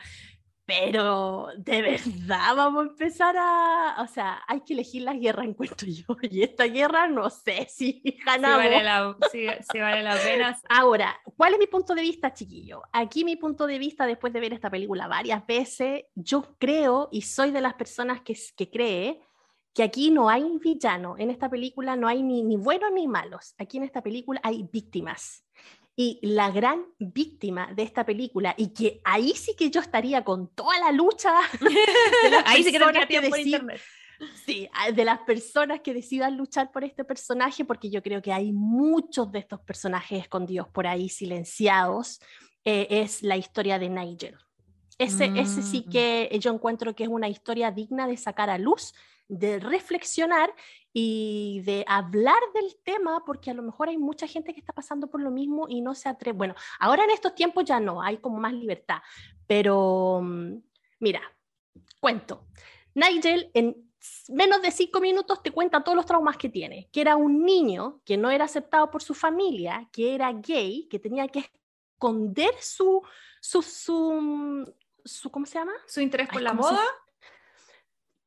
[0.80, 5.88] pero de verdad vamos a empezar a, o sea, hay que elegir la guerra, encuentro
[5.88, 9.16] yo, y esta guerra no sé si ganamos.
[9.32, 10.58] Si vale la, pena.
[10.68, 12.82] Ahora, ¿cuál es mi punto de vista, chiquillo?
[12.92, 17.22] Aquí mi punto de vista, después de ver esta película varias veces, yo creo, y
[17.22, 19.20] soy de las personas que, que cree,
[19.74, 23.54] que aquí no hay villano, en esta película no hay ni, ni buenos ni malos,
[23.58, 25.44] aquí en esta película hay víctimas.
[25.94, 30.48] Y la gran víctima de esta película, y que ahí sí que yo estaría con
[30.54, 31.32] toda la lucha
[32.22, 33.80] de las ahí sí que, tiempo internet.
[34.46, 38.52] Sí, de las personas que decidan luchar por este personaje, porque yo creo que hay
[38.52, 42.20] muchos de estos personajes escondidos por ahí, silenciados,
[42.64, 44.36] eh, es la historia de Nigel.
[44.98, 45.90] Ese, ese sí mm.
[45.90, 48.94] que yo encuentro que es una historia digna de sacar a luz,
[49.32, 50.54] de reflexionar
[50.92, 55.08] y de hablar del tema, porque a lo mejor hay mucha gente que está pasando
[55.08, 56.36] por lo mismo y no se atreve.
[56.36, 58.98] Bueno, ahora en estos tiempos ya no, hay como más libertad,
[59.46, 60.56] pero mm,
[61.00, 61.22] mira,
[61.98, 62.46] cuento.
[62.94, 63.90] Nigel en
[64.28, 68.02] menos de cinco minutos te cuenta todos los traumas que tiene, que era un niño
[68.04, 71.50] que no era aceptado por su familia, que era gay, que tenía que
[71.94, 73.00] esconder su,
[73.40, 75.72] su, su, ¿cómo se llama?
[75.86, 76.84] Su interés por la moda.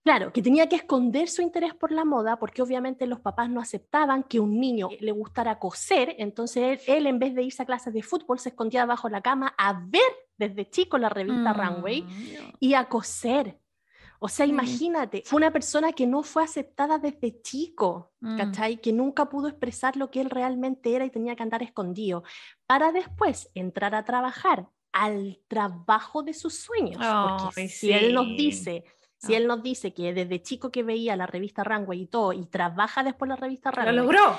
[0.06, 3.60] Claro, que tenía que esconder su interés por la moda porque obviamente los papás no
[3.60, 7.91] aceptaban que un niño le gustara coser, entonces él, en vez de irse a clases
[7.91, 10.03] de fútbol se escondía bajo la cama a ver
[10.38, 13.60] desde chico la revista Runway mm, y a coser.
[14.19, 18.38] O sea, imagínate, fue una persona que no fue aceptada desde chico, mm.
[18.38, 18.77] ¿cachai?
[18.77, 22.23] Que nunca pudo expresar lo que él realmente era y tenía que andar escondido,
[22.68, 27.03] para después entrar a trabajar al trabajo de sus sueños.
[27.44, 28.86] porque si él nos dice
[29.18, 32.46] si él nos dice que desde chico que veía la revista Runway y todo, y
[32.46, 33.96] trabaja después la revista Runway.
[33.96, 34.38] Lo logró.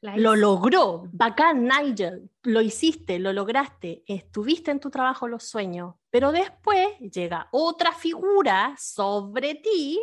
[0.00, 1.08] Lo logró.
[1.12, 2.30] Bacán, Nigel.
[2.42, 4.04] Lo hiciste, lo lograste.
[4.06, 5.94] Estuviste en tu trabajo los sueños.
[6.10, 10.00] Pero después llega otra figura sobre ti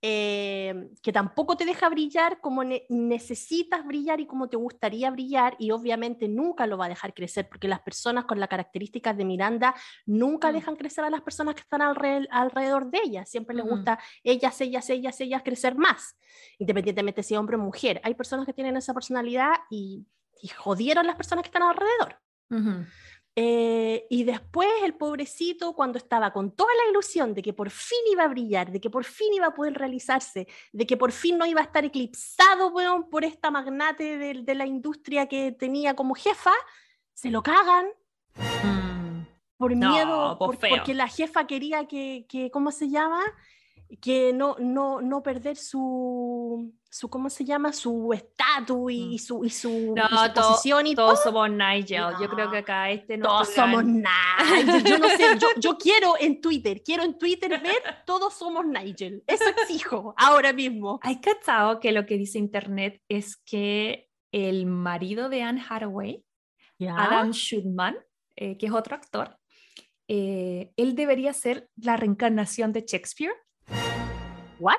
[0.00, 5.72] eh, que tampoco te deja brillar como necesitas brillar y como te gustaría brillar y
[5.72, 9.74] obviamente nunca lo va a dejar crecer porque las personas con las características de Miranda
[10.06, 10.54] nunca mm.
[10.54, 14.88] dejan crecer a las personas que están alrededor de ellas, siempre les gusta ellas, ellas,
[14.88, 16.16] ellas, ellas crecer más,
[16.58, 18.00] independientemente si hombre o mujer.
[18.04, 20.06] Hay personas que tienen esa personalidad y,
[20.56, 22.20] jodieron las personas que están alrededor.
[23.40, 28.00] Eh, y después el pobrecito, cuando estaba con toda la ilusión de que por fin
[28.10, 31.38] iba a brillar, de que por fin iba a poder realizarse, de que por fin
[31.38, 32.74] no iba a estar eclipsado
[33.08, 36.50] por esta magnate de, la industria que tenía como jefa,
[37.14, 37.86] se lo cagan.
[38.64, 39.22] Mm.
[39.56, 43.22] Por miedo, pues porque la jefa quería que, que ¿cómo se llama?
[44.00, 47.72] que no, no, no perder su, su, ¿cómo se llama?
[47.72, 49.18] Su estatus y, mm.
[49.18, 49.94] su, y su,
[50.34, 50.86] posición.
[50.86, 52.04] Y todos somos Nigel.
[52.20, 53.26] Yo creo que acá este no.
[53.26, 54.84] Todos somos Nigel.
[54.84, 59.22] Yo no sé, yo, yo, quiero en Twitter, quiero en Twitter ver todos somos Nigel.
[59.26, 60.98] Eso exijo ahora mismo.
[61.02, 66.24] Hay cachado que lo que dice Internet es que el marido de Anne Hathaway,
[66.80, 67.96] Adam Schutman,
[68.36, 69.38] eh, que es otro actor,
[70.06, 73.34] eh, él debería ser la reencarnación de Shakespeare.
[74.58, 74.76] ¿What?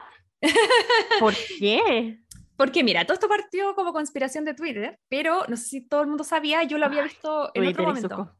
[1.20, 2.20] ¿Por qué?
[2.56, 6.07] Porque mira, todo esto partió como conspiración de Twitter, pero no sé si todo el
[6.07, 8.36] mundo sabía, yo lo había visto en otro momento.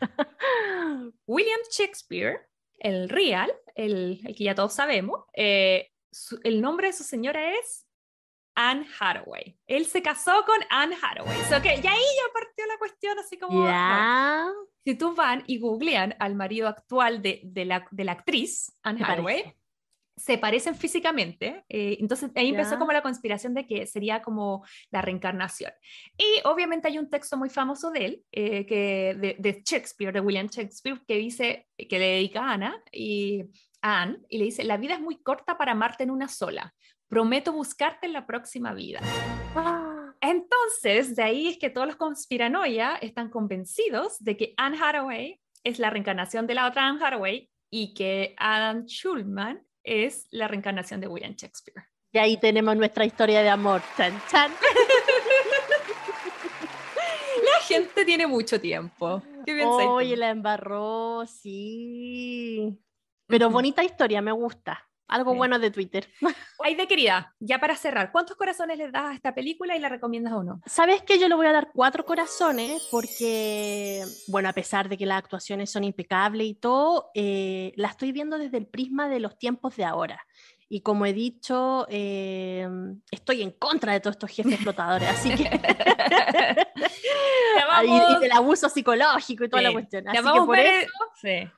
[1.26, 2.48] William Shakespeare,
[2.78, 5.90] el real, el, el que ya todos sabemos, eh,
[6.44, 7.86] el nombre de su señora es
[8.54, 9.56] Anne Hathaway.
[9.66, 11.38] Él se casó con Anne Hathaway.
[11.50, 13.66] So que ya ahí ya partió la cuestión así como...
[14.82, 19.04] Si tú van y googlean al marido actual de, de, la, de la, actriz, Anne
[19.04, 19.54] Hathaway,
[20.16, 21.64] se parecen físicamente.
[21.68, 25.72] Eh, entonces ahí empezó como la conspiración de que sería como la reencarnación.
[26.16, 30.20] Y obviamente hay un texto muy famoso de él, eh, que, de, de, Shakespeare, de
[30.20, 33.44] William Shakespeare, que dice, que le dedica a Ana y
[33.82, 36.74] a Anne, y le dice, la vida es muy corta para amarte en una sola.
[37.08, 39.00] Prometo buscarte en la próxima vida.
[39.54, 40.14] Ah.
[40.20, 45.78] Entonces, de ahí es que todos los conspiranoia están convencidos de que Anne Hathaway es
[45.78, 51.08] la reencarnación de la otra Anne Hathaway y que Adam Schulman es la reencarnación de
[51.08, 51.86] William Shakespeare.
[52.12, 53.82] Y ahí tenemos nuestra historia de amor.
[53.96, 54.52] Chan, chan.
[57.44, 59.22] la gente tiene mucho tiempo.
[59.44, 62.78] ¿Qué Oye, la embarró, sí.
[63.26, 64.88] Pero bonita historia, me gusta.
[65.08, 66.08] Algo bueno de Twitter.
[66.64, 69.88] Ay, de querida, ya para cerrar, ¿cuántos corazones le das a esta película y la
[69.88, 70.60] recomiendas o no?
[70.66, 75.06] Sabes que yo le voy a dar cuatro corazones porque, bueno, a pesar de que
[75.06, 79.38] las actuaciones son impecables y todo, eh, la estoy viendo desde el prisma de los
[79.38, 80.26] tiempos de ahora.
[80.68, 82.68] Y como he dicho, eh,
[83.12, 85.44] estoy en contra de todos estos jefes explotadores, así que...
[87.84, 90.08] y, del abuso psicológico y toda la cuestión.
[90.08, 90.90] Así que por eso...
[91.20, 91.48] Sí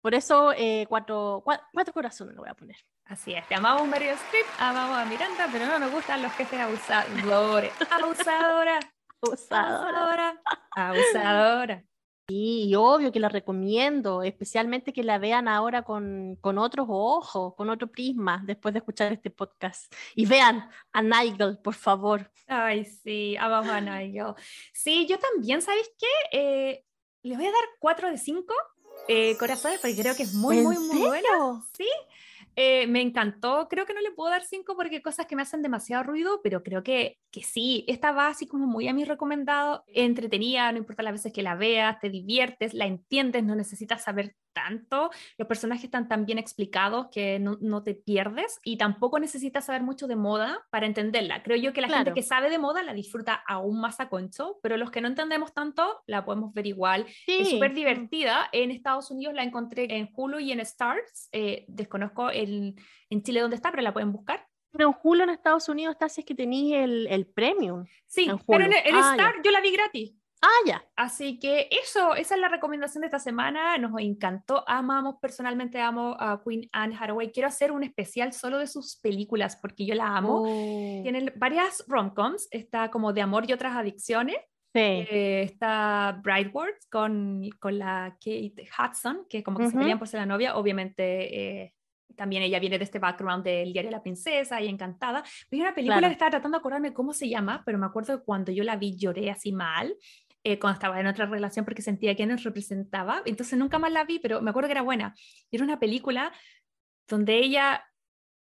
[0.00, 2.76] por eso, eh, cuatro, cuatro, corazones lo voy a poner.
[3.04, 6.60] Así es, te amamos Meryl Streep, amamos a Miranda, pero no nos gustan los jefes
[6.60, 7.72] abusadores.
[7.90, 8.80] Abusadora.
[9.22, 10.42] Abusadora.
[10.72, 11.84] Abusadora.
[12.28, 17.70] Y obvio que la recomiendo, especialmente que la vean ahora con, con, otros ojos, con
[17.70, 19.94] otro prisma, después de escuchar este podcast.
[20.16, 22.28] Y vean a Nigel, por favor.
[22.48, 24.34] Ay, sí, amamos a Nigel.
[24.72, 26.38] Sí, yo también, ¿sabes qué?
[26.38, 26.84] Eh,
[27.22, 28.54] le voy a dar cuatro de cinco
[29.08, 31.64] eh, corazones, porque creo que es muy, muy, muy bueno.
[31.76, 31.88] Sí,
[32.56, 33.68] eh, me encantó.
[33.68, 36.40] Creo que no le puedo dar cinco porque hay cosas que me hacen demasiado ruido,
[36.42, 37.84] pero creo que, que sí.
[37.86, 39.84] Esta va así como muy a mi recomendado.
[39.88, 44.34] Entretenida, no importa las veces que la veas, te diviertes, la entiendes, no necesitas saber
[44.56, 45.10] tanto.
[45.36, 49.82] Los personajes están tan bien explicados que no, no te pierdes y tampoco necesitas saber
[49.82, 51.42] mucho de moda para entenderla.
[51.42, 54.58] Creo yo que la gente que sabe de moda la disfruta aún más a concho,
[54.62, 57.04] pero los que no entendemos tanto la podemos ver igual.
[57.26, 58.48] Es súper divertida.
[58.50, 61.28] En Estados Unidos la encontré en Hulu y en Stars.
[61.32, 62.76] Eh, desconozco el
[63.10, 64.48] en Chile dónde está, pero la pueden buscar.
[64.72, 67.84] Pero en Hulu en Estados Unidos está si es que tenéis el, el premium.
[68.06, 70.14] Sí, pero en el, ah, Star yo la vi gratis.
[70.42, 70.84] Ah, ya.
[70.96, 73.78] Así que eso, esa es la recomendación de esta semana.
[73.78, 77.32] Nos encantó, amamos, personalmente amo a Queen Anne Hathaway.
[77.32, 80.42] Quiero hacer un especial solo de sus películas porque yo la amo.
[80.42, 81.02] Oh.
[81.02, 84.36] Tienen varias romcoms, está como de amor y otras adicciones.
[84.74, 84.80] Sí.
[84.82, 90.20] Eh, está Brightwords con, con la Kate Hudson, que como que se pelean por ser
[90.20, 90.56] la novia.
[90.56, 91.74] Obviamente eh,
[92.16, 95.22] también ella viene de este background del diario La Princesa y encantada.
[95.48, 98.18] Pero hay una película que estaba tratando de acordarme cómo se llama, pero me acuerdo
[98.18, 99.94] que cuando yo la vi lloré así mal.
[100.48, 104.04] Eh, cuando estaba en otra relación porque sentía que nos representaba, entonces nunca más la
[104.04, 105.12] vi, pero me acuerdo que era buena.
[105.50, 106.32] Era una película
[107.08, 107.84] donde ella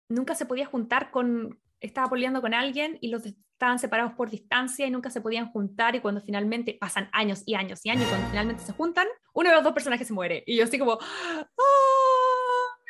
[0.10, 4.88] nunca se podía juntar con, estaba peleando con alguien y los estaban separados por distancia
[4.88, 8.10] y nunca se podían juntar y cuando finalmente pasan años y años y años y
[8.10, 9.06] cuando finalmente se juntan,
[9.36, 10.98] uno de los dos personajes se muere y yo así como,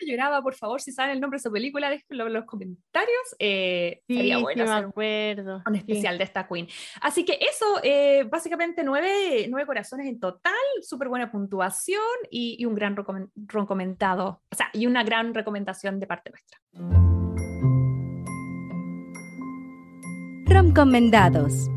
[0.06, 3.36] lloraba, por favor, si saben el nombre de su película, déjenlo en los comentarios.
[3.40, 5.62] Eh, sería bueno me acuerdo.
[5.66, 6.68] Un, especial de esta Queen.
[7.02, 12.76] Así que eso, eh, básicamente nueve, nueve, corazones en total, súper buena puntuación y, un
[12.76, 12.96] gran
[13.36, 16.60] recomendado, o sea, y una gran recomendación de parte nuestra.
[20.46, 21.70] Recomendados.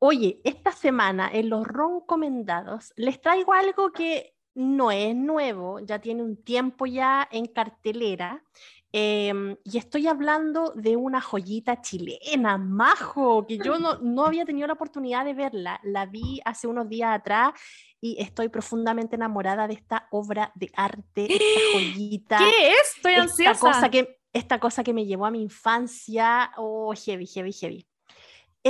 [0.00, 6.22] Oye, esta semana en los recomendados les traigo algo que no es nuevo, ya tiene
[6.22, 8.44] un tiempo ya en cartelera.
[8.90, 14.66] Em, y estoy hablando de una joyita chilena, Majo, que yo no, no, había tenido
[14.66, 15.80] la oportunidad de verla.
[15.82, 17.52] La vi hace unos días atrás
[18.00, 21.44] y estoy profundamente enamorada de esta obra de arte, esta
[21.74, 22.38] joyita.
[22.38, 22.96] ¿Qué es?
[22.96, 23.50] Estoy ansiosa.
[23.50, 26.52] Esta cosa que, esta cosa que me llevó a mi infancia.
[26.56, 27.86] Oh, heavy, heavy, heavy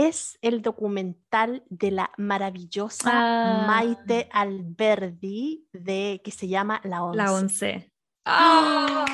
[0.07, 3.65] es el documental de la maravillosa ah.
[3.67, 7.17] Maite Alberdi de, que se llama La Once.
[7.17, 7.93] La Once.
[8.25, 9.05] ¡Ah!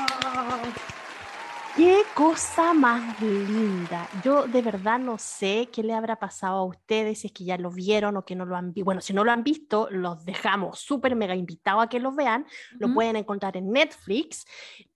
[1.77, 4.09] Qué cosa más linda.
[4.23, 7.59] Yo de verdad no sé qué le habrá pasado a ustedes, si es que ya
[7.59, 8.85] lo vieron o que no lo han visto.
[8.85, 12.47] Bueno, si no lo han visto, los dejamos súper mega invitados a que lo vean.
[12.78, 14.44] Lo pueden encontrar en Netflix.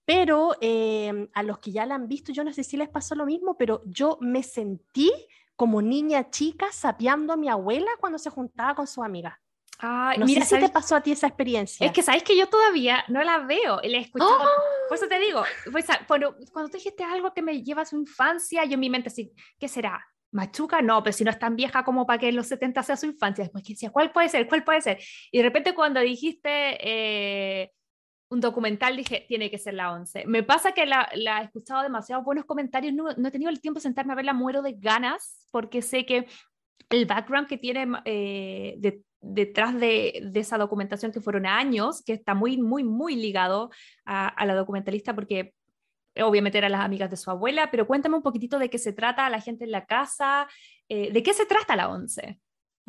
[0.05, 3.13] Pero em, a los que ya la han visto, yo no sé si les pasó
[3.13, 5.11] lo mismo, pero yo me sentí
[5.59, 9.41] como niña chica sapeando a mi abuela cuando se juntaba con su amiga.
[9.77, 11.85] Ay, no mira, sé si te pasó a ti esa experiencia.
[11.85, 14.39] Es que sabes que yo todavía no la veo, la he escuchado.
[14.39, 14.87] ¡Oh!
[14.87, 17.97] Por eso te digo, pues, cuando, cuando tú dijiste algo que me lleva a su
[17.97, 20.01] infancia, yo en mi mente así, ¿qué será?
[20.31, 22.95] Machuca, no, pero si no es tan vieja como para que en los 70 sea
[22.95, 23.43] su infancia.
[23.43, 24.47] Después que decía, ¿cuál puede ser?
[24.47, 25.03] ¿Cuál puede ser?
[25.29, 27.73] Y de repente cuando dijiste eh,
[28.29, 30.25] un documental, dije, tiene que ser la 11.
[30.27, 33.59] Me pasa que la, la he escuchado demasiados buenos comentarios, no, no, he tenido el
[33.59, 36.27] tiempo de sentarme a verla, muero de ganas, porque sé que
[36.89, 42.35] el background que tiene eh, de, detrás de, esa documentación que fueron años, que está
[42.35, 43.71] muy, muy, muy ligado
[44.05, 45.53] a, la documentalista porque
[46.21, 49.29] obviamente eran las amigas de su abuela, pero cuéntame un poquitito de qué se trata
[49.29, 50.47] la gente en la casa,
[50.87, 52.39] eh, de qué se trata la ONCE.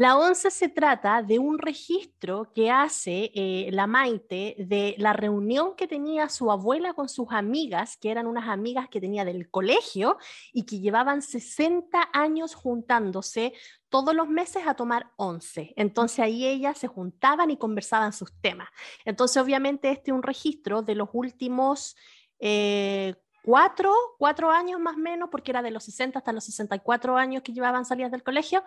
[0.00, 5.76] La ONCE se trata de un registro que hace eh, la Maite de la reunión
[5.76, 10.16] que tenía su abuela con sus amigas, que eran unas amigas que tenía del colegio
[10.54, 13.52] y que llevaban 60 años juntándose
[13.90, 15.74] todos los meses a tomar once.
[15.76, 18.70] Entonces ahí ellas se juntaban y conversaban sus temas.
[19.04, 21.94] Entonces obviamente este es un registro de los últimos...
[22.38, 27.16] Eh, cuatro, cuatro años más o menos, porque era de los 60 hasta los 64
[27.16, 28.62] años que llevaban salidas del colegio,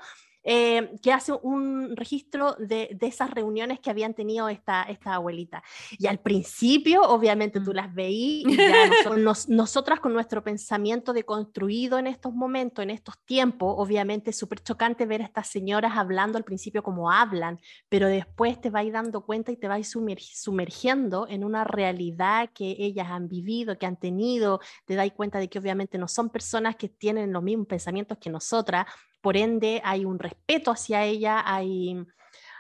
[0.46, 5.64] eh, que hace un registro de, de, esas reuniones que habían tenido esta, esta abuelita.
[5.98, 7.76] Y al principio, obviamente, tú mm.
[7.76, 13.18] las veí, y ya nos, nosotras con nuestro pensamiento deconstruido en estos momentos, en estos
[13.24, 18.08] tiempos, obviamente es súper chocante ver a estas señoras hablando al principio como hablan, pero
[18.08, 23.30] después te vais dando cuenta y te vais sumergiendo en una realidad que ellas han
[23.30, 27.32] vivido, que han tenido, te das cuenta de que obviamente no son personas que tienen
[27.32, 28.86] los mismos pensamientos que nosotras,
[29.22, 31.96] por ende hay un respeto hacia ella, hay,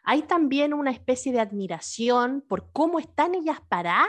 [0.03, 4.07] hay también una especie de admiración por cómo están ellas paradas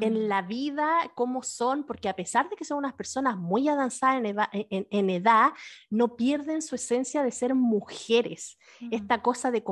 [0.00, 4.22] en la vida, cómo son, porque a pesar de que son unas personas muy avanzadas
[4.52, 5.52] en, en, edad,
[5.90, 8.58] no pierden su esencia de ser mujeres.
[8.90, 9.62] Esta cosa de,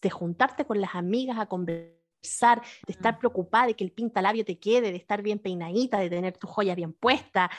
[0.00, 4.58] de juntarte con las amigas a conversar de estar preocupada de que el pintalabio te
[4.58, 7.50] quede, de estar bien peinadita, de tener tu joya bien puesta.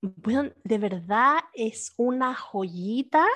[0.00, 3.26] Bueno, de verdad es una joyita.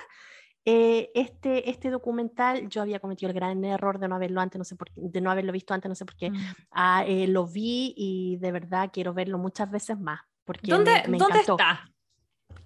[0.64, 4.64] Eh, este, este documental yo había cometido el gran error de no haberlo antes, no
[4.64, 6.30] sé por de no haberlo visto antes, no sé por qué.
[6.30, 6.36] Mm.
[6.70, 10.20] Ah, eh, lo vi y de verdad quiero verlo muchas veces más.
[10.44, 11.91] Porque ¿Dónde, ¿dónde está?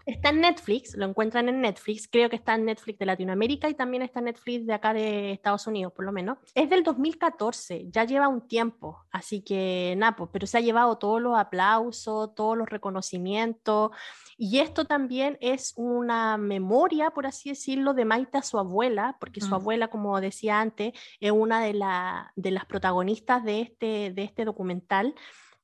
[0.07, 3.75] Está en Netflix, lo encuentran en Netflix, creo que está en Netflix de Latinoamérica y
[3.75, 6.39] también está en Netflix de acá de Estados Unidos, por lo menos.
[6.55, 11.21] Es del 2014, ya lleva un tiempo, así que Napo, pero se ha llevado todos
[11.21, 13.91] los aplausos, todos los reconocimientos.
[14.39, 19.41] Y esto también es una memoria, por así decirlo, de Maite a su abuela, porque
[19.41, 24.23] su abuela, como decía antes, es una de, la, de las protagonistas de este, de
[24.23, 25.17] este documental.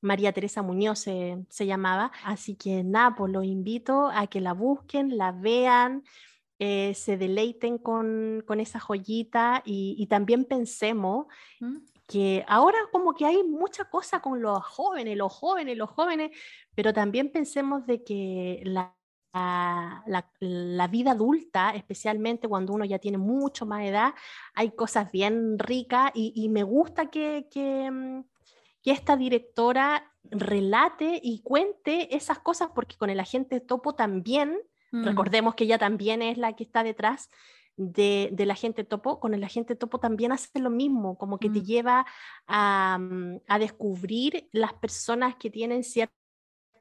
[0.03, 2.11] María Teresa Muñoz se, llamaba.
[2.23, 6.03] Así que nada, pues los invito a que la busquen, la vean,
[6.59, 11.27] eh, se deleiten con, esa joyita y, también pensemos
[11.59, 11.77] ¿Mm?
[12.07, 16.31] que ahora como que hay mucha cosa con los jóvenes, los jóvenes, los jóvenes,
[16.75, 18.95] pero también pensemos de que la,
[20.39, 24.13] la, vida adulta, especialmente cuando uno ya tiene mucho más edad,
[24.53, 28.23] hay cosas bien ricas y, me gusta que, que, mm,
[28.83, 34.59] que esta directora relate y cuente esas cosas, porque con el agente topo también,
[34.91, 35.03] mm.
[35.03, 37.29] recordemos que ella también es la que está detrás
[37.75, 41.61] de, del agente topo, con el agente topo también hace lo mismo, como que te
[41.61, 41.63] mm.
[41.63, 42.05] lleva
[42.45, 46.22] a, mm, a descubrir las personas que tienen cierta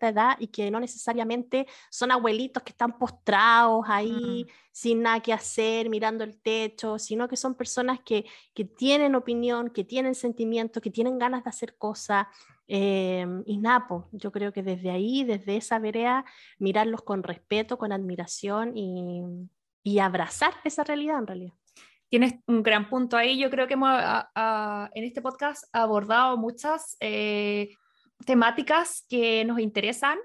[0.09, 5.89] edad y que no necesariamente son abuelitos que están postrados ahí sin nada que hacer,
[5.89, 8.25] mirando el techo, sino que son personas que,
[8.55, 12.27] que tienen opinión, que tienen sentimientos, que tienen ganas de hacer cosas.
[12.69, 16.25] Eh, y Napo, yo creo que desde ahí, desde esa vereda,
[16.59, 19.23] mirarlos con respeto, con admiración y,
[19.83, 21.55] y abrazar esa realidad en realidad
[22.13, 23.39] tienes un gran punto ahí.
[23.39, 23.99] Yo creo que hemos
[24.93, 27.71] en este podcast abordado muchas eh,
[28.25, 30.19] temáticas que nos interesan,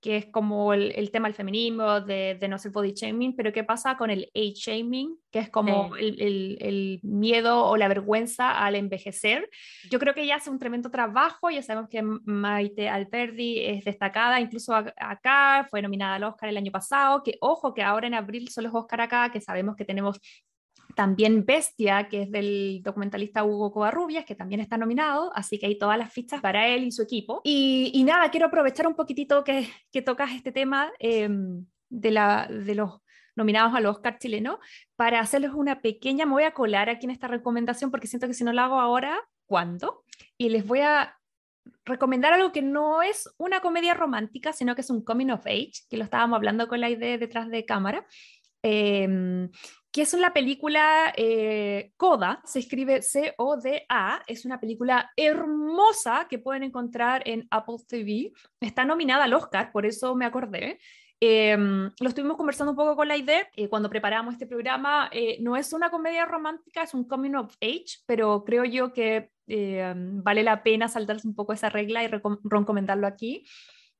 [0.00, 3.96] que es como el, tema del feminismo, de, no ser body shaming, pero ¿qué pasa
[3.96, 5.16] con el age shaming?
[5.30, 9.50] Que es como el, miedo o la vergüenza al envejecer.
[9.90, 14.40] Yo creo que ella hace un tremendo trabajo, ya sabemos que Maite Alperdi es destacada,
[14.40, 18.48] incluso acá, fue nominada al Oscar el año pasado, que ojo que ahora en abril
[18.50, 20.20] son los Oscar acá, que sabemos que tenemos
[20.94, 25.78] también Bestia, que es del documentalista Hugo Covarrubias, que también está nominado, así que hay
[25.78, 27.40] todas las fichas para él y su equipo.
[27.44, 32.74] Y, nada, quiero aprovechar un poquitito que, que tocas este tema em, de, la, de
[32.74, 33.00] los
[33.36, 34.58] nominados al Oscar chileno,
[34.96, 38.34] para hacerles una pequeña, me voy a colar aquí en esta recomendación porque siento que
[38.34, 39.16] si no lo hago ahora,
[39.46, 40.04] ¿cuándo?
[40.36, 41.16] Y les voy a
[41.84, 45.72] recomendar algo que no es una comedia romántica, sino que es un coming of age,
[45.88, 48.06] que lo estábamos hablando con la idea detrás de cámara.
[48.62, 49.48] Eh,
[49.98, 56.62] que es una película eh, Coda, se escribe C-O-D-A, es una película hermosa que pueden
[56.62, 58.32] encontrar en Apple TV.
[58.60, 60.78] Está nominada al Oscar, por eso me acordé.
[61.18, 65.10] Em, lo estuvimos conversando un poco con la idea eh, cuando preparamos este programa.
[65.10, 69.32] Eh, no es una comedia romántica, es un coming of age, pero creo yo que
[69.48, 73.44] vale la pena saltarse un poco esa regla y recomendarlo aquí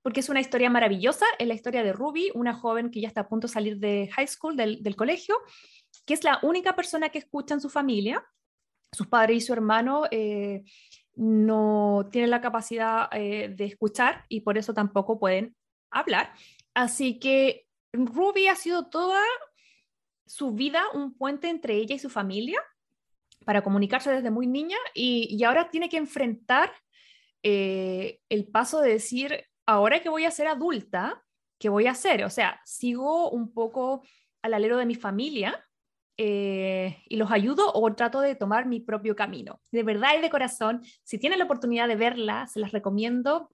[0.02, 1.26] porque es una historia maravillosa.
[1.38, 4.08] Es la historia de Ruby, una joven que ya está a punto de salir de
[4.12, 5.36] high school, del, del colegio,
[6.08, 8.24] que es la única persona que escucha en su familia.
[8.92, 10.64] Sus padres y su hermano eh,
[11.14, 15.54] no tienen la capacidad eh, de escuchar y por eso tampoco pueden
[15.90, 16.32] hablar.
[16.72, 19.22] Así que Ruby ha sido toda
[20.26, 22.58] su vida un puente entre ella y su familia
[23.44, 26.72] para comunicarse desde muy niña y, ahora tiene que enfrentar
[27.42, 31.22] eh, el paso de decir, ahora que voy a ser adulta,
[31.58, 32.24] ¿qué voy a hacer?
[32.24, 34.02] O sea, sigo un poco
[34.40, 35.67] al alero de mi familia
[36.18, 39.60] eh, y los ayudo o trato de tomar mi propio camino.
[39.70, 43.50] De verdad y de corazón, si tienen la oportunidad de verla, se las recomiendo.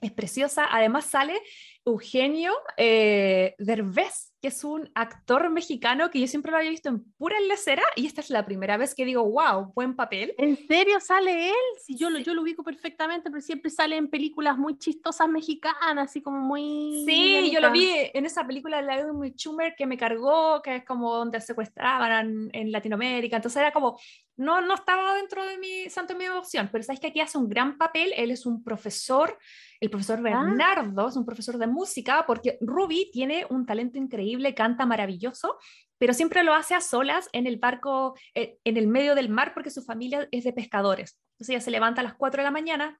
[0.00, 0.66] Es preciosa.
[0.70, 1.38] Además sale
[1.86, 7.04] Eugenio eh, Derbez, que es un actor mexicano que yo siempre lo había visto en
[7.12, 10.34] pura lecera y esta es la primera vez que digo, wow, buen papel.
[10.36, 11.54] ¿En serio sale él?
[11.80, 16.10] Sí, yo, lo, yo lo ubico perfectamente, pero siempre sale en películas muy chistosas mexicanas,
[16.10, 17.04] así como muy...
[17.06, 20.76] Sí, yo lo vi en esa película de la Edwin Schumer que me cargó, que
[20.76, 23.96] es como donde secuestraban en, Latinoamérica, entonces era como,
[24.36, 27.38] no, no estaba dentro de mi santo de mi emoción, pero sabes que aquí hace
[27.38, 29.38] un gran papel, él es un profesor,
[29.80, 30.22] el profesor ah.
[30.22, 35.58] Bernardo, es un profesor de música, porque Ruby tiene un talento increíble, canta maravilloso,
[35.98, 39.52] pero siempre lo hace a solas en el barco, eh, en el medio del mar,
[39.54, 41.18] porque su familia es de pescadores.
[41.32, 42.98] Entonces ella se levanta a las 4 de la mañana,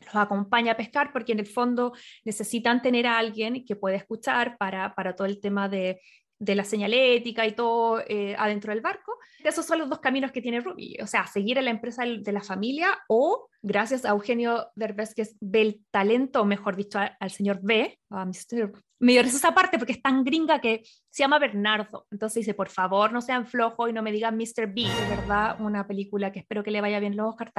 [0.00, 1.92] los acompaña a pescar porque en el fondo
[2.24, 6.00] necesitan tener a alguien que pueda escuchar para, para todo el tema de,
[6.42, 9.16] de la señalética y todo eh, adentro del barco.
[9.44, 12.32] Esos son los dos caminos que tiene Ruby, o sea, seguir en la empresa de
[12.32, 17.60] la familia o gracias a Eugenio Derbez, que ve el talento, mejor dicho, al, señor
[17.62, 18.72] B, a Mr.
[19.02, 22.06] Me dio esa parte porque es tan gringa que se llama Bernardo.
[22.12, 24.68] Entonces dice, por favor, no sean flojos y no me digan Mr.
[24.68, 24.82] B.
[24.82, 27.52] De verdad, una película que espero que le vaya bien los Oscar.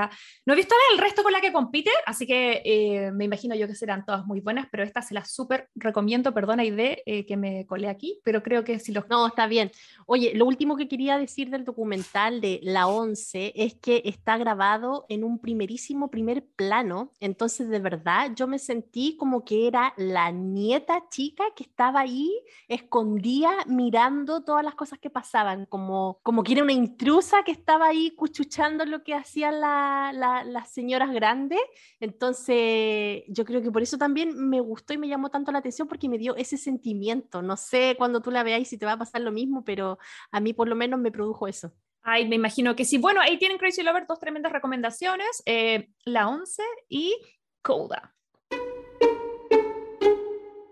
[0.45, 3.67] No he visto el resto con la que compite, así que eh, me imagino yo
[3.67, 6.33] que serán todas muy buenas, pero esta se la súper recomiendo.
[6.33, 9.09] Perdona, Ide, eh, que me colé aquí, pero creo que si los...
[9.09, 9.69] No, está bien.
[10.05, 15.05] Oye, lo último que quería decir del documental de La Once es que está grabado
[15.09, 20.31] en un primerísimo primer plano, entonces de verdad yo me sentí como que era la
[20.31, 22.31] nieta chica que estaba ahí
[22.67, 27.87] escondida mirando todas las cosas que pasaban, como, como que era una intrusa que estaba
[27.87, 31.59] ahí cuchuchando lo que hacían las señoras grandes.
[31.99, 35.87] Entonces yo creo que por eso también me gustó y me llamó tanto la atención
[35.87, 37.41] porque me dio ese sentimiento.
[37.41, 39.97] No sé cuando tú la veáis si te va a pasar lo mismo, pero
[40.31, 41.71] a mí por lo menos me produjo eso.
[42.01, 42.97] Ay, me imagino que sí.
[42.97, 47.15] Bueno, ahí tienen Crazy Lover dos tremendas recomendaciones, eh, la 11 y
[47.61, 48.13] Coda.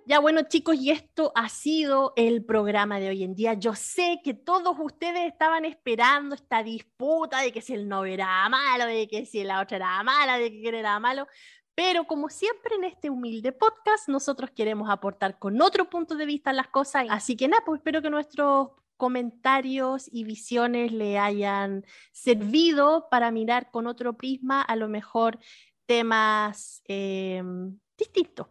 [0.06, 3.54] Ya bueno chicos, y esto ha sido el programa de hoy en día.
[3.54, 8.50] Yo sé que todos ustedes estaban esperando esta disputa de que si el no era
[8.50, 11.28] malo, de que si la otra era mala, de que era malo,
[11.76, 16.52] pero como siempre en este humilde podcast, nosotros queremos aportar con otro punto de vista
[16.52, 17.06] las cosas.
[17.10, 23.72] Así que nada, pues espero que nuestros comentarios y visiones le hayan servido para mirar
[23.72, 25.40] con otro prisma a lo mejor
[25.86, 28.48] temas em, distintos.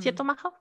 [0.00, 0.52] ¿Cierto, Majo?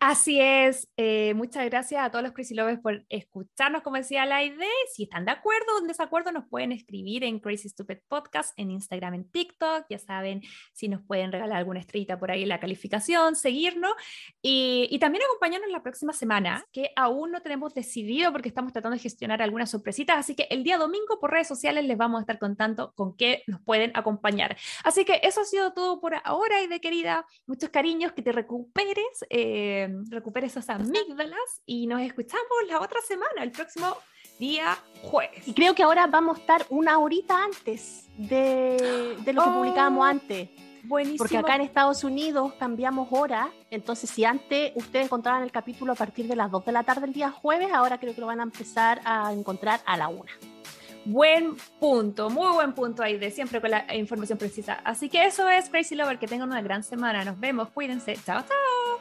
[0.00, 0.88] Así es.
[0.96, 4.68] Eh, muchas gracias a todos los Crazy Lovers por escucharnos, como decía la idea.
[4.92, 8.70] Si están de acuerdo o en desacuerdo, nos pueden escribir en Crazy Stupid Podcast, en
[8.70, 9.86] Instagram, en TikTok.
[9.88, 13.92] Ya saben, si nos pueden regalar alguna estrellita por ahí en la calificación, seguirnos.
[14.42, 18.96] Y, y también acompañarnos la próxima semana, que aún no tenemos decidido porque estamos tratando
[18.96, 20.18] de gestionar algunas sorpresitas.
[20.18, 23.42] Así que el día domingo por redes sociales les vamos a estar contando con qué
[23.46, 24.56] nos pueden acompañar.
[24.84, 27.26] Así que eso ha sido todo por ahora, y de querida.
[27.46, 29.47] Muchos cariños, que te recuperes, eh,
[30.10, 33.96] recuperes esas amígdalas y nos escuchamos la otra semana, el próximo
[34.38, 35.46] día jueves.
[35.46, 40.00] Y creo que ahora vamos a estar una horita antes de, de lo que publicábamos
[40.00, 40.48] oh, antes.
[40.84, 41.18] Buenísimo.
[41.18, 45.94] Porque acá en Estados Unidos cambiamos hora, entonces si antes ustedes encontraban el capítulo a
[45.94, 48.40] partir de las 2 de la tarde el día jueves, ahora creo que lo van
[48.40, 50.24] a empezar a encontrar a la 1.
[51.04, 54.80] Buen punto, muy buen punto ahí de siempre con la información precisa.
[54.84, 57.24] Así que eso es Crazy Lover, que tengan una gran semana.
[57.24, 58.14] Nos vemos, cuídense.
[58.24, 58.87] Chao, chao.